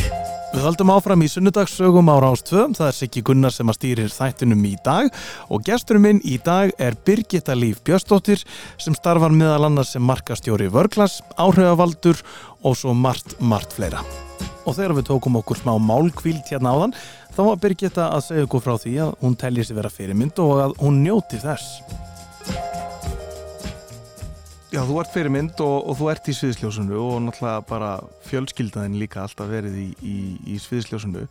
Við 0.53 0.63
höldum 0.65 0.89
áfram 0.89 1.21
í 1.21 1.27
sunnudagssögum 1.29 2.09
á 2.09 2.17
Rástvö, 2.23 2.63
það 2.73 2.87
er 2.87 2.95
Siggi 2.97 3.21
Gunnar 3.25 3.53
sem 3.53 3.69
að 3.69 3.77
stýrir 3.77 4.09
þættinum 4.09 4.63
í 4.65 4.73
dag 4.85 5.11
og 5.53 5.61
gesturinn 5.67 6.05
minn 6.05 6.21
í 6.25 6.39
dag 6.41 6.73
er 6.81 6.97
Birgitta 7.05 7.53
Líf 7.53 7.83
Björnsdóttir 7.85 8.41
sem 8.81 8.97
starfar 8.97 9.33
meðal 9.33 9.67
annars 9.69 9.93
sem 9.93 10.01
markastjóri 10.01 10.71
vörglas, 10.73 11.19
áhrifavaldur 11.37 12.23
og 12.63 12.77
svo 12.79 12.95
margt, 12.97 13.37
margt 13.37 13.77
fleira. 13.77 14.01
Og 14.65 14.73
þegar 14.79 14.95
við 14.97 15.11
tókum 15.11 15.37
okkur 15.43 15.61
smá 15.61 15.75
málkvíld 15.77 16.49
hérna 16.49 16.73
áðan, 16.73 16.97
þá 17.37 17.41
var 17.51 17.61
Birgitta 17.61 18.09
að 18.15 18.25
segja 18.31 18.49
okkur 18.49 18.65
frá 18.65 18.79
því 18.81 18.95
að 19.05 19.13
hún 19.21 19.37
telji 19.37 19.67
sig 19.67 19.77
vera 19.77 19.93
fyrirmynd 19.93 20.41
og 20.41 20.63
að 20.63 20.75
hún 20.81 21.03
njóti 21.05 21.41
þess. 21.43 21.83
Já, 24.73 24.79
þú 24.89 24.95
ert 25.03 25.11
fyrirmynd 25.13 25.59
og, 25.61 25.75
og 25.91 25.97
þú 25.99 26.07
ert 26.09 26.27
í 26.31 26.33
sviðsljósunu 26.33 26.97
og 26.97 27.19
náttúrulega 27.21 27.61
bara 27.69 27.89
fjölskyldaðin 28.25 28.95
líka 28.97 29.21
alltaf 29.21 29.51
verið 29.51 29.75
í, 29.77 29.85
í, 30.01 30.15
í 30.49 30.55
sviðsljósunu 30.63 31.27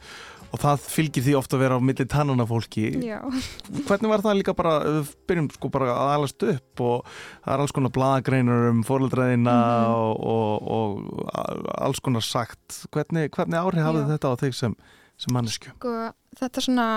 og 0.53 0.61
það 0.63 0.85
fylgir 0.85 1.25
því 1.27 1.35
ofta 1.41 1.59
að 1.59 1.65
vera 1.65 1.79
á 1.81 1.83
milli 1.83 2.07
tannana 2.13 2.47
fólki. 2.47 2.85
Já, 3.03 3.19
Hvernig 3.89 4.13
var 4.13 4.23
það 4.23 4.39
líka 4.39 4.55
bara, 4.55 4.77
við 4.85 5.11
byrjum 5.27 5.51
sko 5.57 5.73
bara 5.75 5.91
að 5.91 6.13
alast 6.21 6.47
upp 6.53 6.85
og 6.87 7.11
það 7.11 7.53
er 7.57 7.65
alls 7.65 7.77
konar 7.81 7.95
blaðagreinar 7.99 8.71
um 8.71 8.87
fóröldræðina 8.87 9.59
og, 9.91 10.23
og, 10.37 10.73
og 10.79 11.69
alls 11.83 12.03
konar 12.05 12.27
sagt. 12.27 12.83
Hvernig, 12.95 13.33
hvernig 13.35 13.59
áhrif 13.59 13.89
hafði 13.89 14.09
þetta 14.13 14.35
á 14.37 14.41
þig 14.45 14.59
sem, 14.61 14.81
sem 15.19 15.35
mannesku? 15.35 15.75
sko, 15.81 15.97
þetta 16.39 16.63
er 16.63 16.71
svona 16.71 16.91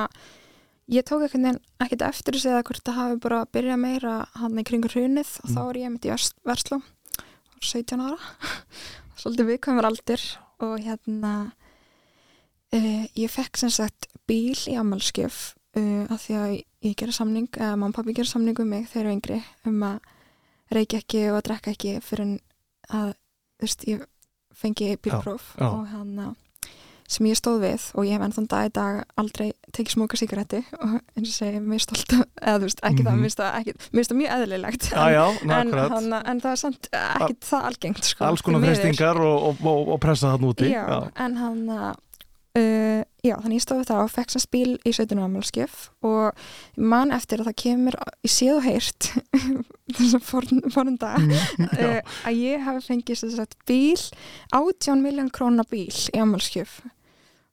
ég 0.91 1.03
tók 1.07 1.23
ekkert 1.25 2.01
eftir 2.05 2.35
þessi 2.37 2.51
eða 2.51 2.63
hvort 2.67 2.83
það 2.85 2.99
hafi 2.99 3.17
bara 3.23 3.45
byrjað 3.45 3.79
meira 3.81 4.15
hann 4.37 4.59
í 4.59 4.63
kringur 4.67 4.93
hrunið 4.93 5.31
og 5.43 5.49
þá 5.49 5.59
Mm. 5.61 5.69
er 5.69 5.75
ég 5.81 5.91
mitt 5.91 6.05
í 6.05 6.09
Vers- 6.13 6.35
Versló 6.45 6.81
17 7.61 8.01
ára 8.05 8.17
svolítið 9.19 9.47
viðkvæmur 9.49 9.87
aldur 9.89 10.21
og 10.59 10.75
hérna 10.85 11.31
uh, 12.73 13.05
ég 13.17 13.31
fekk 13.31 13.57
sem 13.57 13.69
sagt 13.73 14.07
bíl 14.29 14.53
í 14.69 14.75
ammalskjöf 14.77 15.55
uh, 15.77 16.05
af 16.13 16.21
því 16.27 16.37
að 16.39 16.53
ég 16.85 16.95
gera 16.99 17.11
samning 17.15 17.49
eða 17.57 17.75
mamma 17.75 17.89
og 17.93 17.97
pappi 17.99 18.13
gera 18.13 18.29
samning 18.29 18.59
um 18.61 18.69
mig 18.69 18.85
þegar 18.91 19.05
ég 19.05 19.09
var 19.09 19.17
yngri 19.17 19.39
um 19.71 19.83
að 19.89 19.99
reykja 20.75 21.01
ekki 21.01 21.23
og 21.31 21.39
að 21.39 21.45
drekka 21.49 21.73
ekki 21.75 21.95
fyrir 22.05 22.37
að 22.93 23.11
þú 23.15 23.65
veist, 23.65 23.85
ég 23.89 24.05
fengi 24.55 24.91
bílpróf 25.01 25.55
Já, 25.57 25.61
já. 25.65 25.69
og 25.71 25.87
hann 25.93 26.19
að 26.19 26.33
sem 27.07 27.25
ég 27.29 27.37
stóð 27.37 27.59
við 27.61 27.83
og 27.93 28.05
ég 28.07 28.15
hef 28.17 28.23
ennþann 28.25 28.47
dag 28.49 28.65
í 28.69 28.71
dag 28.73 29.03
aldrei 29.21 29.51
tekið 29.75 29.93
smóka 29.93 30.17
sigaretti 30.17 30.61
og 30.81 30.95
eins 31.15 31.29
og 31.29 31.35
segi, 31.35 31.59
mér 31.61 31.83
stolt 31.83 32.13
af- 32.17 32.25
eða 32.41 32.57
þú 32.57 32.69
veist, 32.69 32.81
ekki 32.81 33.03
það, 33.05 33.11
Mhm. 33.11 33.19
mér 33.19 33.27
finnst 33.29 33.41
það 33.41 33.59
ekki 33.59 33.73
mér 33.93 34.07
það 34.09 34.19
mjög 34.21 34.33
eðlilegt 34.37 34.87
Já, 34.91 35.05
já, 35.13 35.25
en, 35.59 35.73
hann, 35.75 36.13
en 36.25 36.41
það 36.41 36.51
er 36.51 36.61
samt 36.63 36.89
ekki 36.91 37.37
það 37.51 37.67
algengt 37.69 38.03
sko, 38.09 38.25
Alls 38.25 38.41
konar 38.41 38.65
freystingar 38.65 39.21
og, 39.21 39.45
og, 39.51 39.65
og, 39.65 39.99
pressa 39.99 40.33
það 40.33 40.47
úti. 40.49 40.71
já, 40.73 41.11
en 41.15 41.37
hann 41.37 41.69
uh, 42.59 43.01
já, 43.25 43.35
þannig 43.41 43.57
ég 43.59 43.63
stóð 43.65 43.81
við 43.81 43.89
það 43.91 44.01
fekk 44.15 44.33
sem 44.33 44.43
spíl 44.43 44.71
í 44.85 44.93
17. 44.95 45.19
amalskjöf 45.25 45.77
og 46.07 46.43
ég 46.77 46.89
man 46.93 47.13
eftir 47.15 47.41
að 47.43 47.49
það 47.51 47.57
kemur 47.63 47.97
í 48.25 48.31
séð 48.31 48.57
og 48.59 48.65
heyrt 48.67 49.09
þess 49.95 50.17
að 50.17 50.25
forn 50.29 50.63
dag 51.01 51.21
uh, 51.29 51.99
að 52.25 52.41
ég 52.41 52.65
hafi 52.65 52.85
fengið 52.89 53.21
sem 53.21 53.33
sagt, 53.35 53.57
bíl 53.67 53.99
18 54.55 55.03
miljón 55.05 55.31
króna 55.35 55.65
bíl 55.69 55.89
í 55.91 56.21
amalskjöf 56.21 56.81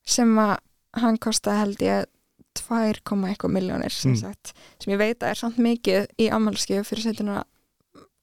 sem 0.04 0.32
að 0.42 0.56
hann 1.02 1.16
kosta 1.22 1.54
held 1.60 1.80
ég 1.84 2.08
2, 2.58 2.92
eitthvað 3.30 3.54
miljónir 3.54 3.94
sem 3.94 4.12
Mm. 4.12 4.18
sem 4.82 4.92
ég 4.92 4.98
veit 5.00 5.22
að 5.22 5.30
er 5.30 5.38
samt 5.40 5.56
mikið 5.62 6.10
í 6.20 6.26
amalskjöf 6.36 6.90
fyrir 6.90 7.06
17 7.14 7.30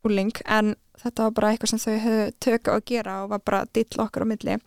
úling 0.06 0.36
en 0.46 0.76
þetta 1.04 1.28
var 1.28 1.36
bara 1.38 1.52
eitthvað 1.54 1.72
sem 1.74 1.82
þau 1.84 2.00
höfðu 2.06 2.26
tökka 2.45 2.76
að 2.76 2.84
gera 2.91 3.16
og 3.24 3.30
var 3.34 3.43
bara 3.45 3.62
dill 3.74 4.02
okkar 4.04 4.26
á 4.26 4.32
milli. 4.32 4.58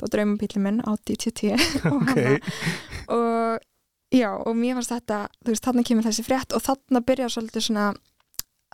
Var 0.00 0.12
draumabílið 0.14 0.62
minn 0.66 0.80
á 0.86 0.90
DTT 0.96 1.50
og, 1.90 1.96
Ok. 2.00 2.14
hana, 2.14 2.36
og 3.16 3.66
já 4.10 4.30
og 4.34 4.54
mér 4.58 4.78
fannst 4.78 4.90
þetta 4.94 5.18
þú 5.44 5.52
veist 5.54 5.66
þarna 5.68 5.84
kemur 5.86 6.06
þessi 6.08 6.24
frétt 6.26 6.54
og 6.56 6.64
þarna 6.66 7.02
byrjar 7.06 7.30
svolítið 7.34 7.66
svona 7.68 7.88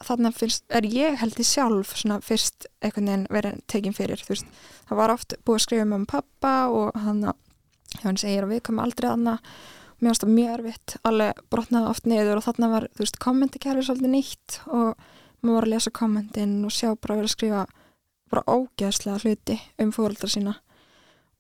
þarna 0.05 0.31
finnst, 0.37 0.65
er 0.69 0.85
ég 0.93 1.17
held 1.23 1.39
ég 1.41 1.49
sjálf 1.49 1.95
svona 1.97 2.19
fyrst 2.25 2.67
einhvern 2.85 3.07
veginn 3.09 3.27
verið 3.33 3.61
tekin 3.73 3.97
fyrir 3.97 4.21
þú 4.21 4.35
veist, 4.35 4.49
það 4.91 4.99
var 5.01 5.13
oft 5.15 5.37
búið 5.45 5.59
að 5.59 5.65
skrifa 5.65 5.87
með 5.89 5.99
um 6.03 6.07
pappa 6.11 6.55
og 6.69 6.99
hann 7.01 7.23
hann 8.03 8.19
segir 8.21 8.45
að 8.45 8.53
við 8.53 8.63
komum 8.69 8.83
aldrei 8.85 9.09
aðna 9.09 9.39
mér 9.97 10.11
fannst 10.11 10.25
það 10.27 10.35
mjög 10.37 10.51
erfitt, 10.59 10.97
alveg 11.09 11.39
brotnaði 11.53 11.89
oft 11.95 12.09
niður 12.13 12.41
og 12.41 12.45
þarna 12.45 12.69
var, 12.75 12.89
þú 12.93 13.05
veist, 13.07 13.21
kommentikerfi 13.25 13.87
svolítið 13.87 14.13
nýtt 14.13 14.59
og 14.69 15.07
maður 15.43 15.57
var 15.57 15.67
að 15.67 15.75
lesa 15.75 15.93
kommentin 15.95 16.55
og 16.67 16.75
sjá 16.75 16.89
bara 16.95 17.19
verið 17.19 17.31
að 17.31 17.35
skrifa 17.35 17.65
bara 18.33 18.47
ógeðslega 18.51 19.23
hluti 19.23 19.59
um 19.83 19.93
fóreldra 19.95 20.31
sína. 20.31 20.57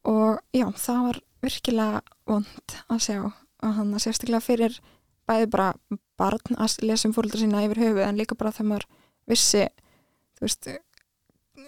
Og 0.06 0.38
já, 0.54 0.66
það 0.78 1.00
var 1.08 1.20
virkilega 1.42 2.02
vond 2.26 2.76
að 2.88 3.02
sjá 3.08 3.18
og 3.26 3.72
hann 3.78 3.94
að 3.96 4.04
sérstaklega 4.04 4.44
fyrir 4.44 4.78
bæði 5.26 5.48
bara 5.50 5.72
barn 6.18 6.58
að 6.60 6.78
lesa 6.86 7.08
um 7.08 7.14
fóreldra 7.16 7.40
sína 7.40 7.64
yfir 7.66 7.82
höfu 7.82 8.04
en 8.04 8.18
líka 8.20 8.38
bara 8.38 8.54
þegar 8.54 8.70
maður 8.70 8.88
vissi 9.26 9.64
þú 10.36 10.46
veist 10.46 10.68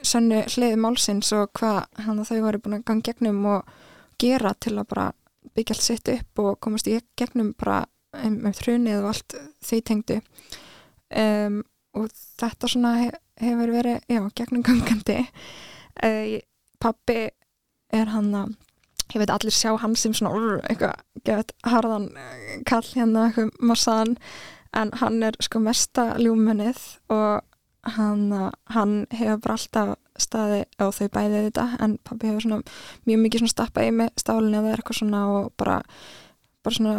sönnu 0.06 0.42
hliði 0.54 0.78
málsins 0.78 1.32
og 1.36 1.50
hvað 1.58 1.86
hann 2.04 2.20
að 2.20 2.30
þau 2.30 2.42
voru 2.44 2.60
búin 2.62 2.78
að 2.78 2.84
ganga 2.90 3.08
gegnum 3.08 3.40
og 3.50 3.72
gera 4.20 4.52
til 4.60 4.76
að 4.76 4.90
bara 4.92 5.06
byggja 5.56 5.74
allt 5.74 5.86
sitt 5.86 6.12
upp 6.12 6.42
og 6.44 6.60
komast 6.62 6.90
í 6.90 6.98
gegnum 7.18 7.54
bara 7.58 7.80
um, 8.18 8.38
um 8.46 8.54
þrunið 8.54 9.00
og 9.00 9.10
allt 9.12 9.36
þau 9.64 9.80
tengdu. 9.90 10.20
Um, 11.08 11.62
og 11.96 12.12
þetta 12.40 12.70
svona 12.70 12.94
he 12.98 13.10
hefur 13.40 13.72
verið, 13.72 14.00
já, 14.10 14.22
gegnum 14.36 14.64
gangandi 14.66 15.20
uh, 15.24 16.38
pappi 16.82 17.20
er 17.94 18.10
hann 18.12 18.32
að 18.36 18.56
ég 19.14 19.22
veit 19.22 19.32
allir 19.32 19.54
sjá 19.54 19.72
hann 19.80 19.96
sem 19.96 20.12
svona 20.12 20.34
urr, 20.36 20.58
eitthvað, 20.68 20.98
gett 21.24 21.54
harðan 21.64 22.10
eh, 22.12 22.58
kall 22.68 22.84
hérna, 22.92 23.28
eitthvað 23.28 23.54
massaðan 23.70 24.16
en 24.76 24.92
hann 25.00 25.22
er 25.24 25.38
sko 25.40 25.62
mesta 25.64 26.10
ljúmunnið 26.20 26.82
og 27.14 27.46
hann, 27.96 28.32
eh, 28.32 28.50
hann 28.74 28.94
hefur 29.14 29.40
bara 29.46 29.56
alltaf 29.56 29.94
staði 30.18 30.64
og 30.82 30.94
þau 30.96 31.08
bæði 31.14 31.42
þetta. 31.48 31.66
En 31.84 31.98
pappi 32.04 32.28
hefur 32.28 32.44
svona 32.44 32.62
mjög 33.08 33.20
mikið 33.24 33.44
svona 33.44 33.54
stappað 33.54 33.88
í 33.88 33.92
með 34.00 34.08
stálinni 34.18 34.58
eða 34.60 34.72
eitthvað 34.74 35.00
svona 35.00 35.20
og 35.32 35.52
bara, 35.56 35.76
bara 36.66 36.78
svona 36.78 36.96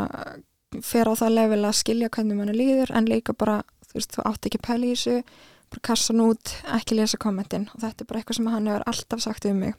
fer 0.85 1.09
á 1.09 1.13
það 1.19 1.35
level 1.35 1.65
að 1.65 1.79
skilja 1.81 2.11
hvernig 2.13 2.39
mann 2.39 2.55
líður 2.55 2.93
en 2.95 3.09
líka 3.09 3.35
bara, 3.37 3.61
þú 3.89 3.97
veist, 3.97 4.13
þú 4.15 4.25
átt 4.29 4.47
ekki 4.47 4.61
að 4.61 4.67
pæla 4.67 4.85
í 4.85 4.93
þessu 4.93 5.17
bara 5.69 5.85
kassa 5.85 6.13
hann 6.13 6.23
út, 6.25 6.53
ekki 6.77 6.97
lesa 6.97 7.19
kommentin 7.21 7.67
og 7.73 7.83
þetta 7.83 8.03
er 8.03 8.09
bara 8.09 8.21
eitthvað 8.21 8.39
sem 8.39 8.49
hann 8.49 8.69
hefur 8.69 8.87
alltaf 8.89 9.23
sagt 9.25 9.45
um 9.49 9.59
mig. 9.63 9.75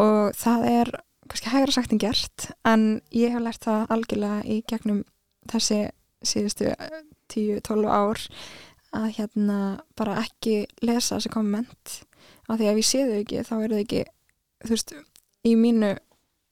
Og 0.00 0.36
það 0.38 0.68
er 0.70 0.92
kannski 1.28 1.52
hægra 1.52 1.74
sagt 1.76 1.92
en 1.92 2.02
gert 2.02 2.46
en 2.68 2.86
ég 3.14 3.34
hef 3.34 3.44
lært 3.44 3.66
það 3.66 3.92
algjörlega 3.96 4.40
í 4.48 4.60
gegnum 4.68 5.02
þessi 5.50 5.80
síðustu 6.24 6.72
10-12 7.32 7.88
ár 7.88 8.22
að 8.94 9.06
hérna 9.18 9.58
bara 9.98 10.20
ekki 10.22 10.64
lesa 10.84 11.18
þessi 11.18 11.32
komment. 11.34 12.00
Af 12.48 12.58
því 12.58 12.68
að 12.68 12.72
ef 12.72 12.80
ég 12.80 12.88
sé 12.88 13.04
þau 13.04 13.18
ekki 13.20 13.44
þá 13.44 13.54
eru 13.58 13.76
þau 13.76 13.84
ekki 13.84 14.02
þú 14.64 14.72
veist, 14.72 14.94
í 15.44 15.54
mínu 15.60 15.92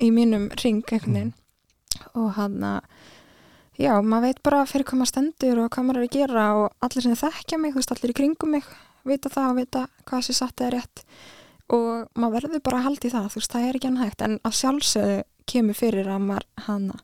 í 0.03 0.11
mínum 0.13 0.49
ring 0.63 0.83
einhvern 0.83 1.17
veginn. 1.17 1.35
Og 2.19 2.33
hann 2.37 2.63
að 2.67 2.81
já, 3.81 3.93
maður 4.03 4.29
veit 4.29 4.41
bara 4.45 4.65
fyrir 4.69 4.89
hvað 4.89 5.03
maður 5.03 5.13
stendur 5.13 5.61
og 5.63 5.71
hvað 5.73 5.87
maður 5.89 6.01
er 6.01 6.09
að 6.09 6.17
gera 6.17 6.47
og 6.61 6.67
allir 6.85 7.07
sem 7.07 7.21
þekkja 7.23 7.61
mig, 7.61 7.75
þú 7.75 7.81
veist, 7.81 7.95
allir 7.95 8.15
í 8.15 8.19
kringum 8.19 8.57
mig 8.57 8.73
vita 9.09 9.31
það 9.33 9.51
og 9.51 9.61
vita 9.61 9.85
hvað 10.09 10.27
sé 10.27 10.37
satt 10.37 10.63
eða 10.63 10.75
rétt. 10.77 11.05
Og 11.73 12.19
maður 12.19 12.35
verður 12.37 12.65
bara 12.67 12.81
að 12.81 12.89
halda 12.89 13.09
í 13.09 13.13
það, 13.15 13.31
þú 13.33 13.41
veist, 13.41 13.55
það 13.55 13.69
er 13.69 13.79
ekki 13.79 13.93
hægt 14.03 14.27
en 14.27 14.37
að 14.43 14.59
sjálfsögðu 14.59 15.19
kemur 15.53 15.79
fyrir 15.79 16.11
að 16.13 16.27
maður 16.29 16.49
hana, 16.67 16.99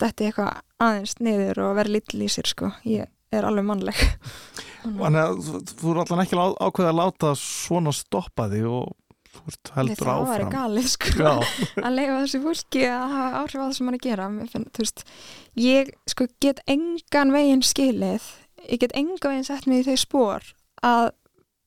þetta 0.00 0.24
er 0.24 0.30
eitthvað 0.30 0.60
aðeins 0.86 1.16
niður 1.20 1.62
og 1.64 1.74
verður 1.80 1.96
lill 1.96 2.26
í 2.26 2.30
sér 2.30 2.50
sko. 2.50 2.70
Ég 2.88 3.10
er 3.30 3.46
alveg 3.46 3.66
mannleg. 3.66 4.00
Þannig 4.82 5.20
að 5.22 5.42
þú, 5.46 5.60
þú 5.80 5.92
er 5.92 6.02
allan 6.04 6.24
ekki 6.24 6.38
ákveðið 6.40 6.90
að 6.90 6.98
láta 7.00 7.32
svona 7.38 7.94
stoppa 7.94 8.48
þig 8.52 8.68
og 8.70 8.94
þú 9.30 9.42
veist, 9.46 9.70
heldur 9.76 10.08
það 10.08 10.24
væri 10.30 10.44
áfram. 10.44 10.52
galið 10.54 10.88
sko 10.90 11.30
að 11.86 11.94
leifa 11.96 12.18
þessu 12.24 12.40
fólki 12.44 12.82
að 12.90 13.14
hafa 13.14 13.40
áhrif 13.42 13.60
á 13.60 13.64
það 13.66 13.74
sem 13.76 13.86
hann 13.90 13.94
er 13.94 14.00
að 14.00 14.06
gera. 14.08 14.28
Mér 14.34 14.50
finn, 14.52 14.66
veist, 14.78 15.04
ég 15.60 15.92
sko 16.10 16.26
get 16.44 16.62
engan 16.70 17.32
veginn 17.36 17.62
skilið 17.66 18.28
ég 18.66 18.82
get 18.82 18.92
engan 18.98 19.30
veginn 19.32 19.46
sett 19.48 19.66
mig 19.70 19.82
í 19.84 19.88
þau 19.88 19.96
spór 20.02 20.50
að 20.86 21.08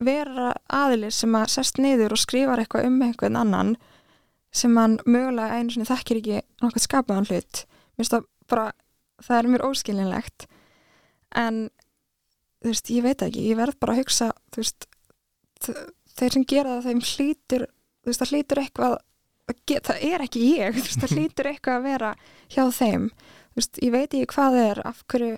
vera 0.03 0.51
aðilir 0.74 1.14
sem 1.16 1.36
að 1.39 1.47
sest 1.55 1.78
niður 1.80 2.14
og 2.18 2.20
skrifar 2.22 2.59
eitthvað 2.59 2.89
um 2.89 2.97
einhvern 3.05 3.38
annan 3.39 3.76
sem 4.53 4.76
hann 4.78 4.99
mögulega 5.09 5.55
einu 5.57 5.72
sinni 5.74 5.88
þekkir 5.89 6.20
ekki 6.20 6.41
nokkuð 6.61 6.84
skapaðan 6.84 7.30
hlut. 7.32 7.64
Mér 7.95 8.03
finnst 8.03 8.14
það 8.18 8.26
bara, 8.51 8.66
það 9.24 9.38
er 9.39 9.49
mér 9.53 9.64
óskilinlegt 9.70 10.45
en 11.39 11.64
þú 12.61 12.70
veist, 12.70 12.91
ég 12.93 13.05
veit 13.07 13.24
ekki, 13.26 13.47
ég 13.49 13.57
verð 13.57 13.80
bara 13.82 13.95
að 13.95 14.03
hugsa 14.03 14.28
þú 14.53 14.61
veist 14.61 14.86
þ- 15.64 15.88
þeir 16.20 16.36
sem 16.38 16.45
gera 16.53 16.78
það 16.78 16.88
þeim 16.89 17.01
hlýtur 17.09 17.66
það 18.07 18.32
hlýtur 18.34 18.61
eitthvað 18.64 18.97
að 18.97 19.84
það 19.84 20.03
er 20.07 20.24
ekki 20.24 20.41
ég, 20.57 20.82
það 21.01 21.16
hlýtur 21.18 21.49
eitthvað 21.51 21.78
að 21.80 21.88
vera 21.89 22.11
hjá 22.53 22.64
þeim 22.80 23.07
veist, 23.57 23.80
ég 23.84 23.93
veit 23.93 24.09
ekki 24.14 24.34
hvað 24.34 24.59
er 24.64 24.82
af 24.88 25.03
hverju, 25.11 25.38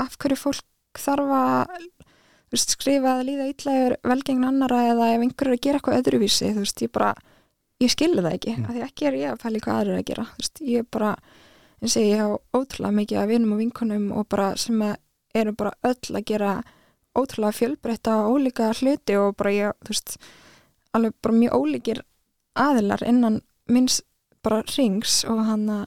af 0.00 0.16
hverju 0.20 0.38
fólk 0.40 1.00
þarf 1.00 1.34
að 1.36 1.74
veist, 2.50 2.74
skrifa 2.74 3.18
að 3.18 3.26
líða 3.30 3.50
yfir 3.52 3.96
velgengn 4.10 4.46
annara 4.48 4.80
eða 4.90 5.12
ef 5.14 5.24
einhverju 5.26 5.52
er 5.54 5.58
að 5.58 5.64
gera 5.66 5.80
eitthvað 5.80 6.00
öðruvísi 6.00 6.50
veist, 6.58 6.82
ég 6.82 6.92
bara, 6.92 7.12
ég 7.80 7.92
skilði 7.94 8.24
það 8.26 8.34
ekki 8.38 8.56
Mm. 8.56 8.64
af 8.66 8.74
því 8.74 8.82
ekki 8.88 9.06
er 9.06 9.20
ég 9.20 9.30
að 9.30 9.40
pæli 9.44 9.62
hvað 9.64 9.80
eru 9.84 9.94
að 10.00 10.04
gera 10.10 10.26
ég 10.74 10.90
bara, 10.90 11.12
eins 11.80 11.96
og 11.96 12.02
ég 12.02 12.20
hef 12.20 12.58
ótrúlega 12.58 12.96
mikið 12.98 13.22
af 13.22 13.30
vinum 13.30 13.54
og 13.54 13.62
vinkonum 13.62 14.10
og 14.12 14.28
bara 14.28 14.50
sem 14.56 14.82
að 14.82 14.96
eru 15.34 15.54
bara 15.54 15.72
öll 15.86 16.16
að 16.18 16.24
gera 16.26 16.56
ótrúlega 17.18 17.56
fjölbreytta 17.56 18.16
og 18.22 18.36
ólíka 18.36 18.70
hluti 18.78 19.16
og 19.18 19.34
bara 19.38 19.54
ég, 19.54 19.80
þú 19.84 19.94
veist 19.94 20.16
alveg 20.96 21.16
bara 21.22 21.38
mjög 21.38 21.56
ólíkir 21.58 22.02
aðilar 22.58 23.02
innan 23.06 23.40
minns 23.70 24.00
bara 24.44 24.62
rings 24.76 25.24
og 25.28 25.42
hann 25.46 25.66
að 25.70 25.84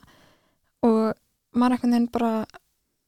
og 0.84 1.14
maður 1.56 1.76
einhvern 1.78 1.94
veginn 1.94 2.12
bara 2.12 2.32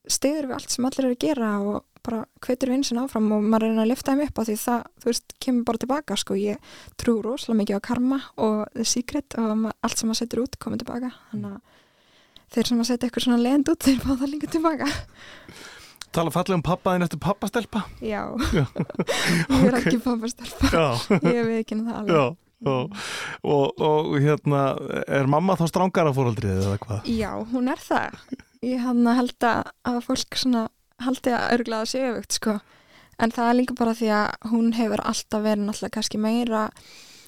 stiður 0.09 0.49
við 0.49 0.57
allt 0.57 0.73
sem 0.73 0.89
allir 0.89 1.05
eru 1.05 1.17
að 1.17 1.25
gera 1.27 1.53
og 1.61 1.85
bara 2.07 2.23
hvetur 2.45 2.71
vinsin 2.71 3.01
áfram 3.03 3.27
og 3.35 3.43
maður 3.43 3.67
er 3.67 3.75
að 3.75 3.83
að 3.83 3.91
lifta 3.91 4.13
þeim 4.13 4.25
upp 4.27 4.39
á 4.39 4.43
því 4.47 4.57
það, 4.63 4.83
þú 5.03 5.11
veist, 5.11 5.33
kemur 5.43 5.65
bara 5.67 5.83
tilbaka 5.83 6.19
sko, 6.21 6.37
ég 6.39 6.75
trú 7.01 7.17
rosalega 7.25 7.61
mikið 7.61 7.81
á 7.83 7.87
karma 7.89 8.21
og 8.37 8.61
the 8.77 8.87
secret 8.87 9.37
og 9.43 9.67
allt 9.75 9.99
sem 9.99 10.11
maður 10.11 10.21
setur 10.23 10.45
út 10.45 10.59
komið 10.63 10.85
tilbaka, 10.85 11.11
þannig 11.33 11.57
að 11.57 12.55
þeir 12.55 12.71
sem 12.71 12.83
að 12.85 12.91
setja 12.91 13.09
eitthvað 13.09 13.27
svona 13.27 13.43
lend 13.43 13.73
út 13.73 13.89
þeir 13.89 14.05
fá 14.05 14.13
það 14.13 14.33
líka 14.37 14.53
tilbaka 14.55 14.91
tala 16.17 16.33
fallið 16.35 16.57
um 16.59 16.65
pappaðin 16.67 17.05
eftir 17.07 17.21
pappastelpa. 17.23 17.85
já, 18.01 18.23
Já. 18.57 18.65
ég 19.53 19.69
er 19.71 19.79
ekki 19.83 20.01
pappastelpa 20.05 20.73
ég 21.21 21.39
hef 21.43 21.53
ekki 21.61 21.81
það 21.83 21.95
alveg 22.01 22.17
já. 22.17 22.27
Og, 22.67 22.95
og, 23.45 23.83
og 23.85 24.15
hérna, 24.25 24.61
er 25.13 25.27
mamma 25.29 25.59
þá 25.61 25.67
strángara 25.69 26.13
fóreldrið 26.17 26.55
eða 26.65 26.79
hvað? 26.81 27.11
Já, 27.13 27.29
hún 27.53 27.69
er 27.69 27.83
það. 27.85 28.17
ég 28.65 28.81
hann 28.81 29.05
held 29.13 29.45
að, 29.45 29.69
fólk 30.07 30.39
haldi 31.05 31.35
að 31.37 31.51
örglaða 31.59 31.87
sig 31.91 32.07
öfugt 32.09 32.33
sko 32.39 32.55
en 33.21 33.33
það 33.33 33.51
er 33.51 33.57
líka 33.59 33.75
bara 33.77 33.93
því 33.97 34.09
að 34.17 34.49
hún 34.55 34.71
hefur 34.77 35.03
alltaf 35.05 35.43
verið 35.45 35.67
náttúrulega 35.67 35.95
kannski 35.99 36.21
meira 36.21 36.63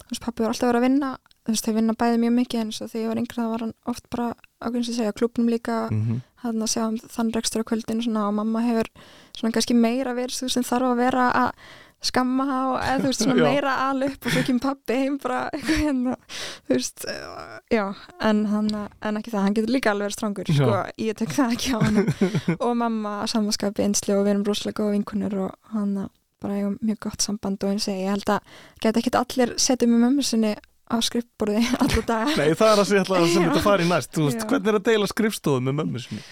veist, 0.09 0.23
pappi 0.25 0.43
var 0.47 0.55
alltaf 0.55 0.71
verið 0.71 0.81
að 0.81 0.87
vinna 0.89 1.11
þú 1.45 1.53
veist, 1.53 1.69
þau 1.69 1.77
vinna 1.77 1.97
bæði 2.01 2.21
mjög 2.23 2.35
mikið 2.39 2.63
eins 2.63 2.81
og 2.85 2.91
þegar 2.93 3.03
ég 3.05 3.11
var 3.13 3.21
yngri 3.23 3.39
það 3.43 3.53
var 3.53 3.65
hann 3.67 3.75
oft 3.93 4.09
bara 4.13 4.29
ákveðins 4.65 4.91
að 4.95 4.99
segja 5.03 5.17
klubnum 5.21 5.53
líka 5.53 5.77
Mhm. 5.93 6.23
Hann 6.45 6.63
að 6.63 6.73
sjá 6.75 6.85
um 6.87 6.97
þann 7.03 7.35
rekstur 7.35 7.67
á 7.67 7.69
kvöldin 7.69 8.05
svona, 8.05 8.29
og 8.29 8.39
mamma 8.39 8.63
hefur 8.67 8.91
svona 9.37 9.55
kannski 9.55 9.77
meira 9.77 10.17
verið 10.17 10.43
þú 10.43 10.51
sem 10.55 10.67
þarf 10.67 10.93
að 10.93 11.05
vera 11.05 11.29
að 11.43 11.69
skamma 12.05 12.45
og 12.47 12.77
eða 12.79 12.99
þú 13.01 13.09
veist 13.09 13.23
svona 13.25 13.47
meira 13.49 13.73
al 13.89 14.05
upp 14.07 14.27
og 14.29 14.35
svo 14.35 14.43
kemur 14.47 14.63
pappi 14.69 14.99
heim 15.01 15.17
bara 15.23 15.41
eitthvað 15.51 15.81
hérna 15.83 16.15
þú 16.69 16.77
veist, 16.77 17.07
eh, 17.11 17.57
já 17.75 17.85
en, 18.29 18.45
hann, 18.53 18.71
en 18.77 19.19
ekki 19.19 19.33
það, 19.35 19.43
hann 19.47 19.57
getur 19.59 19.75
líka 19.75 19.91
alveg 19.91 20.07
verið 20.07 20.19
strangur 20.19 20.53
sko, 20.53 20.79
ég 21.03 21.19
tek 21.19 21.35
það 21.35 21.57
ekki 21.57 21.75
á 21.75 21.79
hann 21.83 21.99
og 22.69 22.79
mamma 22.79 23.17
samanskapi 23.31 23.89
einsli 23.89 24.15
og 24.15 24.23
við 24.23 24.37
erum 24.37 24.47
brúslega 24.47 24.79
góða 24.79 24.95
vinkunir 24.95 25.39
og 25.49 25.75
hann 25.75 25.99
bara 26.39 26.61
eigum 26.61 26.79
mjög 26.87 27.01
gott 27.09 27.25
samband 27.25 27.65
og 27.67 27.75
eins 27.75 27.89
og 27.91 27.99
ég 27.99 28.13
held 28.15 28.31
að 28.31 28.59
geta 28.85 29.03
ekkit 29.03 29.19
allir 29.19 29.55
setið 29.59 29.91
með 29.91 30.05
mömmu 30.07 30.27
sinni 30.27 30.55
á 30.89 30.97
skrippborði 31.05 31.63
alla 31.85 32.05
daga 32.09 32.37
Nei, 32.39 32.55
það 32.59 32.71
er 32.73 32.83
að 32.83 32.89
segja 32.91 33.03
alltaf 33.05 33.27
sem 33.33 33.43
Já. 33.43 33.49
þetta 33.49 33.65
fari 33.67 33.89
næst 33.89 34.21
veist, 34.21 34.47
hvernig 34.49 34.73
er 34.73 34.79
að 34.81 34.87
deila 34.91 35.11
skrifstofum 35.11 35.69
með 35.69 35.79
mömmu 35.83 36.03
sinni? 36.05 36.25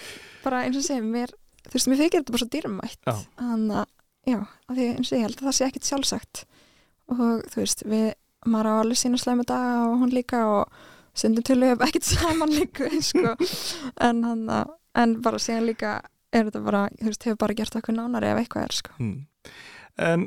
bara 0.47 0.65
eins 0.67 0.79
og 0.81 0.87
segja, 0.87 1.05
mér 1.05 1.35
þú 1.67 1.75
veist, 1.77 1.91
mér 1.91 2.03
þykir 2.03 2.21
þetta 2.23 2.35
bara 2.37 2.43
svo 2.45 2.51
dýrmætt 2.57 3.11
þannig 3.11 3.79
að, 3.83 3.89
já, 4.33 4.39
af 4.43 4.77
því 4.79 4.89
eins 4.93 5.13
og 5.13 5.19
ég 5.19 5.27
held 5.27 5.39
að 5.41 5.49
það 5.49 5.57
sé 5.59 5.69
ekkit 5.71 5.91
sjálfsagt 5.91 6.43
og 7.13 7.25
þú 7.53 7.63
veist, 7.63 7.87
við, 7.87 8.09
maður 8.47 8.71
á 8.71 8.75
alveg 8.81 9.01
sína 9.01 9.21
slæma 9.21 9.47
daga 9.47 9.79
og 9.91 9.97
hún 10.03 10.15
líka 10.15 10.43
og 10.51 10.77
stundum 11.17 11.47
til 11.47 11.61
við 11.63 11.87
ekkit 11.87 12.11
saman 12.11 12.53
líka 12.53 12.91
sko. 13.11 13.37
en 14.05 14.25
hann 14.27 14.45
en 14.97 15.17
bara 15.25 15.41
síðan 15.43 15.69
líka 15.69 15.97
er 16.35 16.49
þetta 16.49 16.63
bara, 16.65 16.87
þú 17.01 17.11
veist, 17.11 17.27
hefur 17.27 17.41
bara 17.41 17.57
gert 17.57 17.79
okkur 17.79 17.97
nánari 17.97 18.31
ef 18.33 18.41
eitthvað 18.43 18.69
er, 18.69 18.77
sko. 18.81 18.95
Hmm. 19.01 19.17
En 19.97 20.27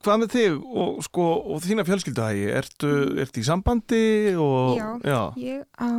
hvað 0.00 0.22
með 0.22 0.30
þig 0.32 0.54
og, 0.64 1.00
sko, 1.04 1.24
og 1.52 1.58
þína 1.64 1.84
fjölskylduhægi? 1.84 2.46
Ertu, 2.56 2.90
ertu 3.20 3.42
í 3.42 3.44
sambandi? 3.44 4.04
Og, 4.40 4.78
Já. 5.04 5.18
Ég 5.36 5.66
á 5.76 5.90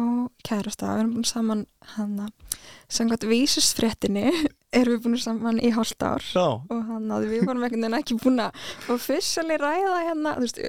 kærasta, 0.47 0.95
við 0.95 1.03
erum 1.03 1.11
búin 1.19 1.27
saman 1.29 1.61
hann 1.93 2.15
að 2.25 2.57
samkvæmt 2.91 3.27
vísusfréttinni 3.29 4.25
erum 4.79 4.95
við 4.97 5.03
búin 5.05 5.21
saman 5.21 5.61
í 5.61 5.69
hálft 5.75 6.01
ár 6.01 6.25
Já. 6.25 6.47
og 6.65 6.81
hann 6.89 7.13
að 7.13 7.27
við 7.29 7.45
vorum 7.45 7.65
einhvern 7.67 7.85
veginn 7.85 7.99
ekki 7.99 8.17
búin 8.23 8.41
að 8.41 8.95
officially 8.95 9.57
ræða 9.61 9.99
hérna 10.07 10.33
þú 10.39 10.47
veist, 10.47 10.61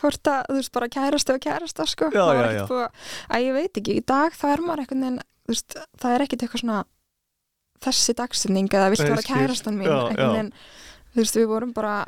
hvort 0.00 0.30
að, 0.30 0.40
þú 0.48 0.56
veist, 0.60 0.72
bara 0.76 0.88
kærasta 0.96 1.36
og 1.36 1.44
kærasta 1.44 1.86
sko, 1.90 2.08
Já, 2.14 2.22
það 2.22 2.32
já, 2.32 2.40
ekkert 2.40 2.60
já. 2.60 2.66
búið 2.70 2.84
að, 2.86 3.04
að 3.36 3.44
ég 3.46 3.56
veit 3.60 3.80
ekki, 3.82 3.98
í 4.00 4.06
dag 4.08 4.36
þá 4.40 4.44
er 4.54 4.64
maður 4.64 4.84
einhvern 4.86 5.04
veginn, 5.06 5.20
þú 5.44 5.54
veist, 5.54 5.78
það 6.00 6.16
er 6.16 6.24
ekkert 6.26 6.44
eitthvað 6.46 6.64
svona 6.64 6.80
þessi 7.80 8.14
dagsinning 8.18 8.68
eða 8.76 8.90
viltu 8.92 9.06
Nei, 9.08 9.12
vera 9.14 9.26
kærastan 9.30 9.78
mín 9.80 9.88
Já, 9.90 9.98
já. 10.14 10.28
veginn, 10.30 10.52
þú 11.14 11.22
veist, 11.22 11.36
við 11.36 11.46
vorum 11.50 11.72
bara 11.76 12.04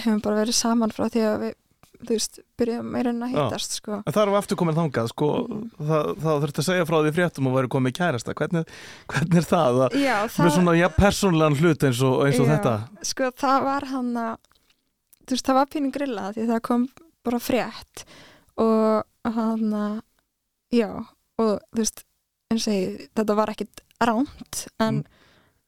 hefum 0.00 0.20
bara 0.24 0.40
verið 0.44 0.54
saman 0.56 0.90
frá 0.94 1.08
því 1.10 1.24
að 1.28 1.40
við 1.44 1.54
þú 2.00 2.14
veist, 2.16 2.38
byrjuðum 2.56 2.86
meira 2.94 3.10
en 3.12 3.18
að 3.26 3.32
Já. 3.34 3.36
hittast 3.44 3.74
sko. 3.76 3.96
En 4.08 4.12
það 4.16 4.30
við 4.30 4.38
aftur 4.40 4.56
komin 4.56 4.74
þangað, 4.78 5.08
sko, 5.12 5.26
Mhm. 5.44 5.64
það, 5.90 6.06
það 6.22 6.38
þurfti 6.44 6.60
að 6.62 6.68
segja 6.70 6.86
frá 6.88 6.96
því 7.04 7.10
fréttum 7.18 7.46
og 7.50 7.56
væri 7.58 7.68
komið 7.74 7.92
kærasta. 7.98 8.34
Hvernig, 8.34 8.64
hvernig 9.12 9.36
er 9.36 9.46
það? 9.50 9.80
það 9.80 9.98
Já, 10.00 10.16
með 10.24 10.32
það, 10.36 10.54
svona, 10.54 10.76
já, 10.80 10.88
persónlegan 10.96 11.58
hlut 11.60 11.84
eins 11.84 12.00
og, 12.02 12.14
eins 12.24 12.40
og 12.40 12.46
Já. 12.48 12.52
þetta. 12.56 13.04
sko, 13.04 13.24
það 13.36 13.62
var 13.68 13.84
hann 13.92 14.14
að 14.14 14.36
þú 15.26 15.30
veist, 15.36 15.46
það 15.50 15.54
var 15.60 15.66
pínu 15.66 15.92
grilla 15.92 16.32
því 16.32 16.46
það 16.48 16.62
kom 16.62 16.88
bara 17.22 17.38
frétt 17.38 18.04
og 18.56 19.04
hann 19.24 19.70
að 19.76 20.02
já, 20.72 20.88
og 21.38 21.60
þú 21.60 21.76
veist 21.76 22.04
eins 22.50 22.66
og 22.66 22.72
ég, 22.74 23.08
þetta 23.14 23.36
var 23.36 23.52
ekkit 23.52 23.84
ránt 24.00 24.66
en 24.80 25.02
Mm. 25.02 25.04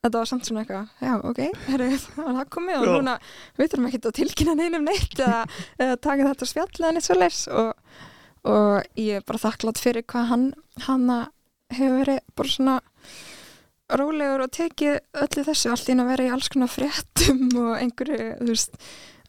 Þetta 0.03 0.19
var 0.19 0.31
samt 0.31 0.49
svona 0.49 0.63
eitthvað 0.65 1.05
já, 1.07 1.13
ok, 1.31 1.43
herru, 1.69 1.91
það 2.17 2.39
var 2.39 2.49
komið 2.51 2.79
og 2.81 2.87
Já. 2.89 2.95
núna 2.97 3.19
við 3.59 3.69
þurfum 3.69 3.91
ekkit 3.91 4.09
að 4.09 4.17
tilkynna 4.19 4.57
neinum 4.59 4.89
neitt 4.89 5.21
eða, 5.21 5.45
eða 5.79 6.01
taka 6.09 6.31
þetta 6.33 6.49
spjall 6.51 6.73
eða 6.81 6.95
neitt 6.97 7.07
svo 7.07 7.19
leis 7.21 7.45
og, 7.53 8.01
og 8.51 8.99
ég 8.99 9.21
er 9.21 9.29
bara 9.29 9.45
þakklátt 9.45 9.83
fyrir 9.83 10.07
hvað 10.11 10.27
hann 10.33 10.49
hann 10.89 11.07
að 11.15 11.29
hefur 11.73 12.03
verið 12.03 12.19
bara 12.37 12.53
svona 12.57 12.77
rólegur 13.93 14.45
og 14.47 14.53
tekið 14.57 14.99
öllu 15.23 15.45
þessu 15.47 15.71
allt 15.73 15.89
í 15.89 15.95
einu 15.95 16.05
að 16.05 16.13
vera 16.15 16.27
í 16.27 16.35
alls 16.35 16.51
konar 16.53 16.73
fréttum 16.73 17.45
og 17.63 17.73
einhverju, 17.79 18.29
þú 18.41 18.49
veist 18.51 18.79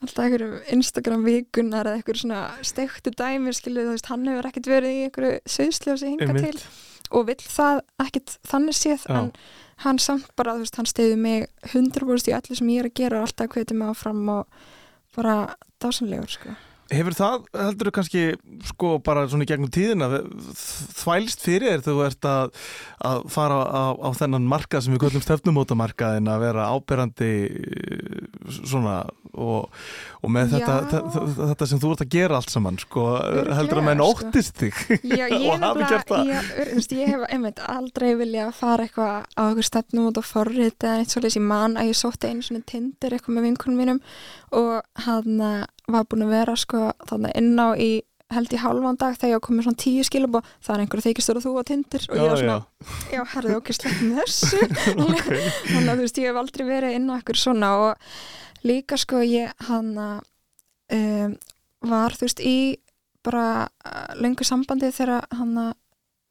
alltaf 0.04 0.24
einhverju 0.26 0.64
Instagram 0.76 1.28
vikunar 1.28 1.88
eða 1.88 2.00
einhverju 2.00 2.24
svona 2.26 2.42
steiktu 2.66 3.14
dæmi 3.14 3.54
skilu, 3.56 3.86
þú 3.86 3.94
veist, 3.94 4.10
hann 4.12 4.26
hefur 4.28 4.50
ekkert 4.50 4.72
verið 4.72 4.98
í 4.98 5.06
einhverju 5.08 5.38
söðsljósi 5.54 6.16
hinga 6.16 6.34
til 6.40 6.58
og 7.14 7.28
vill 7.30 7.44
það 7.46 7.84
ekkert 8.02 8.38
þannig 8.50 8.78
séð 8.80 9.06
en 9.14 9.30
hann 9.84 10.00
samt 10.02 10.30
bara, 10.40 10.56
þú 10.58 10.66
veist, 10.66 10.78
hann 10.80 10.90
stiði 10.90 11.18
mig 11.20 11.48
100% 11.72 12.30
í 12.32 12.36
öllu 12.38 12.58
sem 12.60 12.72
ég 12.74 12.84
er 12.84 12.90
að 12.90 13.00
gera 13.00 13.24
alltaf 13.24 13.52
hvetið 13.54 13.80
mig 13.80 13.94
áfram 13.94 14.22
og 14.34 14.70
bara 15.16 15.38
dásanlegur, 15.84 16.32
sko. 16.32 16.56
Hefur 16.94 17.18
það, 17.18 17.48
heldur 17.58 17.90
þú 17.90 17.96
kannski, 17.98 18.24
sko, 18.70 18.94
bara 19.04 19.26
svona 19.32 19.48
í 19.48 19.50
gegnum 19.50 19.72
tíðina, 19.74 20.10
þvælst 21.00 21.44
fyrir 21.44 21.82
þegar 21.82 21.86
þú 21.88 21.98
ert 22.08 22.30
að, 22.30 22.62
að 23.10 23.26
fara 23.34 23.60
á, 23.66 23.84
á 23.98 24.10
þennan 24.20 24.48
markað 24.50 24.86
sem 24.86 24.96
við 24.96 25.04
köllum 25.06 25.26
stefnumótamarkaðin 25.26 26.32
að 26.32 26.46
vera 26.48 26.70
áberandi 26.74 27.34
svona 28.64 29.02
og, 29.34 29.70
og 30.22 30.32
með 30.34 30.54
þetta, 30.58 31.02
þetta, 31.40 31.68
sem 31.70 31.82
þú 31.82 31.94
ert 31.96 32.04
að 32.06 32.12
gera 32.14 32.38
allt 32.38 32.54
saman, 32.54 32.78
sko, 32.82 33.06
Örugglega, 33.18 33.58
heldur 33.58 33.82
að 33.82 33.88
menn 33.88 34.04
sko. 34.04 34.10
óttist 34.12 34.62
þig 34.62 34.82
Já, 35.10 35.26
ég, 35.32 35.66
og 35.74 36.28
ég, 36.30 36.52
þú 36.74 37.00
ég 37.00 37.14
hef 37.14 37.26
einmitt 37.30 37.62
aldrei 37.74 38.12
vilja 38.20 38.50
fara 38.56 38.88
eitthvað 38.88 39.26
á 39.34 39.42
eitthvað 39.48 39.70
stefnum 39.70 40.10
út 40.12 40.22
á 40.22 40.24
forrit 40.26 40.86
eða 40.86 41.02
eitt 41.02 41.14
svolítið 41.14 41.40
ég 41.40 41.48
man 41.50 41.80
að 41.80 41.90
ég 41.90 42.00
sótti 42.00 42.30
einu 42.30 42.46
svona 42.46 42.68
tindir 42.70 43.16
eitthvað 43.16 43.38
með 43.38 43.48
vinkunum 43.50 43.82
mínum 43.82 44.04
og 44.54 45.06
hann 45.08 45.42
eh, 45.42 45.64
var 45.94 46.08
búin 46.10 46.26
að 46.26 46.34
vera 46.34 46.56
sko 46.60 46.82
þannig 47.10 47.38
inn 47.40 47.54
á 47.62 47.68
í 47.78 47.92
held 48.34 48.54
í 48.56 48.58
hálfan 48.58 48.98
dag 48.98 49.18
þegar 49.20 49.36
ég 49.36 49.44
komið 49.46 49.66
svona 49.68 49.82
tíu 49.84 50.04
skilum 50.08 50.38
og 50.40 50.46
það 50.64 50.74
er 50.74 50.82
einhverju 50.84 51.06
þykistur 51.06 51.38
og 51.38 51.44
þú 51.46 51.52
á 51.54 51.64
tindir 51.70 52.06
og 52.10 52.16
ég 52.18 52.32
var 52.32 52.40
svona, 52.42 52.56
já, 53.14 53.22
herðu 53.34 53.58
okkur 53.60 53.78
sleppum 53.78 54.14
þessu. 54.18 54.62
Þannig 55.70 55.92
að 55.92 55.92
þú 55.92 56.06
veist, 56.06 56.18
ég 56.24 56.32
hef 56.32 56.40
aldrei 56.42 56.64
verið 56.66 56.96
inn 56.98 57.12
á 57.12 57.16
eitthvað 57.20 57.42
svona 57.44 57.70
og 57.84 58.66
líka 58.66 58.98
sko 58.98 59.22
ég 59.28 59.52
hann 59.68 59.92
um, 60.00 61.36
var 61.94 62.16
þú 62.18 62.26
veist 62.26 62.42
í 62.42 62.56
bara 63.24 63.46
uh, 63.86 64.16
löngu 64.20 64.48
sambandi 64.48 64.90
þegar 64.96 65.28
hann 65.38 65.54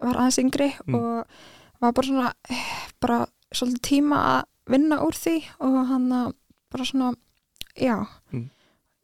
var 0.03 0.19
aðeins 0.19 0.41
yngri 0.43 0.73
Mm. 0.83 0.97
og 0.99 1.83
var 1.83 1.93
bara 1.95 2.07
svona 2.09 2.33
eh, 2.51 2.73
bara 3.01 3.21
svolítið 3.55 3.83
tíma 3.87 4.19
að 4.33 4.75
vinna 4.75 4.99
úr 5.07 5.15
því 5.15 5.37
og 5.63 5.79
hann 5.93 6.09
bara 6.73 6.85
svona 6.89 7.13
já. 7.79 8.01
Mm. 8.33 8.49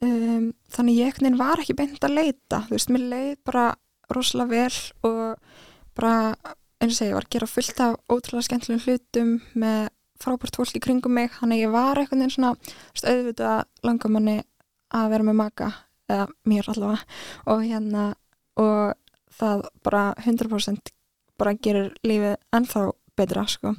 Um, 0.05 0.49
þannig 0.75 1.01
ég 1.01 1.19
veginn 1.19 1.41
var 1.41 1.63
ekki 1.63 1.77
beint 1.79 2.05
að 2.05 2.17
leita 2.19 2.63
þú 2.69 2.77
veist, 2.77 2.93
mér 2.95 3.07
leið 3.13 3.35
bara 3.49 3.67
rosalega 4.13 4.51
vel 4.55 5.11
og 5.11 5.57
bara 5.99 6.15
eins 6.79 6.95
og 6.95 6.99
segja, 6.99 7.11
ég 7.11 7.19
var 7.19 7.27
að 7.27 7.35
gera 7.35 7.51
fullt 7.51 7.81
af 7.85 7.97
ótrúlega 8.09 8.47
skemmtilegum 8.47 8.85
hlutum 8.87 9.33
með 9.59 9.89
frábært 10.19 10.59
fólk 10.59 10.79
í 10.79 10.83
kringum 10.83 11.15
mig, 11.15 11.31
þannig 11.39 11.65
ég 11.65 11.75
var 11.75 11.99
einhvern 11.99 12.25
veginn 12.25 12.35
svona, 12.35 12.55
auðvitað 13.05 13.67
langar 13.87 14.15
manni 14.15 14.39
að 14.95 15.11
vera 15.13 15.27
með 15.29 15.39
maka 15.39 15.69
eða 16.09 16.29
mér 16.49 16.71
allavega 16.73 17.19
og 17.53 17.65
hérna 17.67 18.05
og 18.59 18.95
það 19.39 19.67
bara 19.87 20.05
100% 20.25 20.95
bara 21.39 21.55
gerir 21.63 21.93
lífið 22.07 22.35
ennþá 22.57 22.85
betra 23.19 23.45
sko. 23.51 23.75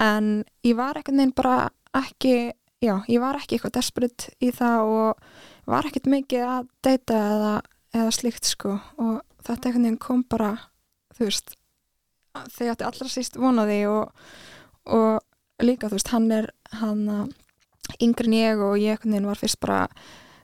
En 0.00 0.42
ég 0.66 0.76
var 0.76 0.98
einhvern 0.98 1.22
veginn 1.22 1.36
bara 1.36 1.70
ekki 1.96 2.52
já, 2.80 2.94
ég 3.08 3.20
var 3.22 3.38
ekki 3.38 3.56
eitthvað 3.56 3.76
desperate 3.78 4.34
í 4.40 4.50
það 4.56 4.92
og 4.94 5.24
var 5.70 5.86
ekkert 5.88 6.06
mikið 6.10 6.44
að 6.46 6.68
deyta 6.86 7.18
eða, 7.34 7.54
eða 7.96 8.12
slíkt 8.14 8.48
sko 8.50 8.76
og 9.00 9.20
þetta 9.46 9.70
einhvern 9.70 9.86
veginn 9.88 10.00
kom 10.02 10.22
bara 10.30 10.52
þú 11.16 11.28
veist 11.28 11.54
þegar 12.54 12.74
átti 12.76 12.86
allra 12.88 13.08
síst 13.10 13.38
vonaði 13.40 13.80
og, 13.90 14.10
og 14.86 15.64
líka 15.64 15.88
þú 15.90 15.98
veist 15.98 16.12
hann 16.14 16.30
er 16.34 16.50
hann 16.80 17.04
uh, 17.10 17.24
yngri 18.00 18.30
en 18.30 18.36
ég 18.38 18.62
og 18.64 18.76
ég 18.78 18.94
einhvern 18.96 19.16
veginn 19.16 19.30
var 19.30 19.40
fyrst 19.40 19.60
bara 19.62 19.80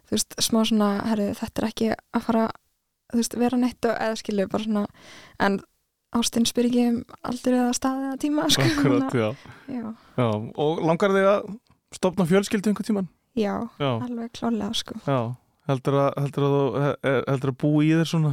þú 0.07 0.17
veist 0.17 0.37
smá 0.43 0.61
svona 0.67 0.91
herri, 1.11 1.31
þetta 1.39 1.63
er 1.63 1.69
ekki 1.71 1.91
að 1.95 2.27
fara 2.27 2.45
þú 3.13 3.21
veist 3.23 3.37
vera 3.39 3.59
neitt 3.61 3.87
og 3.87 3.95
eða 4.03 4.19
skilju 4.23 4.49
bara 4.51 4.67
svona 4.67 4.87
en 5.47 5.61
ástinn 6.17 6.47
spyr 6.49 6.69
ekki 6.71 6.85
um 6.91 6.99
aldrei 7.29 7.57
eða 7.61 7.75
staði 7.77 8.09
eða 8.09 8.19
tíma 8.23 8.49
sko, 8.51 8.67
Akkurat, 8.67 9.15
já. 9.15 9.29
að- 9.31 9.75
já, 9.77 9.87
já. 10.17 10.27
Og 10.65 10.83
langar 10.87 11.13
þig 11.15 11.27
að 11.31 11.49
stopna 11.95 12.27
fjölskyldu 12.27 12.71
einhvern 12.73 12.89
tíman? 12.89 13.09
Já, 13.37 13.55
Já, 13.79 13.91
alveg 14.01 14.33
klálega 14.37 14.73
sko 14.77 14.97
já. 15.07 15.21
Heldur 15.67 15.97
að, 15.99 16.09
heldur 16.23 16.45
að, 16.47 16.85
heldur 17.27 17.51
að 17.51 17.57
búa 17.59 17.83
í 17.83 17.89
þér 17.99 18.07
svona, 18.07 18.29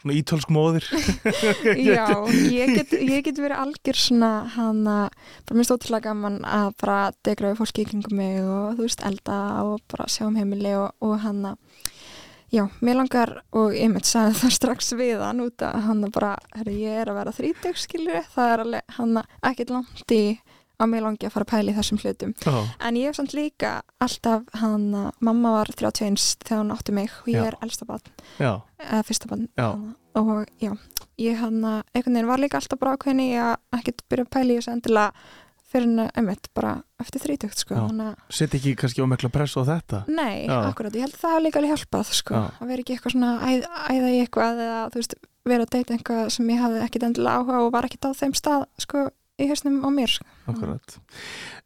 svona 0.00 0.14
ítölsk 0.16 0.52
móðir? 0.56 0.86
Já, 1.90 2.06
ég 2.48 2.72
get, 2.72 2.94
ég 2.96 3.26
get 3.26 3.40
verið 3.42 3.60
algjör 3.60 4.00
svona 4.00 4.30
hann 4.54 4.80
að, 4.88 5.18
bara 5.44 5.58
minnst 5.58 5.74
ótrúlega 5.74 6.08
gaman 6.08 6.38
að 6.48 6.70
bara 6.80 6.98
degra 7.28 7.50
við 7.52 7.60
fólki 7.60 7.84
í 7.84 7.90
kringum 7.90 8.16
mig 8.16 8.40
og 8.40 8.78
þú 8.78 8.86
veist 8.86 9.04
elda 9.04 9.40
og 9.66 9.84
bara 9.92 10.08
sjá 10.08 10.24
um 10.30 10.40
heimili 10.40 10.72
og, 10.78 10.94
og 11.04 11.18
hann 11.20 11.50
að 11.52 11.84
já, 12.56 12.64
mér 12.80 12.96
langar 13.02 13.34
og 13.52 13.76
ég 13.76 13.92
mitt 13.92 14.08
sagði 14.08 14.38
það 14.40 14.56
strax 14.56 14.92
við 14.96 15.20
hann 15.20 15.44
út 15.44 15.62
að 15.68 15.84
hann 15.84 16.06
bara, 16.16 16.32
herri, 16.56 16.78
ég 16.86 17.02
er 17.02 17.12
að 17.12 17.20
vera 17.20 17.36
þrítug 17.36 17.78
skilur, 17.84 18.24
það 18.32 18.54
er 18.54 18.64
alveg 18.64 18.96
hann 18.96 19.20
ekkert 19.52 19.76
langt 19.76 20.16
í 20.16 20.24
að 20.80 20.90
mér 20.94 21.04
langi 21.06 21.28
að 21.28 21.34
fara 21.36 21.46
að 21.46 21.52
pæla 21.52 21.72
í 21.72 21.76
þessum 21.78 22.00
hlutum. 22.02 22.34
Já, 22.46 22.56
en 22.88 22.98
ég 23.00 23.10
hef 23.10 23.18
samt 23.20 23.34
líka 23.36 23.72
alltaf 24.00 24.46
hann, 24.62 24.88
mamma 25.20 25.54
var 25.58 25.72
31 25.76 26.18
þegar 26.46 26.62
hún 26.64 26.74
átti 26.76 26.96
mig 26.96 27.12
og 27.22 27.28
ég 27.32 27.40
Já. 27.40 27.46
er 27.50 27.58
elsta 27.62 27.88
barn. 27.88 28.14
Eða 28.40 29.02
fyrsta 29.06 29.30
barn 29.30 29.48
og 30.18 30.48
já, 30.58 30.72
ég 31.22 31.38
hann 31.38 31.60
einhvern 31.62 32.16
veginn 32.16 32.26
var 32.26 32.40
líka 32.42 32.58
alltaf 32.58 32.80
bara 32.80 32.96
ákveðin 32.96 33.22
í 33.22 33.30
að 33.38 33.54
ekkert 33.78 34.02
byrja 34.10 34.26
að 34.26 34.32
pæla 34.34 34.50
í 34.50 34.58
þessu 34.58 34.72
endilega 34.74 35.12
fyrir 35.70 35.86
henni 35.86 36.06
einmitt 36.18 36.48
bara 36.56 36.72
eftir 37.00 37.22
þrítugt 37.22 37.62
sko, 37.62 37.76
að 37.78 38.16
Sett 38.34 38.56
ekki 38.58 38.72
kannski 38.78 39.04
ómekla 39.04 39.30
pressu 39.30 39.62
á 39.62 39.70
þetta? 39.70 40.00
Nei, 40.10 40.48
Já. 40.48 40.56
akkurat, 40.66 40.96
ég 40.98 41.06
held 41.06 41.14
að 41.14 41.22
það 41.22 41.34
hafa 41.36 41.44
líka 41.44 41.60
alveg 41.60 41.72
hjálpað 41.76 42.12
sko, 42.18 42.34
Já. 42.34 42.48
að 42.58 42.72
vera 42.72 42.84
ekki 42.84 42.96
eitthvað 42.96 43.14
svona 43.14 43.30
æð, 43.46 43.68
æða 43.94 44.10
í 44.10 44.18
eitthvað 44.24 44.62
eða 44.66 44.80
þú 44.90 45.00
veist, 45.00 45.14
vera 45.50 45.66
að 45.66 45.72
deyta 45.76 45.94
eitthvað 45.96 46.32
sem 46.34 46.50
ég 46.50 46.62
hafði 46.64 46.82
ekkit 46.88 47.06
endilega 47.06 47.38
áhuga 47.38 47.60
og 47.62 47.72
var 47.76 47.88
ekkit 47.88 48.08
á 48.08 48.10
þeim 48.18 48.34
stað 48.40 48.66
sko, 48.82 49.04
í 49.40 49.48
hausnum 49.50 49.80
á 49.82 49.88
mér 49.90 50.12
sko. 50.12 50.26
Akkurat. 50.50 50.96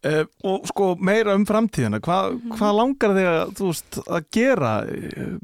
Uh, 0.05 0.25
Og 0.45 0.67
sko 0.69 0.91
meira 1.01 1.33
um 1.35 1.47
framtíðina 1.49 2.01
Hva, 2.05 2.31
Mhm. 2.35 2.53
Hvað 2.59 2.75
langar 2.77 3.15
þig 3.17 3.29
að, 3.31 3.55
veist, 3.61 3.99
að 4.05 4.25
gera? 4.37 4.73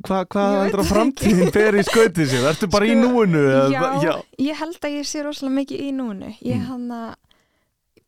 Hva, 0.04 0.18
Hvað 0.26 0.50
Ég 0.50 0.58
veit 0.58 0.64
heldur 0.66 0.82
að 0.84 0.90
framtíðin 0.92 1.52
ber 1.54 1.78
í 1.80 1.84
skautið 1.86 2.28
sér? 2.34 2.48
Ertu 2.50 2.68
bara 2.70 2.86
í 2.86 2.92
Sko, 2.92 3.08
núinu 3.08 3.40
eða- 3.40 3.70
já, 3.72 4.02
já, 4.04 4.14
ég 4.50 4.54
held 4.60 4.80
að 4.80 4.96
ég 4.98 5.06
sé 5.08 5.22
rosalega 5.24 5.56
mikið 5.62 5.80
í 5.80 5.90
núinu. 5.96 6.34
Ég 6.42 6.56
Mm. 6.60 6.66
hann 6.66 6.88
að 6.90 7.14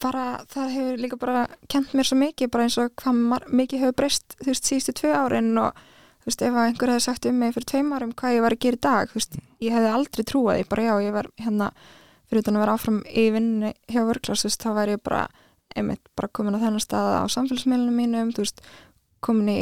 bara, 0.03 0.45
það 0.51 0.71
hefur 0.75 0.99
líka 0.99 1.19
bara 1.19 1.47
kent 1.69 1.93
mér 1.95 2.05
svo 2.09 2.19
mikið, 2.19 2.51
bara 2.51 2.65
eins 2.65 2.79
og 2.83 2.91
hvað 2.97 3.47
mikið 3.49 3.79
hefur 3.85 3.93
breyst, 4.03 4.37
þú 4.43 4.47
veist, 4.51 4.65
síðustu 4.67 4.93
tvö 4.99 5.15
árin 5.15 5.57
og 5.63 5.73
þú 6.23 6.27
veist, 6.27 6.43
ef 6.43 6.55
einhver 6.55 6.89
hefði 6.91 7.01
sagt 7.07 7.27
um 7.27 7.39
mig 7.39 7.55
fyrir 7.55 7.65
tveim 7.71 7.93
árum 7.95 8.13
hvað 8.13 8.35
ég 8.37 8.43
var 8.43 8.51
að 8.57 8.59
gera 8.67 8.77
í 8.77 8.81
dag, 8.81 9.09
þú 9.09 9.15
veist, 9.15 9.37
ég 9.63 9.73
hefði 9.73 9.93
aldrei 9.95 10.25
trúað 10.27 10.59
því, 10.59 10.69
bara 10.69 10.83
já, 10.83 10.95
ég 11.07 11.13
var 11.13 11.27
hérna 11.41 11.71
fyrir 12.33 12.47
utan 12.47 12.57
að 12.57 12.65
vera 12.65 12.77
áfram 12.79 13.01
í 13.05 13.27
vinnu 13.35 13.73
hjá 13.93 14.01
veist, 14.09 14.63
þá 14.65 14.71
væri 14.73 14.97
ég 14.97 15.05
bara 15.05 15.27
einmitt 15.77 16.01
bara 16.17 16.31
komin 16.33 16.57
á 16.57 16.63
þennan 16.65 16.83
stað 16.83 17.11
á 17.21 17.25
samfélagsmiðlunum 17.33 17.99
mínum, 18.01 18.33
þú 18.33 18.45
veist, 18.45 18.63
komin 19.25 19.51
í 19.53 19.61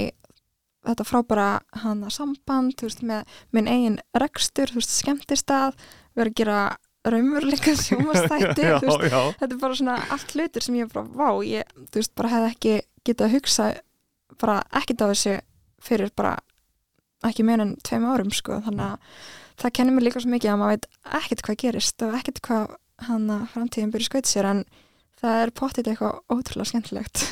þetta 0.86 1.06
frábæra 1.06 1.48
hana 1.82 2.10
samband, 2.14 2.76
þú 2.78 2.88
veist, 2.88 3.02
með 3.06 3.34
minn 3.54 3.68
eigin 3.70 3.98
rekstur, 4.16 4.70
þú 4.70 4.80
veist, 4.80 4.94
skemmtistað 4.96 5.76
vera 6.16 6.30
að 6.30 6.38
gera 6.40 6.60
raumurleika 7.10 7.74
sjómastætti, 7.84 8.70
þú 8.78 8.86
veist, 8.86 9.06
já. 9.10 9.20
þetta 9.42 9.50
er 9.50 9.60
bara 9.64 9.80
svona 9.82 9.98
allt 10.14 10.34
hlutur 10.36 10.66
sem 10.66 10.78
ég 10.80 10.94
bara, 10.94 11.06
vá, 11.10 11.28
ég, 11.46 11.74
þú 11.90 12.00
veist, 12.00 12.14
bara 12.18 12.32
hefði 12.34 12.54
ekki 12.54 12.76
getað 13.10 13.26
að 13.26 13.36
hugsa 13.36 13.68
bara 14.40 14.60
ekkit 14.80 15.04
á 15.04 15.06
þessu 15.10 15.36
fyrir 15.84 16.14
bara 16.16 16.38
ekki 17.26 17.44
meira 17.44 17.66
en 17.66 17.76
tveim 17.84 18.06
árum, 18.08 18.32
sko, 18.32 18.62
þannig 18.64 18.94
að 18.94 19.20
það 19.60 19.74
kennir 19.78 19.96
mér 19.96 20.08
líka 20.08 20.22
svo 20.22 20.32
mikið 20.32 20.52
að 20.52 20.60
maður 20.60 20.76
veit 20.76 20.86
ekkit 21.20 21.44
hvað 21.46 21.60
gerist 21.64 22.06
og 22.06 22.20
ekkit 22.20 22.44
hvað 22.46 22.78
hann 23.08 23.26
að 23.32 23.48
framtíðin 23.54 23.92
byrja 23.94 24.10
skaut 24.10 24.30
sér 24.30 24.48
en 24.50 24.64
það 25.20 25.42
er 25.44 25.52
pottit 25.56 25.88
eitthvað 25.90 26.20
ótrúlega 26.32 26.68
skemmtilegt 26.70 27.22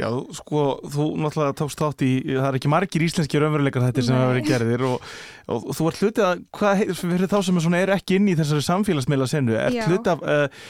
Já, 0.00 0.08
sko, 0.36 0.62
þú 0.88 1.06
náttúrulega 1.20 1.56
tókst 1.56 1.80
þátt 1.80 2.04
í, 2.04 2.10
það 2.28 2.46
er 2.48 2.58
ekki 2.58 2.70
margir 2.72 3.04
íslenski 3.06 3.40
raunveruleikar 3.40 3.84
þetta 3.86 4.04
sem 4.06 4.16
hafa 4.16 4.30
verið 4.32 4.48
gerðir 4.48 4.84
og, 4.88 5.10
og, 5.52 5.66
þú 5.76 5.88
ert 5.90 6.00
hlutið 6.02 6.26
að, 6.28 6.42
hvað 6.58 6.82
fyrir 7.00 7.30
þá 7.32 7.36
sem 7.48 7.60
er, 7.60 7.76
er 7.82 7.94
ekki 7.96 8.18
inn 8.18 8.30
í 8.32 8.36
þessari 8.38 8.66
samfélagsmiðla 8.68 9.28
sennu, 9.28 9.56
ert 9.60 9.76
Já. 9.76 9.84
hlutið 9.88 10.12
af 10.14 10.24
uh, 10.24 10.64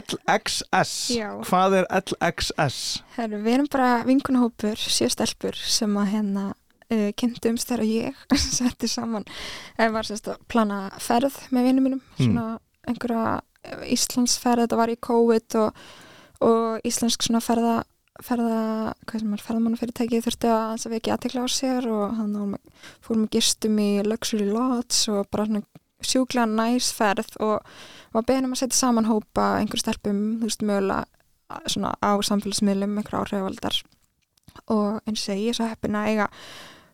LXS, 0.00 0.94
Já. 1.18 1.28
hvað 1.50 1.78
er 1.80 1.90
LXS? 2.00 2.80
Herru, 3.18 3.42
við 3.42 3.58
erum 3.58 3.70
bara 3.74 3.92
vinkunahópur, 4.06 4.86
sjö 4.86 5.10
stelpur 5.10 5.58
sem 5.66 5.98
að 5.98 6.12
hérna 6.14 6.46
uh, 6.94 7.10
kynntumst 7.18 7.70
þegar 7.70 7.84
ég 7.88 8.24
setti 8.58 8.88
saman 8.90 9.26
eða 9.78 9.92
var 9.98 10.08
sérst 10.08 10.28
að 10.32 10.42
plana 10.50 10.82
ferð 10.98 11.36
með 11.54 11.70
vinnum 11.70 11.88
mínum, 11.88 12.02
Mm. 12.18 12.24
svona 12.26 12.46
einhverja 12.88 13.40
eh, 13.64 13.86
Íslandsferð, 13.94 14.64
þetta 14.66 14.76
var 14.80 14.92
í 14.92 14.98
COVID 15.00 15.56
og, 15.60 15.80
og 16.46 16.86
íslensk 16.88 17.22
svona 17.26 17.42
ferða 17.44 17.80
ferða, 18.20 18.92
hvað 19.08 19.22
sem 19.22 19.32
er 19.36 19.42
ferðamannafyrirtæki 19.46 20.18
þurfti 20.24 20.48
að 20.50 20.58
aðeins 20.60 20.86
að 20.86 20.92
vekja 20.96 21.14
aðtekla 21.14 21.44
á 21.44 21.48
sér 21.48 21.86
og 21.88 22.16
hann 22.18 22.56
fórum 23.00 23.22
með 23.24 23.30
gistum 23.36 23.78
í 23.80 23.86
Luxury 24.04 24.48
Lodge 24.50 25.14
og 25.14 25.28
bara 25.32 25.46
svona 25.48 25.62
sjúklega 26.04 26.48
næsferð 26.48 27.38
og 27.44 27.64
var 28.12 28.26
beðin 28.28 28.48
um 28.48 28.56
að 28.56 28.62
setja 28.62 28.76
saman 28.80 29.08
hópa 29.08 29.46
einhver 29.60 29.80
stelpum, 29.80 30.20
þú 30.40 30.48
veist, 30.50 30.64
mögulega 30.64 31.64
svona 31.70 31.94
á 32.00 32.10
samfélagsmiðlum, 32.28 32.98
einhver 33.00 33.18
áhrifavaldar 33.22 33.80
og 34.70 35.00
eins 35.08 35.24
og 35.28 35.40
ég 35.40 35.52
er 35.54 35.58
svo 35.58 35.68
heppin 35.70 35.96
að 35.98 36.10
eiga 36.12 36.28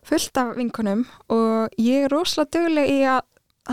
fullt 0.07 0.39
af 0.41 0.53
vinkunum 0.57 1.05
og 1.33 1.81
ég 1.81 2.05
er 2.07 2.13
rosalega 2.13 2.53
dugleg 2.57 2.93
í 2.93 3.01
að 3.07 3.25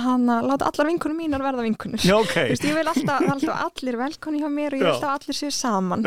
hann 0.05 0.25
að 0.27 0.49
láta 0.51 0.67
allar 0.71 0.89
vinkunum 0.91 1.21
mínar 1.23 1.43
verða 1.45 1.63
vinkunur 1.63 2.03
Já, 2.03 2.17
ok. 2.19 2.33
Þú 2.35 2.47
veist, 2.51 2.65
ég 2.67 2.79
vil 2.81 2.89
alltaf, 2.91 3.27
alltaf 3.31 3.61
allir 3.69 3.99
velkonni 4.01 4.41
hjá 4.43 4.49
mér 4.51 4.75
og 4.75 4.81
ég 4.81 4.87
vil 4.89 4.91
alltaf 4.95 5.21
allir 5.21 5.39
séu 5.39 5.53
saman 5.55 6.03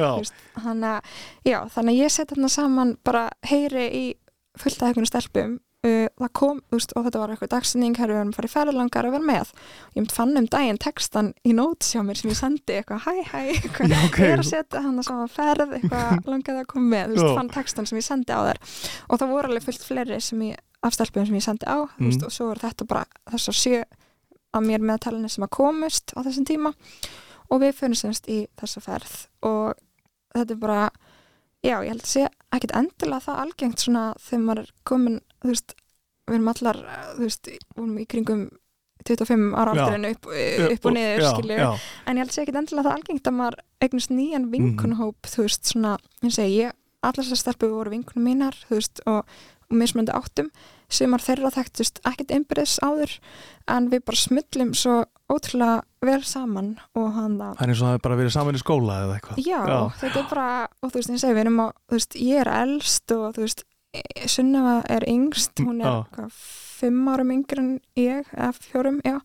þannig 0.58 0.90
að, 0.92 1.14
já, 1.48 1.60
þannig 1.76 1.94
að 1.94 2.02
ég 2.02 2.16
set 2.18 2.34
þarna 2.34 2.50
saman 2.52 2.92
bara 3.08 3.24
heyri 3.48 3.86
í 3.88 4.04
fullt 4.60 4.82
af 4.82 4.90
einhvern 4.92 5.08
stelpum 5.08 5.56
uh, 5.88 6.08
það 6.22 6.32
kom, 6.40 6.60
þú 6.70 6.78
veist, 6.78 6.94
og 7.00 7.06
þetta 7.08 7.22
var 7.22 7.32
eitthvað 7.34 7.52
dagsending 7.54 7.98
hér 8.00 8.12
við 8.14 8.20
erum 8.22 8.34
farið 8.36 8.54
ferðlangar 8.54 9.08
að 9.10 9.16
vera 9.18 9.28
með. 9.30 9.52
Ég 9.96 10.00
mynd 10.04 10.14
fann 10.18 10.38
um 10.42 10.48
daginn 10.54 10.80
textan 10.84 11.32
í 11.48 11.56
nóts 11.58 11.94
hjá 11.96 12.02
mér 12.08 12.20
sem 12.20 12.32
ég 12.34 12.40
sendi 12.40 12.76
eitthvað, 12.78 13.04
hæ, 13.08 13.14
hæ, 13.32 13.42
eitthvað. 13.56 13.94
Já, 13.96 14.00
ok. 14.10 14.20
ég 14.24 14.34
er 14.36 14.44
að 14.44 14.50
setja 14.52 14.84
hann 14.86 15.00
að 15.02 15.08
saman 15.10 15.34
ferð 15.34 15.76
eitthvað 15.80 16.22
langaði 16.34 16.64
að 16.64 16.70
koma 16.74 16.92
með, 16.94 17.14
þú 17.16 17.22
veist, 17.24 17.38
fann 17.40 17.54
textan 17.58 17.90
sem 17.90 18.00
ég 18.02 18.08
sendi 18.08 18.36
á 18.36 18.42
þær. 18.50 18.62
Og 19.08 19.22
það 19.24 19.34
voru 19.36 19.52
alveg 19.54 19.68
fullt 19.68 19.88
fleiri 19.88 20.20
sem 20.28 20.46
ég, 20.52 20.62
af 20.86 20.94
stelpum 20.98 21.26
sem 21.28 21.40
ég 21.40 21.46
sendi 21.48 21.66
á, 21.68 21.78
þú 21.98 22.06
veist, 22.06 22.22
Mm. 22.22 22.28
og 22.30 22.36
svo 22.38 22.52
er 22.54 22.62
þetta 22.68 22.86
bara 22.88 23.06
þessar 23.32 23.58
sjö 23.58 23.84
að 24.58 24.64
mér 24.70 24.84
meðtalinni 24.86 25.30
sem 25.30 25.44
að 25.48 25.54
komust 25.58 26.14
á 26.16 26.20
þessum 26.26 26.46
tíma. 26.48 26.72
Og 27.52 27.62
við 27.64 27.76
fyrir 27.80 27.96
semst 28.00 28.26
í 28.28 28.42
þessa 28.60 28.82
ferð. 28.84 29.14
Og 29.48 29.74
þetta 30.36 30.52
er 30.56 30.60
bara 30.62 30.80
já, 31.66 31.78
ég 31.84 31.90
held 31.92 32.04
að 32.04 32.12
sé 32.12 32.24
ekkit 32.56 32.74
endilega 32.78 33.24
það 33.26 33.40
algengt 33.44 33.84
svona 33.84 34.04
þegar 34.24 34.44
maður 34.48 34.62
er 34.64 34.72
komin 34.88 35.18
þú 35.48 35.56
veist, 35.56 35.76
við 36.28 36.40
erum 36.40 36.54
allar 36.54 36.80
þú 37.18 37.26
veist, 37.26 37.52
við 37.52 37.84
erum 37.84 38.00
í 38.00 38.08
kringum 38.14 38.48
25 39.08 39.54
ára 39.56 39.74
aldurinn 39.74 40.10
upp, 40.10 40.28
upp 40.28 40.88
og 40.90 40.96
niður 40.96 41.22
já, 41.24 41.30
skilju, 41.32 41.58
já. 41.62 41.68
en 42.06 42.18
ég 42.18 42.24
held 42.24 42.32
að 42.32 42.36
sé 42.36 42.44
ekkit 42.44 42.58
endilega 42.62 42.88
það 42.88 42.98
algengt 42.98 43.30
að 43.30 43.38
maður 43.38 43.60
eignast 43.86 44.14
nýjan 44.14 44.48
vinkunhóp 44.52 45.30
þú 45.32 45.46
veist, 45.46 45.70
svona, 45.70 45.94
ég 46.26 46.34
segi 46.36 46.58
ég 46.64 46.76
allar 47.06 47.24
þessar 47.24 47.44
stelpur 47.44 47.76
voru 47.76 47.94
vinkunum 47.94 48.26
mínar 48.28 48.58
þú 48.68 48.80
veist, 48.80 49.04
og, 49.08 49.38
og 49.70 49.80
mismöndi 49.80 50.16
áttum 50.18 50.50
sumar 50.92 51.24
þeirra 51.24 51.52
þekktust 51.54 52.02
ekkit 52.08 52.34
einbyrðis 52.36 52.78
áður 52.84 53.14
en 53.72 53.90
við 53.92 54.04
bara 54.08 54.22
smullum 54.22 54.74
svo 54.78 55.02
ótrúlega 55.28 55.82
vel 56.08 56.22
saman 56.24 56.76
og 56.96 57.10
hann 57.16 57.36
að 57.44 57.58
Það 57.60 57.64
er 57.66 57.74
eins 57.74 57.82
og 57.82 57.90
það 57.90 57.98
er 57.98 58.04
bara 58.06 58.20
verið 58.22 58.36
saman 58.36 58.58
í 58.58 58.62
skóla 58.62 59.00
eða 59.04 59.18
eitthvað. 59.18 59.42
Já, 59.44 59.60
Já. 59.68 59.80
þetta 60.02 60.22
er 60.22 60.30
bara, 60.30 60.52
og 60.80 60.92
þú 60.92 61.00
veist, 61.00 61.12
ég 61.12 61.24
segi, 61.24 61.36
við 61.36 61.44
erum 61.44 61.60
á, 61.60 61.68
þú 61.76 61.98
veist, 61.98 62.18
ég 62.22 62.44
er 62.44 62.52
elst 62.54 63.16
og 63.16 63.26
þú 63.36 63.44
veist, 63.44 63.66
Sunneva 64.30 64.80
er 64.92 65.06
yngst, 65.10 65.62
hún 65.64 65.82
er 65.82 66.04
hvað, 66.16 66.42
fimm 66.78 67.08
árum 67.12 67.32
yngri 67.34 67.64
en 67.64 67.72
ég, 68.00 68.28
eða 68.36 68.52
fjórum, 68.58 69.00
já, 69.06 69.18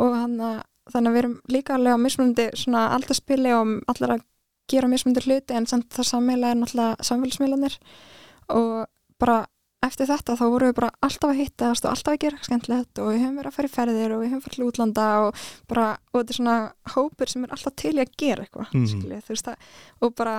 og 0.00 0.16
hann 0.16 0.36
að, 0.44 0.58
þannig 0.92 1.10
að 1.10 1.14
við 1.16 1.22
erum 1.22 1.36
líka 1.54 1.76
alveg 1.76 1.96
á 1.96 2.04
mismunandi 2.04 2.48
svona 2.58 2.88
aldarspili 2.96 3.54
og 3.56 3.76
allar 3.92 4.16
að 4.16 4.26
gera 4.70 4.90
mismunandi 4.90 5.26
hluti 5.26 5.56
en 5.56 5.68
samt 5.70 5.88
það 5.94 6.10
sammeila 6.12 6.52
er 6.52 6.60
náttúrulega 6.60 7.08
samfélagsmiðlanir 7.08 7.78
og 8.54 8.86
bara 9.20 9.40
eftir 9.84 10.08
þetta 10.10 10.36
þá 10.36 10.44
vorum 10.52 10.70
við 10.70 10.76
bara 10.76 10.90
alltaf 11.06 11.30
að 11.30 11.38
hittast 11.40 11.86
og 11.86 11.94
alltaf 11.94 12.12
að 12.12 12.22
gera 12.26 12.40
skemmtilegt 12.44 13.00
og 13.00 13.10
við 13.10 13.22
höfum 13.22 13.38
verið 13.40 13.50
að 13.50 13.56
fara 13.56 13.70
í 13.70 13.74
ferðir 13.74 14.14
og 14.14 14.22
við 14.22 14.32
höfum 14.34 14.42
farið 14.44 14.58
til 14.58 14.66
útlanda 14.66 15.06
og 15.24 15.44
bara, 15.70 15.86
og 16.12 16.18
þetta 16.18 16.34
er 16.34 16.38
svona 16.38 16.56
hópur 16.94 17.32
sem 17.32 17.46
er 17.46 17.54
alltaf 17.56 17.76
til 17.80 17.94
í 17.94 18.02
að 18.04 18.12
gera 18.20 18.44
eitthvað 18.44 18.74
mm. 18.76 18.88
þú 19.24 19.32
veist 19.32 19.48
það, 19.48 19.70
og 20.04 20.14
bara 20.20 20.34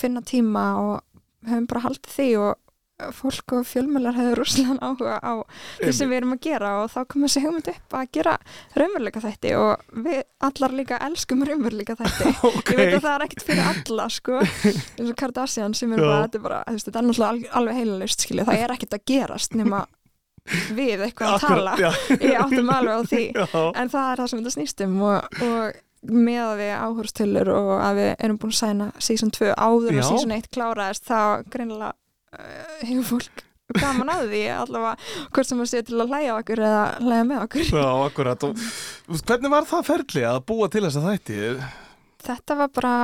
finna 0.00 0.24
tíma 0.24 0.64
og 0.80 1.50
höfum 1.50 1.68
bara 1.70 1.84
haldið 1.84 2.16
því 2.16 2.28
og 2.40 2.63
fólk 3.12 3.52
og 3.58 3.66
fjölmjölar 3.68 4.16
hefur 4.18 4.40
rúslega 4.40 4.76
áhuga 4.80 5.16
á 5.20 5.32
því 5.80 5.92
sem 5.98 6.10
við 6.12 6.16
erum 6.20 6.34
að 6.36 6.40
gera 6.46 6.70
og 6.82 6.90
þá 6.94 6.98
kom 7.12 7.26
þessi 7.26 7.42
hugmynd 7.44 7.70
upp 7.74 7.96
að 8.00 8.06
gera 8.18 8.36
raunveruleika 8.78 9.22
þætti 9.24 9.54
og 9.60 10.00
við 10.06 10.20
allar 10.48 10.76
líka 10.80 11.00
elskum 11.08 11.44
raunveruleika 11.48 11.96
þætti 12.00 12.34
Ok. 12.50 12.70
ég 12.74 12.80
veit 12.80 12.94
að 12.98 13.04
það 13.08 13.14
er 13.18 13.26
ekkert 13.28 13.46
fyrir 13.50 13.68
alla 13.74 14.08
sko 14.16 14.38
eins 14.98 15.10
og 15.10 15.16
Kardashian 15.24 15.74
sem 15.74 15.92
er 15.92 16.04
bara, 16.04 16.22
þetta 16.26 16.40
er 16.40 16.46
bara 16.48 16.62
þetta 16.70 16.98
er 16.98 17.08
náttúrulega 17.10 17.30
alveg, 17.34 17.50
alveg 17.60 17.80
heilalust 17.82 18.24
skilja, 18.26 18.48
það 18.48 18.64
er 18.64 18.74
ekkert 18.78 18.98
að 18.98 19.06
gerast 19.12 19.58
nema 19.58 19.84
við 20.76 21.06
eitthvað 21.06 21.38
að 21.38 21.44
tala 21.46 21.72
Akkurat, 21.72 22.10
já. 22.12 22.16
ég 22.28 22.36
áttum 22.42 22.70
alveg 22.74 22.94
á 22.94 23.02
því 23.08 23.22
Já. 23.32 23.60
en 23.80 23.88
það 23.94 24.08
er 24.10 24.20
það 24.20 24.26
sem 24.30 24.40
þetta 24.42 24.54
snýst 24.58 24.82
um 24.84 24.96
og, 25.08 25.38
og 25.46 25.80
með 26.04 26.40
að 26.44 26.58
við 26.60 26.72
áhörstölur 26.84 27.48
og 27.54 27.70
að 27.80 27.94
við 28.02 28.10
erum 28.26 28.38
búin 28.42 28.52
að 28.52 28.58
sæna 28.58 28.88
season 29.06 29.30
2 29.32 29.54
áður 29.56 29.94
Já. 29.96 30.00
og 30.02 30.08
season 30.10 30.34
1 30.36 30.50
kláraðist 30.52 31.06
þá 31.08 31.20
greinilega 31.54 31.94
hefur 32.84 33.08
fólk 33.14 33.44
gaman 33.80 34.12
að 34.12 34.26
því 34.28 34.42
allavega 34.52 35.28
hvort 35.34 35.48
sem 35.48 35.62
að 35.64 35.70
sé 35.70 35.80
til 35.88 35.96
að 36.02 36.12
hlæja 36.12 36.34
okkur 36.36 36.60
eða 36.68 36.82
hlæja 37.00 37.24
með 37.30 37.42
okkur 37.46 37.70
Já, 37.72 37.86
akkurat. 38.04 38.44
Og, 38.44 38.68
hvernig 39.24 39.54
var 39.54 39.68
það 39.70 39.88
ferli 39.88 40.26
að 40.28 40.44
búa 40.50 40.68
til 40.72 40.84
þessa 40.84 41.04
þætti? 41.08 41.40
þetta 42.24 42.56
var 42.60 42.70
bara 42.72 42.94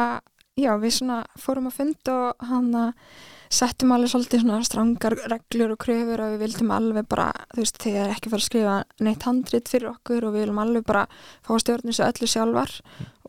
já 0.61 0.70
við 0.81 0.95
svona 0.99 1.18
fórum 1.41 1.68
að 1.70 1.76
funda 1.81 2.16
og 2.20 2.49
hann 2.51 2.72
að 2.76 3.18
settum 3.51 3.91
alveg 3.91 4.12
svolítið 4.12 4.45
svona 4.45 4.61
strangar 4.62 5.16
reglur 5.33 5.72
og 5.74 5.81
kröfur 5.83 6.20
og 6.22 6.35
við 6.37 6.43
vildum 6.45 6.70
alveg 6.70 7.09
bara, 7.11 7.31
þú 7.51 7.64
veist, 7.64 7.81
þegar 7.83 8.12
ekki 8.12 8.31
fara 8.31 8.45
að 8.45 8.47
skrifa 8.47 8.76
neitt 9.03 9.26
handrit 9.26 9.70
fyrir 9.72 9.91
okkur 9.91 10.28
og 10.28 10.37
við 10.37 10.45
viljum 10.45 10.61
alveg 10.62 10.87
bara 10.87 11.07
fá 11.43 11.51
að 11.57 11.62
stjórna 11.64 11.91
þessu 11.91 12.05
öllu 12.07 12.28
sjálfar 12.31 12.76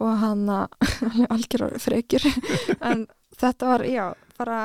og 0.03 0.11
hann 0.21 0.43
algjör 1.33 1.65
frekjur 1.81 2.27
en 2.91 3.07
þetta 3.41 3.71
var, 3.71 3.85
já, 3.89 4.05
bara 4.37 4.59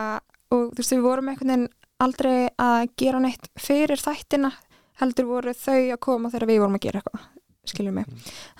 og 0.55 0.71
þú 0.73 0.81
veist, 0.81 0.95
við 0.95 1.05
vorum 1.05 1.31
einhvern 1.31 1.53
veginn 1.53 1.69
aldrei 2.03 2.49
að 2.61 2.91
gera 3.01 3.21
neitt 3.23 3.49
fyrir 3.61 4.01
þættina 4.01 4.53
heldur 5.01 5.29
voru 5.29 5.55
þau 5.57 5.81
að 5.81 6.03
koma 6.07 6.31
þegar 6.33 6.51
við 6.51 6.61
vorum 6.63 6.77
að 6.79 6.85
gera 6.87 7.01
eitthvað, 7.01 7.25
skiljum 7.69 7.99
mig. 8.01 8.11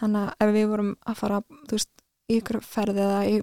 Þannig 0.01 0.23
að 0.23 0.47
ef 0.47 0.55
við 0.57 0.71
vorum 0.73 0.95
að 1.07 1.21
fara 1.21 1.43
þú 1.49 1.77
veist, 1.79 1.93
í 2.27 2.39
ykkur 2.41 2.61
ferði 2.65 3.05
eða 3.07 3.21
í, 3.29 3.37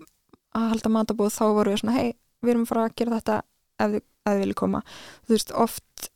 að 0.54 0.70
halda 0.74 0.94
matabóð 0.94 1.34
þá 1.34 1.44
voru 1.58 1.74
við 1.74 1.84
svona 1.84 1.98
hei, 1.98 2.10
við 2.44 2.54
erum 2.54 2.66
að 2.66 2.74
fara 2.74 2.88
að 2.88 2.98
gera 3.00 3.20
þetta 3.20 3.38
ef 3.84 3.94
þið, 3.94 4.04
þið 4.28 4.42
vilja 4.44 4.60
koma. 4.64 4.84
Þú 5.24 5.36
veist, 5.36 5.56
oft 5.64 6.10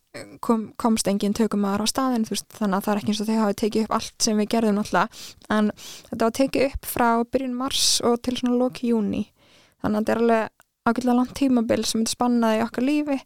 kom, 0.43 0.67
komst 0.79 1.09
engin 1.09 1.35
tökumæður 1.37 1.85
á 1.85 1.87
staðin, 1.89 2.27
þú 2.27 2.35
veist, 2.35 2.49
þannig 2.57 2.77
að 2.77 2.85
það 2.85 2.93
er 2.93 3.01
ekki 3.01 3.13
eins 3.13 3.23
og 3.23 3.29
þau 3.29 3.39
hafi 3.41 3.57
tekið 3.63 3.87
upp 3.87 3.97
allt 3.97 4.27
sem 4.27 4.41
við 4.41 4.51
gerðum 4.53 4.77
náttúrulega. 4.77 5.23
En 5.57 5.71
þetta 6.11 6.21
var 6.23 6.37
tekið 6.41 6.67
upp 6.67 6.91
frá 6.91 7.09
byrjun 7.31 7.57
mars 7.57 7.87
og 8.05 8.21
til 8.25 8.37
svona 8.37 8.59
loki 8.59 8.91
júni 8.91 9.23
þannig 9.81 9.97
að 9.97 10.01
þetta 10.01 10.15
er 10.15 10.21
alveg 10.23 10.56
ágætlega 10.87 11.17
langt 11.19 11.35
tímabil 11.37 11.85
sem 11.85 12.01
þetta 12.01 12.15
spannaði 12.15 12.59
í 12.61 12.65
okkar 12.65 12.87
lífi 12.87 13.19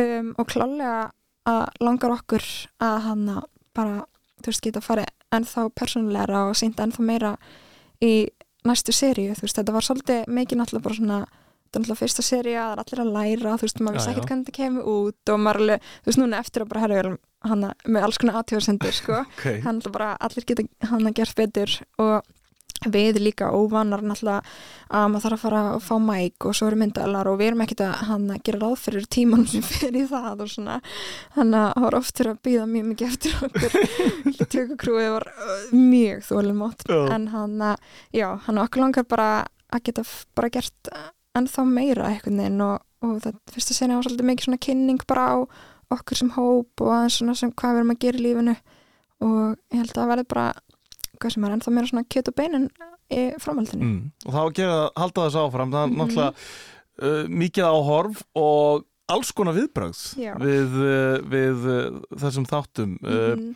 um, 0.00 0.32
og 0.38 0.48
klálega 0.50 0.96
að 1.44 1.62
langar 1.84 2.16
okkur 2.16 2.44
að 2.84 2.98
hann 3.08 3.28
bara, 3.76 4.04
þú 4.40 4.50
veist, 4.52 4.64
geta 4.64 4.82
farið 4.84 5.10
ennþá 5.34 5.68
persónulegra 5.76 6.44
og 6.48 6.58
sýnda 6.58 6.86
ennþá 6.86 7.04
meira 7.04 7.32
í 8.04 8.12
næstu 8.64 8.94
seríu, 8.96 9.34
þú 9.36 9.44
veist, 9.44 9.58
þetta 9.58 9.74
var 9.74 9.84
svolítið 9.84 10.28
mikið 10.30 10.60
náttúrulega 10.60 10.86
bara 10.86 10.98
svona 11.00 11.18
er 11.74 11.82
náttúrulega 11.82 12.00
fyrsta 12.00 12.24
seríu, 12.24 12.54
það 12.54 12.72
er 12.72 12.82
allir 12.82 13.02
að 13.02 13.12
læra 13.14 13.56
þú 13.58 13.66
veist, 13.66 13.80
maður 13.82 13.98
vissi 13.98 14.10
ekkert 14.12 14.28
hvernig 14.30 14.46
þetta 14.46 14.58
kemur 14.58 14.88
út 14.94 15.32
og 15.32 15.40
maður 15.42 15.60
alveg, 15.62 15.88
þú 15.98 16.10
veist, 16.10 16.20
núna 16.22 16.40
eftir 16.40 16.64
að 16.64 16.70
bara 16.70 16.84
herra 16.84 17.16
hann 17.44 17.66
með 17.84 18.06
alls 18.06 18.20
konar 18.20 18.38
aðtjóðsendur, 18.40 18.96
sko. 18.96 19.20
Ok, 19.34 19.44
hann 19.66 19.80
náttúrulega 19.80 19.96
bara, 19.98 20.10
allir 20.24 20.48
geta 20.48 20.66
hann 20.92 21.10
að 21.10 21.18
gera 21.18 21.38
betur 21.42 21.76
og 22.04 22.32
við 22.92 23.20
líka 23.22 23.50
óvanar 23.54 24.02
náttúrulega 24.04 24.42
að 24.94 25.06
maður 25.10 25.24
þarf 25.24 25.36
að 25.36 25.42
fara 25.44 25.62
að 25.70 25.78
fá 25.86 25.94
mæk 26.04 26.46
og 26.48 26.56
svo 26.58 26.68
eru 26.68 26.78
myndalar 26.80 27.30
og 27.30 27.38
við 27.40 27.50
erum 27.50 27.64
ekkert 27.64 27.82
að 27.86 27.94
hann 28.10 28.26
að 28.34 28.42
gera 28.48 28.60
ráð 28.62 28.76
fyrir 28.82 29.08
tímanum 29.16 29.48
sem 29.50 29.64
fyrir 29.66 30.08
það 30.10 30.44
og 30.44 30.52
svona. 30.52 30.78
Þannig 31.34 31.60
að 31.60 31.72
það 31.72 31.86
var 31.86 31.98
oft 31.98 32.20
fyrir 32.20 32.32
að 32.34 32.40
býða 32.48 32.68
mjög 32.74 32.86
mikið 32.92 33.10
eftir 33.10 33.36
okkur. 33.48 33.76
Tökukrúið 34.54 35.10
var 35.16 35.28
uh, 35.32 35.66
mjög 35.74 36.24
þólumótt 36.28 36.86
Já. 36.88 37.00
en 37.16 37.28
hann 37.34 37.68
að, 37.72 37.92
já, 38.14 38.28
hann 38.46 38.62
okkur 38.64 38.84
langar 38.84 39.08
bara 39.10 39.28
að 39.74 39.86
geta 39.88 40.06
bara 40.36 40.52
gert 40.54 40.94
ennþá 41.34 41.64
meira 41.66 42.10
einhvern 42.12 42.42
veginn 42.42 42.62
og, 42.62 42.84
og 43.02 43.16
það 43.24 43.40
fyrsta 43.54 43.74
sinni 43.74 43.96
var 43.96 44.06
svolítið 44.06 44.28
mikið 44.30 44.48
svona 44.48 44.64
kynning 44.68 45.06
bara 45.10 45.24
á 45.34 45.36
okkur 45.94 46.20
sem 46.20 46.30
hóp 46.36 46.82
og 46.84 46.92
aðeins 46.94 47.18
svona 47.18 47.34
sem 47.38 47.52
hvað 47.52 47.74
við 47.74 47.82
erum 47.82 47.94
að 47.94 48.00
gera 48.04 48.20
í 48.20 48.24
lífinu. 48.24 48.54
Og 49.24 49.40
ég 49.72 49.80
held 49.80 49.92
að 49.92 49.98
það 49.98 50.10
verði 50.12 50.26
bara 50.34 50.46
hvað 51.24 51.34
sem 51.36 51.44
er 51.48 51.56
ennþá 51.56 51.72
meira 51.74 51.90
svona 51.90 52.04
kjöt 52.12 52.28
og 52.30 52.36
beinin 52.38 52.68
í 53.14 53.22
framhaldinu 53.42 53.84
mm. 53.84 54.00
og 54.26 54.32
þá 54.36 54.40
að 54.44 54.52
gera, 54.60 54.78
halda 55.00 55.24
þessu 55.26 55.42
áfram 55.46 55.72
það 55.74 55.82
er 55.84 55.90
Mhm. 55.90 55.98
náttúrulega 56.02 56.34
uh, 57.02 57.24
mikið 57.42 57.64
áhorf 57.72 58.22
og 58.38 58.84
alls 59.08 59.32
konar 59.36 59.56
viðbrögð 59.58 60.04
Já. 60.16 60.32
við, 60.40 60.78
uh, 60.80 61.18
við 61.28 61.66
uh, 61.68 61.98
þessum 62.22 62.46
þáttum 62.48 62.94
uh, 63.02 63.34
Mhm. 63.34 63.50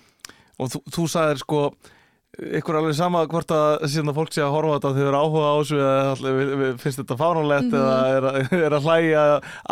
og 0.59 0.73
þú, 0.75 0.83
þú 0.97 1.07
sagðir 1.15 1.39
sko 1.45 1.63
ykkur 2.39 2.77
alveg 2.79 2.95
sama 2.95 3.23
hvort 3.27 3.51
að 3.51 3.87
síðan 3.89 4.11
að 4.13 4.19
fólk 4.19 4.33
sé 4.37 4.43
að 4.45 4.53
horfa 4.53 4.75
þetta 4.77 4.91
þegar 4.99 5.09
eru 5.09 5.21
áhuga 5.23 5.49
á 5.49 5.55
þessu 5.59 5.79
eða 5.81 6.69
finnst 6.83 7.01
þetta 7.01 7.17
fáránlegt 7.19 7.71
Mhm. 7.73 7.79
eða 7.81 7.97
er, 8.17 8.27
að- 8.29 8.53
er 8.67 8.77
að 8.77 8.85
hlæja 8.85 9.23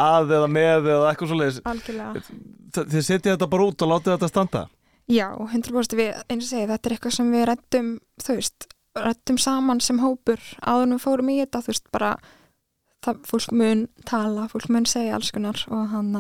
að 0.07 0.33
eða 0.39 0.49
með 0.57 0.89
eða 0.95 1.11
eitthvað 1.13 1.61
algjörlega 1.63 2.23
Þ- 2.77 2.89
þið 2.93 3.05
setja 3.07 3.37
þetta 3.37 3.51
bara 3.53 3.67
út 3.69 3.83
og 3.83 3.89
látið 3.93 4.17
þetta 4.17 4.29
standa 4.33 4.63
Já, 5.07 5.29
100% 5.39 5.95
við, 5.95 6.17
eins 6.27 6.49
og 6.49 6.51
segi, 6.51 6.67
þetta 6.67 6.89
er 6.89 6.95
eitthvað 6.97 7.15
sem 7.15 7.29
við 7.31 7.45
rættum, 7.47 7.91
þú 8.25 8.35
veist, 8.41 8.67
rættum 8.97 9.37
saman 9.39 9.83
sem 9.85 10.01
hópur 10.03 10.43
áður 10.65 10.97
við 10.97 11.05
fórum 11.05 11.31
í 11.31 11.37
þetta, 11.43 11.63
þú 11.63 11.73
veist, 11.73 11.87
bara 11.95 12.09
það, 13.07 13.21
fólk 13.29 13.53
mun 13.55 13.85
tala, 14.09 14.49
fólk 14.51 14.67
mun 14.73 14.89
segja 14.91 15.15
alls 15.15 15.31
konar 15.35 15.63
og 15.71 15.85
hann 15.93 16.11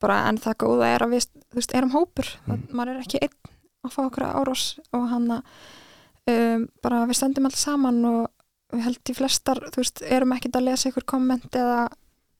bara, 0.00 0.18
en 0.28 0.40
það 0.40 0.58
góða 0.64 0.90
er 0.94 1.04
að 1.06 1.14
við, 1.14 1.30
þú 1.48 1.60
veist, 1.60 1.74
erum 1.76 1.94
hópur, 1.94 2.28
mm. 2.44 2.66
maður 2.76 2.92
er 2.98 3.06
ekki 3.06 3.22
einn 3.24 3.54
að 3.86 3.94
fá 3.94 4.02
okkur 4.04 4.26
árós 4.28 4.66
og 4.96 5.06
hann 5.08 5.30
um, 5.32 6.66
bara 6.84 7.06
við 7.08 7.20
stöndum 7.20 7.48
alls 7.48 7.62
saman 7.64 8.02
og 8.04 8.74
við 8.74 8.84
held 8.84 9.12
í 9.12 9.16
flestar, 9.16 9.62
þú 9.72 9.82
veist, 9.82 10.04
erum 10.04 10.36
ekkert 10.36 10.60
að 10.60 10.68
lesa 10.68 10.90
ykkur 10.92 11.08
komment 11.08 11.56
eða 11.56 11.86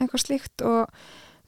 eitthvað 0.00 0.24
slíkt 0.26 0.64
og 0.66 0.92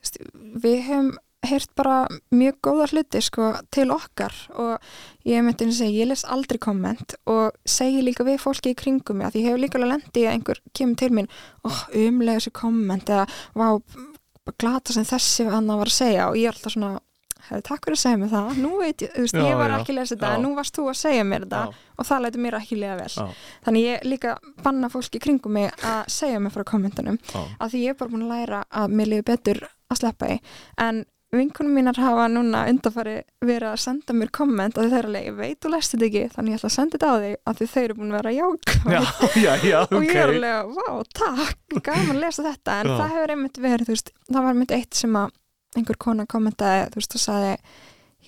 veist, 0.01 0.19
við 0.33 0.81
hefum 0.89 1.13
heyrt 1.47 1.71
bara 1.79 1.97
mjög 2.31 2.59
góða 2.63 2.89
hluti 2.93 3.23
sko, 3.25 3.53
til 3.75 3.91
okkar. 3.95 4.35
Og 4.55 5.29
ég 5.29 5.43
myndi 5.45 5.69
að 5.69 5.77
segja, 5.79 6.03
ég 6.03 6.11
les 6.13 6.25
aldrei 6.25 6.61
komment 6.63 7.17
og 7.31 7.57
segi 7.69 8.03
líka 8.07 8.27
við 8.27 8.41
fólki 8.43 8.73
í 8.75 8.79
kringum 8.79 9.21
mig 9.21 9.31
að 9.31 9.41
ég 9.41 9.51
hef 9.51 9.61
líka 9.63 9.81
alveg 9.81 9.95
lendi 9.95 10.27
að 10.27 10.35
einhver 10.37 10.63
kemur 10.77 11.01
til 11.03 11.13
mín 11.19 11.31
og 11.67 11.81
umlega 11.95 12.41
þessi 12.41 12.55
komment 12.63 13.11
eða 13.11 13.27
vá, 13.59 13.67
glata 14.59 14.95
sem 14.95 15.07
þessi 15.07 15.49
hann 15.51 15.71
var 15.71 15.91
að 15.91 15.99
segja. 15.99 16.29
Og 16.31 16.39
ég 16.39 16.51
er 16.51 16.57
alltaf 16.57 16.77
svona 16.77 17.01
hefði 17.49 17.65
takk 17.67 17.87
fyrir 17.87 17.97
að 17.97 18.03
segja 18.03 18.19
mér 18.21 18.31
það, 18.33 18.51
nú 18.63 18.73
veit 18.79 19.03
ég, 19.03 19.13
þú 19.15 19.23
veist, 19.25 19.37
Já, 19.37 19.45
ég 19.49 19.57
var 19.59 19.73
já, 19.73 19.77
ekki 19.81 19.93
að 19.93 19.97
lesa 19.99 20.15
þetta, 20.15 20.29
já. 20.31 20.43
nú 20.45 20.51
varst 20.55 20.77
þú 20.79 20.85
að 20.93 20.99
segja 21.01 21.25
mér 21.27 21.47
þetta 21.47 21.63
og 21.99 22.07
það 22.09 22.23
lætur 22.23 22.45
mér 22.45 22.57
ekki 22.59 22.79
lega 22.79 22.99
vel. 23.01 23.25
Þannig 23.67 23.87
ég 23.89 24.05
líka 24.07 24.35
banna 24.63 24.91
fólki 24.93 25.19
í 25.19 25.25
kringum 25.27 25.57
mig 25.59 25.73
að 25.83 26.03
segja 26.15 26.43
mér 26.43 26.55
frá 26.55 26.65
kommentunum 26.71 27.19
að 27.35 27.75
því 27.75 27.83
ég 27.83 27.95
er 27.95 27.99
bara 27.99 28.15
búin 28.15 28.27
að 28.29 28.35
læra 28.37 28.63
að 28.71 28.95
mér 29.01 29.11
liði 29.11 29.27
betur 29.33 29.63
að 29.67 30.01
sleppa 30.05 30.31
í 30.31 30.39
en 30.87 31.03
vinkunum 31.39 31.73
mínar 31.73 31.97
hafa 31.97 32.27
núna 32.29 32.67
undanfari 32.69 33.15
verið 33.41 33.69
að 33.71 33.81
senda 33.81 34.17
mér 34.17 34.31
komment 34.37 34.77
að 34.77 34.91
þau 34.93 34.99
eru 34.99 35.11
alveg, 35.13 35.27
ég 35.31 35.37
veit 35.39 35.59
þú 35.65 35.73
lest 35.73 35.95
þetta 35.95 36.09
ekki. 36.09 36.25
Þannig 36.35 36.53
ég 36.53 36.61
ætla 36.61 36.71
að 36.71 36.75
senda 36.77 36.99
þetta 36.99 37.09
á 37.09 37.17
þig 37.23 37.37
að 37.49 37.61
því 37.61 37.69
þau 37.73 37.83
eru 37.83 37.97
búin 37.99 38.13
að 38.13 38.19
vera 38.19 38.35
jákvæð 38.37 38.93
Já, 38.93 39.03
já, 39.41 39.53
já, 39.71 39.79
og 39.97 40.05
ég 40.05 40.21
er 40.21 40.35
alveg, 40.35 40.73
vá, 40.77 40.89
takk, 41.23 41.77
gaman 41.89 42.15
að 42.17 42.23
lesa 42.27 42.47
þetta. 42.51 42.79
En 42.83 42.93
Já. 42.93 42.97
það 43.01 43.15
hefur 43.17 43.35
einmitt 43.37 43.61
verið, 43.65 43.89
þú 43.89 43.97
veist, 43.97 44.15
það 44.29 44.41
var 44.43 44.57
einmitt 44.57 44.77
eitt 44.77 45.03
sem 45.03 45.21
að 45.23 45.37
einhver 45.81 46.01
kona 46.05 46.29
kommentaði, 46.29 46.89
þú 46.93 47.01
veist, 47.01 47.17
og 47.17 47.23
saði 47.25 47.53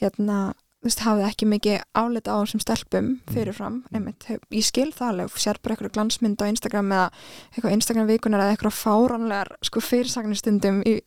hérna, 0.00 0.38
þú 0.80 0.88
veist, 0.88 1.02
hafði 1.04 1.26
ekki 1.28 1.48
mikið 1.48 1.82
álita 1.96 2.32
á 2.32 2.36
þessum 2.40 2.62
stelpum 2.64 3.10
fyrirfram 3.32 3.82
einmitt, 3.92 4.24
ég 4.32 4.64
skil 4.64 4.90
það 4.96 5.10
alveg, 5.12 5.36
sér 5.44 5.60
bara 5.60 5.76
eitthvað 5.76 5.94
glansmynd 5.98 6.40
á 6.40 6.48
Instagram 6.48 6.92
eða 6.96 7.06
eitthvað 7.52 7.76
Instagram 7.76 8.08
vikunar 8.08 8.44
eða 8.44 8.56
eitthvað 8.56 8.76
fáránlegar 8.80 9.52
sko 9.64 9.84
fyrirsagnistundum 9.84 10.80
í 10.88 10.98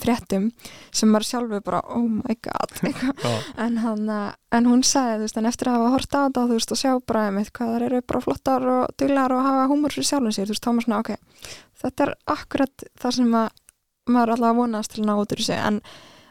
fréttum 0.00 0.50
sem 0.90 1.10
maður 1.10 1.28
sjálfur 1.28 1.64
bara, 1.66 1.80
oh 1.96 2.06
my 2.08 2.36
god 2.44 2.76
en, 3.64 3.80
hann, 3.84 4.04
uh, 4.10 4.30
en 4.54 4.68
hún 4.70 4.84
sagði, 4.86 5.24
veist, 5.24 5.40
en 5.40 5.48
eftir 5.50 5.70
að 5.70 5.80
hafa 5.80 5.94
hort 5.96 6.16
á 6.16 6.22
þú 6.34 6.46
veist, 6.52 6.74
og 6.74 6.80
sjá 6.82 6.92
bara 7.06 7.26
einmitt 7.28 7.52
hvað 7.56 7.74
þær 7.74 7.86
eru 7.88 8.02
bara 8.12 8.22
flottar 8.26 8.68
og 8.74 8.94
duglegar 9.00 9.36
og 9.36 9.46
hafa 9.46 9.66
húmur 9.72 9.96
fyrir 9.96 10.10
sjálfum 10.10 10.36
sér, 10.36 10.50
þú 10.50 10.56
veist, 10.56 10.66
þá 10.66 10.72
maður 10.72 10.88
svona, 10.88 11.02
ok 11.04 11.10
þetta 11.80 12.06
er 12.06 12.14
akkurat 12.36 12.86
það 13.00 13.18
sem 13.18 13.34
að 13.40 13.50
maður 14.10 14.34
alltaf 14.36 14.56
vonast 14.58 14.94
til 14.94 15.02
að 15.04 15.08
ná 15.08 15.14
út 15.20 15.34
úr 15.34 15.44
sig 15.44 15.60
en 15.60 15.80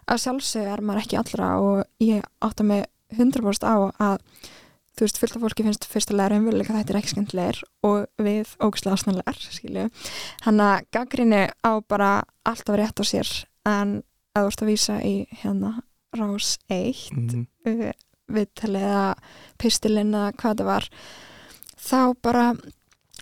að 0.10 0.24
sjálfsög 0.24 0.70
er 0.74 0.82
maður 0.86 1.04
ekki 1.04 1.20
allra 1.20 1.50
og 1.64 1.84
ég 2.04 2.26
átta 2.44 2.66
mig 2.66 2.88
100% 3.16 3.66
á 3.66 3.76
að 3.98 4.18
þú 5.00 5.06
veist, 5.08 5.20
fullt 5.22 5.38
af 5.38 5.44
fólki 5.46 5.64
finnst 5.64 5.86
fyrstulega 5.88 6.34
raunveruleika 6.34 6.76
þetta 6.76 6.94
er 6.94 7.00
ekki 7.00 7.14
skemmtilegir 7.14 7.62
og 7.88 8.08
við 8.20 8.52
ógustlega 8.60 8.98
ásnanlegar, 9.00 9.40
skilju 9.40 9.86
hann 10.46 10.60
að 10.66 10.84
gaggrinni 10.96 11.44
á 11.64 11.72
bara 11.88 12.12
alltaf 12.50 12.76
rétt 12.80 13.00
á 13.00 13.04
sér 13.08 13.30
en 13.70 14.02
að 14.36 14.44
þú 14.44 14.52
ert 14.52 14.64
að 14.66 14.72
vísa 14.74 14.98
í 15.06 15.16
hérna 15.42 15.72
rás 16.20 16.58
1 16.68 17.12
Mhm. 17.16 17.48
uh, 17.66 17.92
viðtalið 18.30 18.84
eða 18.86 19.16
pistilinn 19.58 20.14
eða 20.14 20.34
hvað 20.38 20.60
það 20.60 20.66
var 20.70 20.90
þá 21.80 22.00
bara 22.22 22.46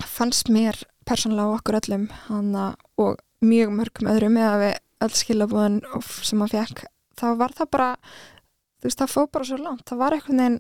fannst 0.04 0.50
mér 0.52 0.82
persónulega 1.08 1.56
okkur 1.60 1.78
öllum 1.80 2.08
hana, 2.28 2.76
og 2.98 3.20
mjög 3.42 3.72
mörgum 3.78 4.10
öðrum 4.12 4.38
eða 4.42 4.58
við 4.64 4.74
öll 5.06 5.14
skilabúðin 5.16 5.78
sem 6.26 6.40
maður 6.42 6.58
fekk 6.66 6.84
þá 7.18 7.28
var 7.40 7.54
það 7.56 7.70
bara 7.72 7.90
þú 8.82 8.90
veist 8.90 9.00
það 9.04 9.14
fóð 9.14 9.30
bara 9.32 9.46
svo 9.52 9.58
langt 9.62 9.86
það 9.88 9.98
var 10.02 10.16
einhvern 10.18 10.42
veginn 10.42 10.60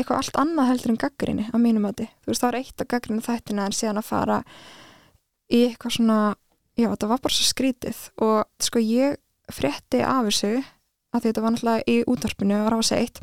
eitthvað 0.00 0.22
allt 0.22 0.40
annað 0.42 0.70
heldur 0.72 0.92
en 0.92 1.02
gaggrinni 1.04 1.46
á 1.50 1.56
mínum 1.60 1.86
mati. 1.86 2.08
Þú 2.24 2.32
veist 2.32 2.42
það 2.42 2.50
var 2.50 2.58
eitt 2.60 2.82
að 2.82 2.90
gaggrinni 2.94 3.26
þættina 3.26 3.66
en 3.66 3.76
síðan 3.76 4.00
að 4.00 4.08
fara 4.10 4.40
í 5.46 5.60
eitthvað 5.68 5.96
svona 5.98 6.18
já 6.76 6.88
þetta 6.90 7.10
var 7.12 7.22
bara 7.24 7.36
svo 7.36 7.46
skrítið. 7.50 8.00
Og 8.26 8.66
sko 8.66 8.82
ég 8.82 9.20
frétti 9.52 10.02
af 10.02 10.26
þessu 10.28 10.54
að 11.14 11.20
því 11.20 11.30
þetta 11.30 11.44
var 11.44 11.54
náttúrulega 11.54 11.86
í 11.86 11.96
útvarpinu 12.10 12.58
og 12.64 12.72
rása 12.74 12.98
eitt 13.00 13.20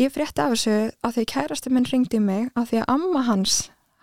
ég 0.00 0.12
frétti 0.14 0.42
af 0.42 0.54
þessu 0.54 0.76
að 1.06 1.16
því 1.16 1.24
kærasti 1.34 1.72
minn 1.72 1.88
ringdi 1.88 2.20
mig 2.22 2.50
að 2.58 2.70
því 2.70 2.82
að 2.82 2.92
amma 2.94 3.24
hans 3.28 3.56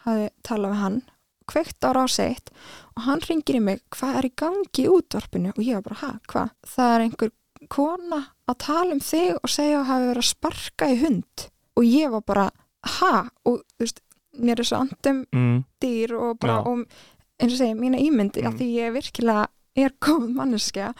hafi 0.05 0.29
talað 0.45 0.73
við 0.73 0.83
hann 0.83 0.99
kveikt 1.47 1.87
á 1.87 1.89
rása 1.95 2.27
eitt 2.27 2.51
og 2.95 3.05
hann 3.07 3.23
ringir 3.23 3.59
í 3.59 3.63
mig 3.63 3.83
hvað 3.95 4.19
er 4.19 4.29
í 4.29 4.33
gangi 4.43 4.85
í 4.85 4.89
útvarpinu? 4.91 5.53
Og 5.55 5.61
ég 5.63 5.79
var 5.79 5.85
bara, 5.87 5.99
ha, 6.01 6.11
hvað? 6.31 6.55
Það 6.67 6.93
er 6.93 7.05
einhver 7.05 7.31
kona 7.73 8.21
að 8.47 8.57
tala 8.63 8.95
um 8.95 9.03
þig 9.03 9.37
og 9.41 9.51
segja 9.51 9.79
að 9.81 9.89
hafi 9.91 10.09
verið 10.11 10.23
að 10.23 10.31
sparka 10.31 10.89
í 10.91 10.97
hund 11.03 11.47
og 11.77 11.83
ég 11.85 12.09
var 12.11 12.23
bara, 12.25 12.47
ha? 12.97 13.27
Og 13.45 13.61
þú 13.77 13.85
veist, 13.85 14.01
mér 14.37 14.59
er 14.59 14.67
svo 14.67 14.79
andum 14.83 15.25
Mm. 15.33 15.63
dýr 15.81 16.11
og 16.17 16.39
bara 16.39 16.59
og 16.65 16.85
eins 17.39 17.53
og 17.53 17.59
segja, 17.59 17.75
mína 17.77 17.97
ímyndi 18.01 18.41
Mm. 18.41 18.47
af 18.47 18.53
því 18.59 18.67
ég 18.81 18.93
virkilega 18.93 19.47
er 19.77 19.91
góð 20.01 20.33
manneskja. 20.33 20.93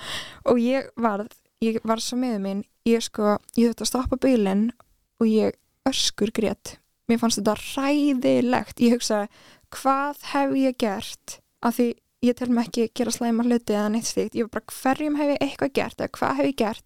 Og 0.45 0.57
ég 0.57 0.89
varð, 0.97 1.29
ég 1.61 1.79
var 1.83 1.97
svo 1.97 2.17
með 2.17 2.39
minn 2.41 2.63
ég 2.85 3.01
sko, 3.01 3.37
ég 3.57 3.69
þurfti 3.73 3.83
að 3.83 3.91
stoppa 3.91 4.17
bílinn 4.17 4.71
og 5.19 5.27
ég 5.27 5.53
öskur 5.87 6.31
grét. 6.31 6.77
Mér 7.09 7.19
fannst 7.19 7.39
þetta 7.39 7.55
ræðilegt 7.75 8.79
ég 8.79 8.93
hugsaði, 8.97 9.27
hvað 9.71 10.15
hef 10.33 10.51
ég 10.55 10.77
gert? 10.77 11.39
Af 11.63 11.77
því 11.77 11.93
ég 12.23 12.35
tel 12.35 12.49
mig 12.49 12.67
ekki 12.69 12.89
gera 12.93 13.11
slæma 13.11 13.43
hluti 13.43 13.73
eða 13.73 13.91
neitt 13.91 14.05
slíkt. 14.09 14.35
Ég 14.35 14.47
var 14.47 14.59
bara 14.61 14.65
hverjum 14.81 15.17
hef 15.17 15.31
ég 15.33 15.41
eitthvað 15.41 15.73
gert 15.73 15.97
eða 15.97 16.11
hvað 16.17 16.35
hef 16.37 16.45
ég 16.45 16.55
gert 16.57 16.83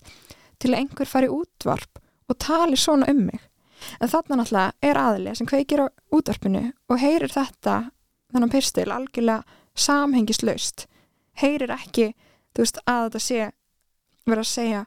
til 0.59 0.71
að 0.71 0.79
einhver 0.79 1.07
fari 1.07 1.27
útvarp 1.27 2.01
og 2.29 2.37
tali 2.39 2.77
svona 2.77 3.09
um 3.09 3.25
mig 3.25 3.39
en 3.99 4.11
þarna 4.11 4.41
náttúrulega 4.41 4.89
er 4.91 4.99
aðli 5.01 5.35
sem 5.37 5.49
kveikir 5.49 5.83
á 5.83 5.87
útvarpinu 6.13 6.63
og 6.89 7.01
heyrir 7.01 7.33
þetta 7.33 7.77
þennan 8.31 8.53
pistil 8.53 8.89
algjörlega 8.91 9.59
samhengislaust. 9.77 10.85
Heyrir 11.39 11.73
ekki 11.73 12.11
veist 12.57 12.81
að 12.85 13.07
þetta 13.07 13.23
sé 13.23 13.41
verið 14.27 14.43
að 14.43 14.51
segja 14.51 14.83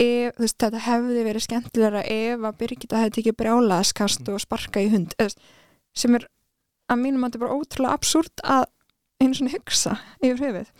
ef, 0.00 0.38
veist, 0.38 0.58
þetta 0.60 0.84
hefði 0.86 1.26
verið 1.26 1.46
skemmtilegra 1.46 2.04
ef 2.10 2.46
að 2.48 2.56
Birgitta 2.60 3.02
hefði 3.02 3.16
tekið 3.18 3.38
brjálaðskast 3.40 4.30
og 4.32 4.42
sparka 4.42 4.82
í 4.82 4.90
hund 4.92 5.14
eða, 5.18 5.34
sem 5.94 6.16
er 6.18 6.26
að 6.90 7.00
mínum 7.00 7.24
að 7.24 7.34
þetta 7.34 7.40
er 7.40 7.44
bara 7.46 7.58
ótrúlega 7.60 7.98
absúrt 7.98 8.44
að 8.44 8.66
einu 9.22 9.38
svona 9.38 9.54
hugsa 9.54 9.94
yfir 10.20 10.42
höfuð. 10.42 10.72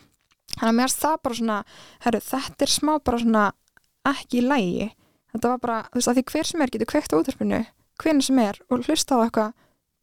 Þannig 0.54 0.68
að 0.68 0.76
mér 0.76 0.88
finnst 0.88 1.04
það 1.04 1.16
bara 1.24 1.38
svona 1.38 1.58
herru, 2.04 2.20
þetta 2.28 2.66
er 2.66 2.72
smá 2.74 2.92
bara 2.98 3.22
svona 3.22 3.44
ekki 4.10 4.40
í 4.40 4.44
lægi 4.44 4.90
þetta 5.34 5.52
var 5.52 5.60
bara, 5.62 5.78
þú 5.90 5.98
veist, 6.00 6.08
að 6.12 6.18
því 6.20 6.24
hver 6.32 6.48
sem 6.50 6.64
er 6.64 6.72
getur 6.74 6.90
kveikt 6.94 7.12
á 7.14 7.18
útvarpinu 7.20 7.60
hvernig 8.02 8.26
sem 8.26 8.38
er 8.42 8.58
og 8.70 8.84
hlusta 8.88 9.18
á 9.18 9.22
eitthvað 9.26 9.52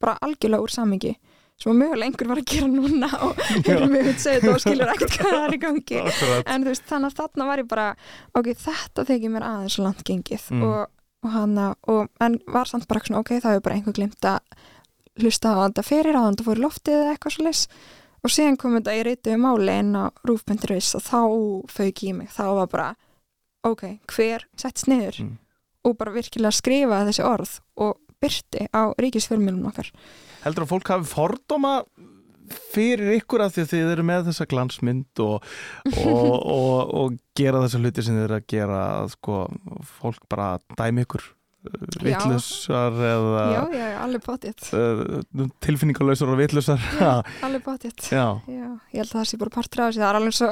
bara 0.01 0.17
algjörlega 0.25 0.63
úr 0.65 0.71
samingi 0.73 1.15
sem 1.61 1.69
að 1.73 1.77
mögulega 1.81 2.07
einhver 2.09 2.29
var 2.31 2.39
að 2.41 2.47
gera 2.49 2.67
núna 2.71 3.09
og 3.27 3.41
hefur 3.51 3.83
mig 3.91 4.07
að 4.09 4.15
segja 4.23 4.39
þetta 4.41 4.53
og 4.55 4.61
skilur 4.63 4.91
ekkert 4.95 5.17
hvað 5.19 5.35
það 5.35 5.43
er 5.45 5.53
í 5.53 5.59
gangi. 5.61 5.99
En 6.55 6.63
þú 6.65 6.71
veist, 6.71 6.85
þannig 6.89 7.11
að 7.11 7.19
þarna 7.19 7.47
var 7.51 7.61
ég 7.61 7.67
bara 7.69 7.87
ok, 8.39 8.47
þetta 8.63 9.05
þykir 9.11 9.33
mér 9.35 9.45
aðeins 9.45 9.77
langt 9.83 10.01
gengið 10.07 10.47
Mm. 10.55 10.63
og, 10.65 10.79
og 11.21 11.29
hana 11.35 11.67
og, 11.93 12.07
en 12.25 12.39
var 12.49 12.65
samt 12.71 12.87
bara 12.89 13.03
svona, 13.05 13.21
ok, 13.21 13.35
það 13.43 13.53
hefur 13.53 13.65
bara 13.67 13.75
einhver 13.77 13.93
glimt 13.99 14.25
að 14.25 14.39
hlusta 15.21 15.53
á 15.53 15.59
þetta 15.67 15.83
fyrir 15.85 16.17
á 16.17 16.21
þetta 16.31 16.47
fór 16.47 16.63
loftið 16.65 16.97
eða 16.97 17.13
eitthvað 17.13 17.35
svo 17.35 17.45
leys 17.45 17.61
og 18.25 18.33
síðan 18.33 18.57
kom 18.57 18.75
þetta 18.79 18.95
í 18.97 19.03
reytu 19.05 19.37
máli 19.37 19.77
inn 19.83 19.93
á 20.01 20.03
rúf.is 20.25 20.89
og 20.97 21.05
þá 21.05 21.19
fauk 21.77 22.03
í 22.07 22.11
mig. 22.17 22.29
Þá 22.33 22.43
var 22.57 22.67
bara, 22.73 22.89
ok, 23.67 23.83
hver 24.11 24.45
sett 24.57 24.81
sniður 24.81 25.19
Mm. 25.21 25.37
og 25.85 25.97
bara 25.97 26.13
virkilega 26.13 26.53
skrifa 26.53 27.03
þessi 27.07 27.25
orð 27.25 27.57
og 27.81 27.97
byrti 28.21 28.67
á 28.69 28.93
ríkisfjölmjölum 29.01 29.67
okkar. 29.71 29.89
Heldur 30.43 30.65
að 30.67 30.73
fólk 30.75 30.91
hafi 30.93 31.09
fordóma 31.09 31.73
fyrir 32.71 33.15
ykkur 33.17 33.45
af 33.45 33.53
því 33.55 33.63
að 33.63 33.69
þið 33.71 33.91
eru 33.95 34.05
með 34.07 34.25
þessa 34.29 34.47
glansmynd 34.51 35.21
og, 35.23 35.45
og, 36.05 36.31
og, 36.57 36.93
og 37.01 37.19
gera 37.37 37.61
þessa 37.63 37.81
hluti 37.81 38.05
sem 38.05 38.17
þið 38.17 38.25
eru 38.27 38.39
að 38.39 38.47
gera 38.53 38.81
að 39.01 39.13
sko, 39.15 39.37
fólk 39.99 40.25
bara 40.31 40.49
dæmi 40.77 41.05
ykkur 41.07 41.29
vittlusar 42.01 42.95
eða 42.97 43.41
já, 43.53 43.59
já, 43.69 43.83
já, 43.91 43.97
alveg 44.01 44.23
potið 44.25 44.63
uh, 44.73 45.43
tilfinningalösar 45.61 46.31
og 46.33 46.39
vittlusar 46.39 46.81
alveg 47.45 47.67
Já, 48.09 48.25
ég 48.49 48.97
held 48.97 49.11
að 49.11 49.13
það 49.19 49.27
sé 49.29 49.37
bara 49.37 49.53
partur 49.53 49.83
af 49.83 49.91
þessi, 49.91 50.01
það 50.01 50.09
er 50.09 50.19
alveg 50.21 50.37
svo 50.39 50.49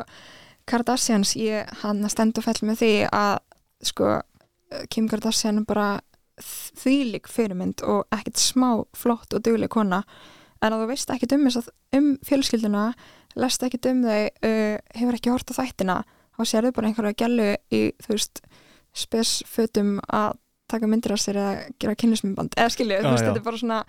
Kardashians, 0.69 1.35
ég 1.39 1.69
hann 1.81 2.03
stendur 2.11 2.45
fell 2.45 2.59
með 2.61 2.81
því 2.83 2.93
að 3.09 3.37
sko 3.89 4.19
Kim 4.93 5.07
Kardashian 5.09 5.63
bara 5.67 5.99
þvílik 6.79 7.27
fyrirmynd 7.27 7.83
og 7.83 8.05
ekkert 8.15 8.39
smá 8.39 8.69
flott 8.95 9.33
og 9.35 9.43
dugleg 9.43 9.71
kona 9.73 10.03
en 10.61 10.73
að 10.73 10.83
þú 10.83 10.89
veist 10.91 11.11
ekkert 11.13 11.35
um, 11.35 11.47
um 11.97 12.09
fjölskylduna 12.27 12.85
lest 13.39 13.63
ekkert 13.65 13.89
um 13.91 14.03
þau 14.05 14.21
uh, 14.27 14.77
hefur 14.95 15.17
ekki 15.17 15.33
hort 15.33 15.51
á 15.51 15.59
þættina 15.59 15.97
þá 16.37 16.43
sérðu 16.47 16.75
bara 16.75 16.89
einhverja 16.89 17.17
gælu 17.19 17.49
í 17.75 17.81
þú 18.03 18.13
veist 18.15 18.43
spesfötum 18.95 19.97
að 20.07 20.37
taka 20.69 20.89
myndir 20.89 21.15
af 21.15 21.21
sér 21.21 21.39
eða 21.41 21.53
gera 21.81 21.97
kynlismyndband 21.97 22.55
eða 22.57 22.73
skilju, 22.73 23.01
þú 23.01 23.13
veist, 23.13 23.23
já. 23.23 23.29
þetta 23.29 23.41
er 23.41 23.47
bara 23.47 23.61
svona 23.61 23.79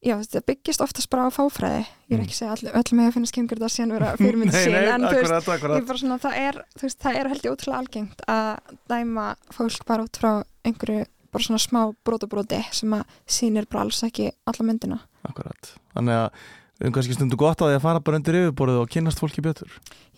já, 0.00 0.14
þetta 0.16 0.40
byggist 0.48 0.80
oftast 0.84 1.10
bara 1.12 1.26
á 1.28 1.30
fáfræði 1.34 1.80
ég 1.84 2.14
er 2.14 2.18
Mm. 2.20 2.24
ekki 2.24 2.34
að 2.34 2.38
segja 2.40 2.52
all, 2.54 2.80
öllum 2.80 3.00
hefur 3.04 3.16
finnast 3.18 3.34
Kim 3.36 3.48
Kardashian 3.50 3.92
vera 3.94 4.12
fyrirmynd 4.20 4.54
svona, 6.00 6.18
það 6.22 6.36
er, 6.40 6.60
það 6.80 7.18
er 7.20 7.28
held 7.34 7.44
ég 7.44 7.52
ótrúlega 7.54 7.80
algengt 7.82 8.24
að 8.26 8.76
dæma 8.92 9.26
fólk 9.52 9.84
bara 9.86 10.06
út 10.06 10.16
frá 10.22 10.30
einhverju 10.64 11.04
bara 11.30 11.44
svona 11.46 11.60
smá 11.62 11.82
brotabróti 12.04 12.58
sem 12.74 12.90
að 12.96 13.04
sýnir 13.28 13.68
bara 13.70 13.84
alls 13.86 14.00
ekki 14.02 14.30
alla 14.50 14.64
myndina. 14.66 14.98
akkurat, 15.28 15.74
þannig 15.94 16.16
að 16.16 16.40
höfum 16.80 16.94
kannski 16.96 17.14
stundu 17.14 17.36
gott 17.36 17.60
á 17.60 17.68
því 17.68 17.76
að 17.76 17.84
fara 17.84 18.00
bara 18.00 18.16
undir 18.18 18.38
yfirborðið 18.40 18.80
og 18.80 18.88
kynnast 18.90 19.20
fólki 19.20 19.44
betur 19.44 19.68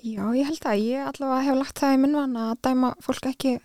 Já, 0.02 0.22
ég 0.34 0.46
held 0.46 0.64
að 0.66 0.80
ég 0.86 1.10
allavega 1.10 1.42
hef 1.50 1.58
lagt 1.58 1.78
það 1.82 1.94
í 1.94 2.00
minn 2.02 2.14
van 2.16 2.36
að 2.38 2.54
dæma 2.62 2.94
fólk 3.02 3.26
ekki 3.34 3.56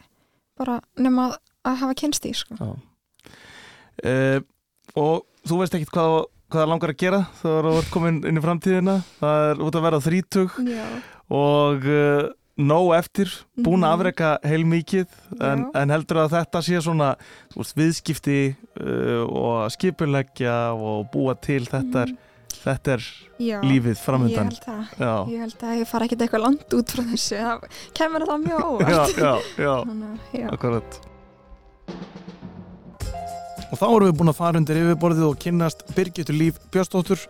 bara 0.58 0.80
nema 0.98 1.30
að 1.66 1.80
hafa 1.84 1.94
kynst 2.02 2.26
í, 2.26 2.34
sko. 2.38 2.58
Uh, 4.06 4.40
og 4.98 5.24
þú 5.50 5.60
veist 5.62 5.78
ekkit 5.78 5.94
hvað, 5.96 6.16
hvað 6.52 6.62
það 6.64 6.72
langar 6.74 6.94
að 6.94 7.00
gera 7.04 7.22
þegar 7.42 7.70
þú 7.70 7.78
ert 7.82 7.94
komin 7.94 8.20
inn 8.30 8.40
í 8.40 8.44
framtíðina 8.48 8.98
það 9.22 9.46
er 9.52 9.64
út 9.68 9.78
að 9.80 9.88
vera 9.88 10.04
þrítug 10.08 10.60
Já, 10.68 10.86
og 11.38 11.88
uh, 11.92 12.28
nóg 12.58 12.88
eftir 12.98 13.30
búin 13.62 13.84
að 13.86 13.92
Mhm. 13.92 13.98
afreka 14.00 14.30
heil 14.50 14.64
mikið 14.66 15.08
en, 15.46 15.66
Já. 15.68 15.72
en 15.82 15.92
heldur 15.94 16.18
að 16.24 16.32
þetta 16.38 16.62
sé 16.66 16.80
svona 16.82 17.10
veist, 17.56 17.76
viðskipti 17.78 18.38
uh, 18.82 19.26
og 19.28 19.52
að 19.68 19.76
skipuleggja 19.76 20.56
og 20.74 21.06
búa 21.14 21.36
til 21.38 21.66
þetta 21.70 22.08
er, 22.08 22.16
þetta 22.64 22.96
er 22.96 23.06
já, 23.38 23.60
lífið 23.62 24.02
framöndan 24.02 24.50
það. 24.58 24.88
já, 24.98 25.14
Ég 25.36 25.44
held 25.46 25.68
að 25.70 25.76
ég 25.84 25.88
fara 25.92 26.08
ekkert 26.10 26.26
eitthvað 26.26 26.46
land 26.48 26.78
út 26.80 26.96
frá 26.96 27.04
þessu, 27.12 27.38
það 27.38 27.68
kemur 28.02 28.26
það 28.32 28.42
mjög 28.48 28.58
já, 28.58 28.66
óvart. 28.72 29.22
já, 29.22 29.34
já, 29.68 29.76
Þannig, 29.92 30.26
já. 30.42 30.48
akkurat 30.58 31.00
Og 33.68 33.80
þá 33.80 33.88
erum 33.88 34.08
við 34.08 34.18
búin 34.20 34.32
að 34.32 34.38
fara 34.38 34.60
undir 34.62 34.80
yfirborðið 34.80 35.24
og 35.28 35.40
kynnast 35.44 35.82
Birgitur 35.96 36.38
Líf 36.38 36.60
Björnsdóttur. 36.72 37.24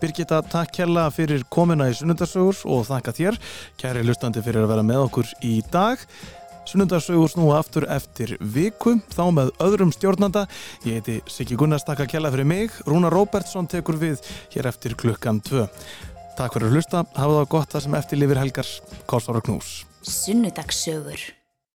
Birgitta, 0.00 0.40
takk 0.52 0.72
kjalla 0.78 1.08
fyrir 1.12 1.44
komuna 1.52 1.90
í 1.90 1.96
Sunnundarsögur 1.98 2.62
og 2.72 2.86
þakka 2.88 3.12
þér, 3.18 3.40
kæri 3.80 4.04
lustandi, 4.06 4.44
fyrir 4.44 4.64
að 4.64 4.72
vera 4.72 4.86
með 4.88 5.02
okkur 5.08 5.34
í 5.44 5.58
dag. 5.72 6.00
Sunnundarsögur 6.70 7.28
snúa 7.34 7.58
aftur 7.60 7.84
eftir 7.92 8.36
viku, 8.40 8.94
þá 9.12 9.24
með 9.34 9.52
öðrum 9.66 9.92
stjórnanda. 9.92 10.46
Ég 10.86 11.00
heiti 11.02 11.18
Siggi 11.28 11.58
Gunnars, 11.60 11.84
takk 11.84 12.06
að 12.06 12.14
kjalla 12.14 12.32
fyrir 12.32 12.48
mig. 12.48 12.80
Rúna 12.88 13.12
Róbertsson 13.12 13.68
tekur 13.68 14.00
við 14.00 14.22
hér 14.54 14.70
eftir 14.72 14.96
klukkan 14.96 15.42
2. 15.44 15.66
Takk 16.38 16.56
fyrir 16.56 16.70
að 16.70 16.78
hlusta, 16.78 17.04
hafa 17.18 17.42
það 17.42 17.52
gott 17.58 17.76
það 17.76 17.86
sem 17.88 18.00
eftir 18.00 18.22
lifir 18.22 18.42
helgar. 18.46 18.74
Kostar 19.10 19.42
og 19.42 19.46
knús. 19.50 19.76
Sunnudagssögur 20.08 21.41